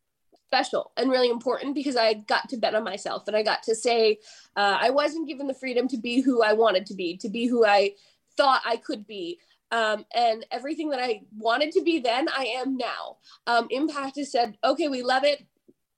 special 0.47 0.91
and 0.97 1.11
really 1.11 1.29
important 1.29 1.75
because 1.75 1.95
I 1.95 2.13
got 2.13 2.49
to 2.49 2.57
bet 2.57 2.75
on 2.75 2.83
myself 2.83 3.27
and 3.27 3.35
I 3.35 3.43
got 3.43 3.63
to 3.63 3.75
say 3.75 4.17
uh, 4.55 4.77
I 4.79 4.89
wasn't 4.89 5.27
given 5.27 5.47
the 5.47 5.53
freedom 5.53 5.87
to 5.89 5.97
be 5.97 6.21
who 6.21 6.41
I 6.41 6.53
wanted 6.53 6.85
to 6.87 6.95
be, 6.95 7.17
to 7.17 7.29
be 7.29 7.45
who 7.45 7.65
I 7.65 7.91
thought 8.37 8.61
I 8.65 8.77
could 8.77 9.05
be. 9.05 9.39
Um, 9.71 10.05
and 10.15 10.43
everything 10.49 10.89
that 10.89 10.99
I 10.99 11.21
wanted 11.37 11.71
to 11.73 11.83
be 11.83 11.99
then, 11.99 12.27
I 12.29 12.45
am 12.57 12.75
now. 12.75 13.17
Um, 13.45 13.67
Impact 13.69 14.15
has 14.17 14.31
said, 14.31 14.57
okay, 14.63 14.87
we 14.87 15.03
love 15.03 15.23
it 15.23 15.45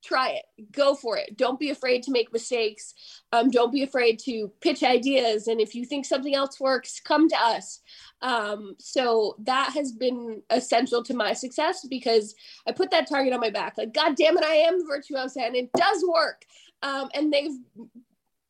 try 0.02 0.30
it. 0.30 0.44
Go 0.72 0.94
for 0.94 1.16
it. 1.16 1.36
Don't 1.36 1.60
be 1.60 1.70
afraid 1.70 2.02
to 2.04 2.10
make 2.10 2.32
mistakes. 2.32 2.94
Um, 3.32 3.50
don't 3.50 3.72
be 3.72 3.82
afraid 3.82 4.18
to 4.20 4.50
pitch 4.60 4.82
ideas. 4.82 5.46
And 5.46 5.60
if 5.60 5.74
you 5.74 5.84
think 5.84 6.04
something 6.04 6.34
else 6.34 6.60
works 6.60 7.00
come 7.00 7.28
to 7.28 7.40
us. 7.40 7.80
Um, 8.20 8.74
so 8.78 9.36
that 9.44 9.72
has 9.74 9.92
been 9.92 10.42
essential 10.50 11.02
to 11.04 11.14
my 11.14 11.32
success 11.32 11.86
because 11.88 12.34
i 12.66 12.72
put 12.72 12.90
that 12.90 13.08
target 13.08 13.32
on 13.32 13.40
my 13.40 13.50
back. 13.50 13.78
Like 13.78 13.94
god 13.94 14.16
damn 14.16 14.36
it 14.36 14.44
i 14.44 14.54
am 14.54 14.78
the 14.78 14.84
virtuosa 14.84 15.42
and 15.42 15.56
it 15.56 15.72
does 15.72 16.04
work. 16.06 16.44
Um, 16.82 17.08
and 17.14 17.32
they've 17.32 17.52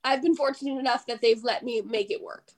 i've 0.05 0.23
been 0.23 0.35
fortunate 0.35 0.79
enough 0.79 1.07
that 1.07 1.21
they've 1.21 1.43
let 1.43 1.63
me 1.63 1.83
make 1.83 2.11
it 2.11 2.23
work. 2.23 2.51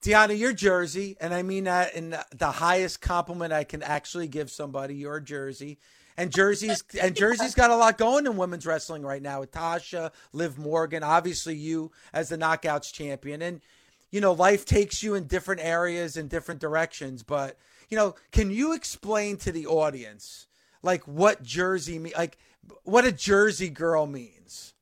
Deonna, 0.00 0.38
you're 0.38 0.52
Jersey, 0.52 1.16
and 1.20 1.34
I 1.34 1.42
mean 1.42 1.64
that 1.64 1.94
in 1.94 2.16
the 2.36 2.52
highest 2.52 3.00
compliment 3.00 3.52
I 3.52 3.64
can 3.64 3.82
actually 3.82 4.28
give 4.28 4.48
somebody, 4.48 4.94
you're 4.94 5.18
Jersey 5.18 5.80
and 6.18 6.32
Jersey's 6.32 6.82
and 7.00 7.14
Jersey's 7.14 7.54
got 7.54 7.70
a 7.70 7.76
lot 7.76 7.96
going 7.96 8.26
in 8.26 8.36
women's 8.36 8.66
wrestling 8.66 9.02
right 9.02 9.22
now 9.22 9.40
with 9.40 9.52
Tasha, 9.52 10.10
Liv 10.32 10.58
Morgan, 10.58 11.04
obviously 11.04 11.54
you 11.54 11.92
as 12.12 12.28
the 12.28 12.36
knockouts 12.36 12.92
champion. 12.92 13.40
And, 13.40 13.60
you 14.10 14.20
know, 14.20 14.32
life 14.32 14.64
takes 14.64 15.00
you 15.00 15.14
in 15.14 15.28
different 15.28 15.60
areas 15.62 16.16
and 16.16 16.28
different 16.28 16.60
directions. 16.60 17.22
But, 17.22 17.56
you 17.88 17.96
know, 17.96 18.16
can 18.32 18.50
you 18.50 18.74
explain 18.74 19.36
to 19.38 19.52
the 19.52 19.68
audience 19.68 20.48
like 20.82 21.04
what 21.04 21.42
Jersey 21.44 22.00
mean 22.00 22.12
like 22.18 22.36
what 22.82 23.04
a 23.04 23.12
Jersey 23.12 23.70
girl 23.70 24.06
means? 24.06 24.74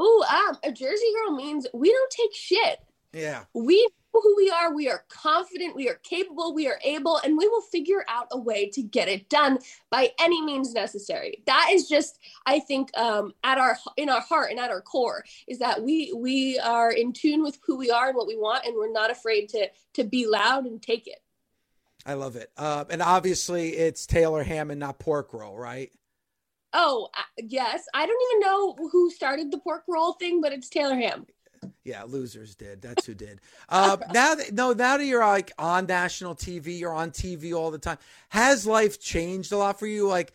Ooh, 0.00 0.24
um, 0.30 0.58
a 0.62 0.70
Jersey 0.70 1.12
girl 1.12 1.36
means 1.36 1.66
we 1.74 1.90
don't 1.90 2.10
take 2.10 2.34
shit. 2.34 2.78
Yeah. 3.12 3.44
We 3.52 3.88
who 4.22 4.36
we 4.36 4.50
are. 4.50 4.74
We 4.74 4.88
are 4.88 5.04
confident. 5.08 5.76
We 5.76 5.88
are 5.88 6.00
capable. 6.02 6.54
We 6.54 6.68
are 6.68 6.78
able, 6.84 7.18
and 7.18 7.36
we 7.36 7.48
will 7.48 7.60
figure 7.60 8.04
out 8.08 8.28
a 8.30 8.38
way 8.38 8.68
to 8.70 8.82
get 8.82 9.08
it 9.08 9.28
done 9.28 9.58
by 9.90 10.12
any 10.20 10.42
means 10.42 10.74
necessary. 10.74 11.42
That 11.46 11.70
is 11.72 11.88
just, 11.88 12.18
I 12.46 12.60
think, 12.60 12.96
um, 12.96 13.34
at 13.44 13.58
our 13.58 13.76
in 13.96 14.08
our 14.08 14.20
heart 14.20 14.50
and 14.50 14.60
at 14.60 14.70
our 14.70 14.80
core 14.80 15.24
is 15.46 15.58
that 15.58 15.82
we 15.82 16.12
we 16.14 16.58
are 16.58 16.90
in 16.90 17.12
tune 17.12 17.42
with 17.42 17.58
who 17.66 17.76
we 17.76 17.90
are 17.90 18.08
and 18.08 18.16
what 18.16 18.26
we 18.26 18.36
want, 18.36 18.66
and 18.66 18.74
we're 18.76 18.92
not 18.92 19.10
afraid 19.10 19.48
to 19.50 19.68
to 19.94 20.04
be 20.04 20.26
loud 20.26 20.66
and 20.66 20.82
take 20.82 21.06
it. 21.06 21.18
I 22.06 22.14
love 22.14 22.36
it. 22.36 22.50
Uh, 22.56 22.84
and 22.88 23.02
obviously, 23.02 23.70
it's 23.76 24.06
Taylor 24.06 24.42
Ham 24.42 24.70
and 24.70 24.80
not 24.80 24.98
pork 24.98 25.32
roll, 25.34 25.58
right? 25.58 25.90
Oh, 26.72 27.08
uh, 27.16 27.22
yes. 27.38 27.84
I 27.94 28.06
don't 28.06 28.22
even 28.30 28.40
know 28.40 28.88
who 28.90 29.10
started 29.10 29.50
the 29.50 29.58
pork 29.58 29.84
roll 29.88 30.12
thing, 30.12 30.40
but 30.40 30.52
it's 30.52 30.68
Taylor 30.68 30.96
Ham. 30.96 31.26
Yeah, 31.84 32.02
losers 32.04 32.54
did. 32.54 32.82
That's 32.82 33.06
who 33.06 33.14
did. 33.14 33.40
Uh, 33.68 33.96
now 34.12 34.34
that 34.34 34.52
no, 34.52 34.72
now 34.72 34.96
that 34.96 35.04
you're 35.04 35.26
like 35.26 35.52
on 35.58 35.86
national 35.86 36.34
TV, 36.34 36.78
you're 36.78 36.92
on 36.92 37.10
TV 37.10 37.54
all 37.54 37.70
the 37.70 37.78
time. 37.78 37.98
Has 38.28 38.66
life 38.66 39.00
changed 39.00 39.52
a 39.52 39.56
lot 39.56 39.78
for 39.78 39.86
you? 39.86 40.06
Like, 40.06 40.32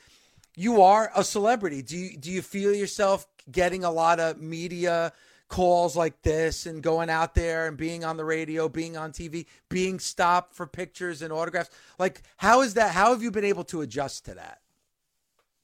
you 0.56 0.82
are 0.82 1.12
a 1.16 1.24
celebrity. 1.24 1.82
Do 1.82 1.98
you 1.98 2.18
do 2.18 2.32
you 2.32 2.42
feel 2.42 2.74
yourself 2.74 3.28
getting 3.52 3.84
a 3.84 3.92
lot 3.92 4.20
of 4.20 4.42
media 4.42 5.14
calls 5.48 5.96
like 5.96 6.20
this 6.24 6.66
and 6.66 6.82
going 6.82 7.10
out 7.10 7.36
there 7.36 7.68
and 7.68 7.78
being 7.78 8.04
on 8.04 8.18
the 8.18 8.26
radio, 8.26 8.68
being 8.68 8.98
on 8.98 9.12
TV, 9.12 9.46
being 9.70 10.00
stopped 10.00 10.56
for 10.56 10.66
pictures 10.66 11.22
and 11.22 11.32
autographs? 11.32 11.70
Like, 12.00 12.24
how 12.38 12.62
is 12.62 12.74
that? 12.76 12.94
How 12.94 13.12
have 13.12 13.22
you 13.22 13.32
been 13.32 13.46
able 13.46 13.64
to 13.66 13.82
adjust 13.82 14.26
to 14.26 14.34
that? 14.36 14.62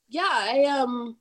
Yeah, 0.07 0.27
I 0.27 0.63
um, 0.65 1.17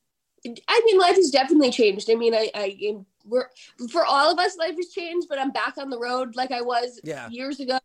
I 0.47 0.83
mean, 0.85 0.99
life 0.99 1.17
has 1.17 1.31
definitely 1.31 1.71
changed. 1.71 2.11
I 2.11 2.15
mean, 2.15 2.35
I 2.35 2.51
I 2.55 2.97
we're 3.29 3.49
for 3.91 4.05
all 4.05 4.33
of 4.33 4.39
us 4.39 4.57
life 4.57 4.75
has 4.77 4.89
changed 4.89 5.29
but 5.29 5.39
i'm 5.39 5.51
back 5.51 5.77
on 5.79 5.91
the 5.91 5.99
road 5.99 6.35
like 6.35 6.51
i 6.51 6.61
was 6.61 7.01
yeah. 7.05 7.29
years 7.29 7.61
ago 7.61 7.79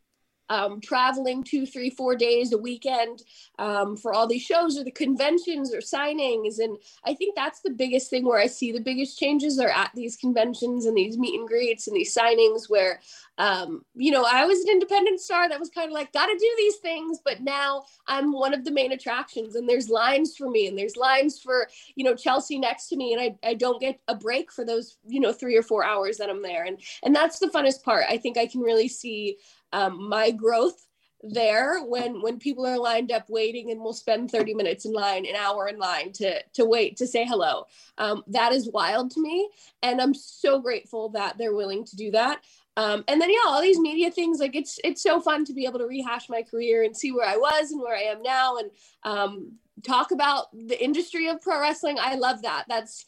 um, 0.49 0.82
traveling 0.82 1.43
two, 1.43 1.65
three, 1.65 1.89
four 1.89 2.15
days 2.15 2.51
a 2.53 2.58
weekend 2.58 3.23
um, 3.60 3.95
for 3.95 4.13
all 4.13 4.27
these 4.27 4.41
shows 4.41 4.77
or 4.77 4.84
the 4.84 4.91
conventions 4.91 5.73
or 5.73 5.79
signings. 5.79 6.60
And 6.60 6.77
I 7.06 7.13
think 7.13 7.36
that's 7.36 7.62
the 7.62 7.69
biggest 7.69 8.10
thing 8.10 8.25
where 8.25 8.39
I 8.39 8.47
see 8.47 8.71
the 8.71 8.79
biggest 8.79 9.17
changes 9.17 9.60
are 9.60 9.69
at 9.69 9.91
these 9.95 10.15
conventions 10.15 10.86
and 10.86 10.97
these 10.97 11.17
meet 11.17 11.39
and 11.39 11.47
greets 11.47 11.88
and 11.88 11.95
these 11.95 12.13
signings 12.13 12.69
where, 12.69 12.99
um, 13.38 13.84
you 13.95 14.12
know, 14.12 14.25
I 14.29 14.45
was 14.45 14.60
an 14.62 14.69
independent 14.69 15.21
star 15.21 15.49
that 15.49 15.60
was 15.60 15.69
kind 15.69 15.88
of 15.88 15.93
like, 15.93 16.13
got 16.13 16.27
to 16.27 16.38
do 16.38 16.53
these 16.58 16.77
things. 16.77 17.19
But 17.23 17.41
now 17.41 17.86
I'm 18.08 18.32
one 18.32 18.53
of 18.53 18.65
the 18.65 18.71
main 18.71 18.91
attractions 18.91 19.56
and 19.56 19.67
there's 19.67 19.89
lines 19.89 20.36
for 20.36 20.49
me 20.49 20.67
and 20.67 20.77
there's 20.77 20.97
lines 20.97 21.39
for, 21.39 21.67
you 21.95 22.03
know, 22.03 22.15
Chelsea 22.15 22.60
next 22.60 22.89
to 22.89 22.95
me. 22.95 23.13
And 23.13 23.21
I, 23.21 23.49
I 23.49 23.53
don't 23.53 23.82
get 23.82 23.99
a 24.08 24.15
break 24.15 24.51
for 24.51 24.65
those, 24.65 24.97
you 25.08 25.19
know, 25.19 25.32
three 25.32 25.56
or 25.56 25.63
four 25.63 25.84
hours 25.84 26.17
that 26.17 26.29
I'm 26.29 26.41
there. 26.41 26.65
And, 26.65 26.79
and 27.03 27.15
that's 27.15 27.39
the 27.39 27.47
funnest 27.47 27.84
part. 27.84 28.06
I 28.10 28.17
think 28.17 28.38
I 28.38 28.45
can 28.45 28.62
really 28.62 28.88
see 28.88 29.38
um, 29.73 30.07
my 30.09 30.31
growth 30.31 30.86
there 31.25 31.81
when 31.86 32.21
when 32.21 32.38
people 32.38 32.65
are 32.65 32.77
lined 32.77 33.09
up 33.09 33.29
waiting 33.29 33.71
and 33.71 33.79
we'll 33.79 33.93
spend 33.93 34.29
30 34.29 34.55
minutes 34.55 34.83
in 34.86 34.91
line 34.91 35.25
an 35.25 35.36
hour 35.38 35.69
in 35.69 35.77
line 35.77 36.12
to 36.12 36.41
to 36.53 36.65
wait 36.65 36.97
to 36.97 37.07
say 37.07 37.25
hello. 37.25 37.65
Um, 37.97 38.23
that 38.27 38.51
is 38.51 38.69
wild 38.69 39.12
to 39.12 39.21
me 39.21 39.49
and 39.81 40.01
i'm 40.01 40.13
so 40.13 40.59
grateful 40.59 41.09
that 41.09 41.38
they're 41.38 41.55
willing 41.55 41.86
to 41.86 41.95
do 41.95 42.12
that. 42.12 42.41
Um, 42.75 43.03
and 43.07 43.21
then 43.21 43.29
yeah 43.29 43.47
all 43.47 43.62
these 43.62 43.79
media 43.79 44.12
things 44.12 44.39
like 44.39 44.55
it's 44.55 44.79
it's 44.83 45.01
so 45.01 45.21
fun 45.21 45.45
to 45.45 45.53
be 45.53 45.65
able 45.65 45.79
to 45.79 45.86
rehash 45.88 46.27
my 46.27 46.41
career 46.41 46.83
and 46.83 46.97
see 46.97 47.12
where 47.12 47.29
i 47.29 47.38
was 47.38 47.71
and 47.71 47.79
where 47.79 47.95
i 47.95 48.01
am 48.01 48.21
now 48.23 48.57
and 48.57 48.71
um, 49.03 49.53
talk 49.81 50.12
about 50.12 50.45
the 50.53 50.81
industry 50.81 51.27
of 51.27 51.41
pro 51.41 51.59
wrestling. 51.59 51.97
I 51.99 52.15
love 52.15 52.43
that. 52.43 52.65
That's 52.67 53.05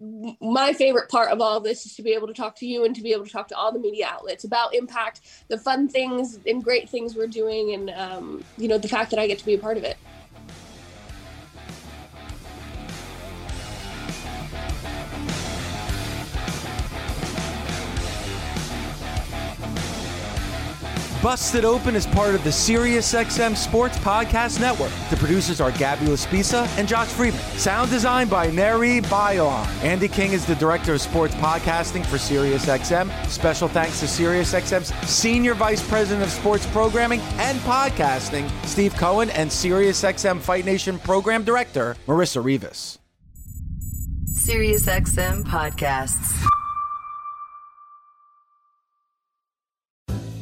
my 0.00 0.72
favorite 0.72 1.08
part 1.08 1.30
of 1.30 1.40
all 1.40 1.60
this 1.60 1.86
is 1.86 1.94
to 1.94 2.02
be 2.02 2.12
able 2.12 2.26
to 2.26 2.34
talk 2.34 2.56
to 2.56 2.66
you 2.66 2.84
and 2.84 2.94
to 2.96 3.02
be 3.02 3.12
able 3.12 3.24
to 3.24 3.30
talk 3.30 3.48
to 3.48 3.56
all 3.56 3.72
the 3.72 3.78
media 3.78 4.06
outlets 4.10 4.44
about 4.44 4.74
impact 4.74 5.20
the 5.48 5.58
fun 5.58 5.88
things 5.88 6.38
and 6.46 6.64
great 6.64 6.90
things 6.90 7.14
we're 7.16 7.26
doing 7.28 7.72
and 7.72 7.90
um, 7.90 8.44
you 8.56 8.68
know 8.68 8.78
the 8.78 8.88
fact 8.88 9.10
that 9.10 9.20
i 9.20 9.26
get 9.26 9.38
to 9.38 9.44
be 9.44 9.54
a 9.54 9.58
part 9.58 9.76
of 9.78 9.84
it 9.84 9.96
Busted 21.24 21.64
Open 21.64 21.96
is 21.96 22.06
part 22.06 22.34
of 22.34 22.44
the 22.44 22.50
SiriusXM 22.50 23.56
Sports 23.56 23.96
Podcast 23.96 24.60
Network. 24.60 24.90
The 25.08 25.16
producers 25.16 25.58
are 25.58 25.72
Gabby 25.72 26.04
Laspisa 26.04 26.68
and 26.76 26.86
Josh 26.86 27.08
Friedman. 27.08 27.40
Sound 27.56 27.90
design 27.90 28.28
by 28.28 28.50
Neri 28.50 29.00
Bayon. 29.00 29.64
Andy 29.82 30.06
King 30.06 30.32
is 30.32 30.44
the 30.44 30.54
director 30.56 30.92
of 30.92 31.00
sports 31.00 31.34
podcasting 31.36 32.04
for 32.04 32.18
SiriusXM. 32.18 33.26
Special 33.26 33.68
thanks 33.68 34.00
to 34.00 34.04
SiriusXM's 34.04 34.92
senior 35.08 35.54
vice 35.54 35.82
president 35.88 36.26
of 36.26 36.30
sports 36.30 36.66
programming 36.66 37.20
and 37.38 37.58
podcasting, 37.60 38.50
Steve 38.66 38.94
Cohen, 38.94 39.30
and 39.30 39.48
SiriusXM 39.48 40.40
Fight 40.40 40.66
Nation 40.66 40.98
program 40.98 41.42
director, 41.42 41.96
Marissa 42.06 42.44
Rivas. 42.44 42.98
SiriusXM 44.30 45.44
podcasts. 45.44 46.44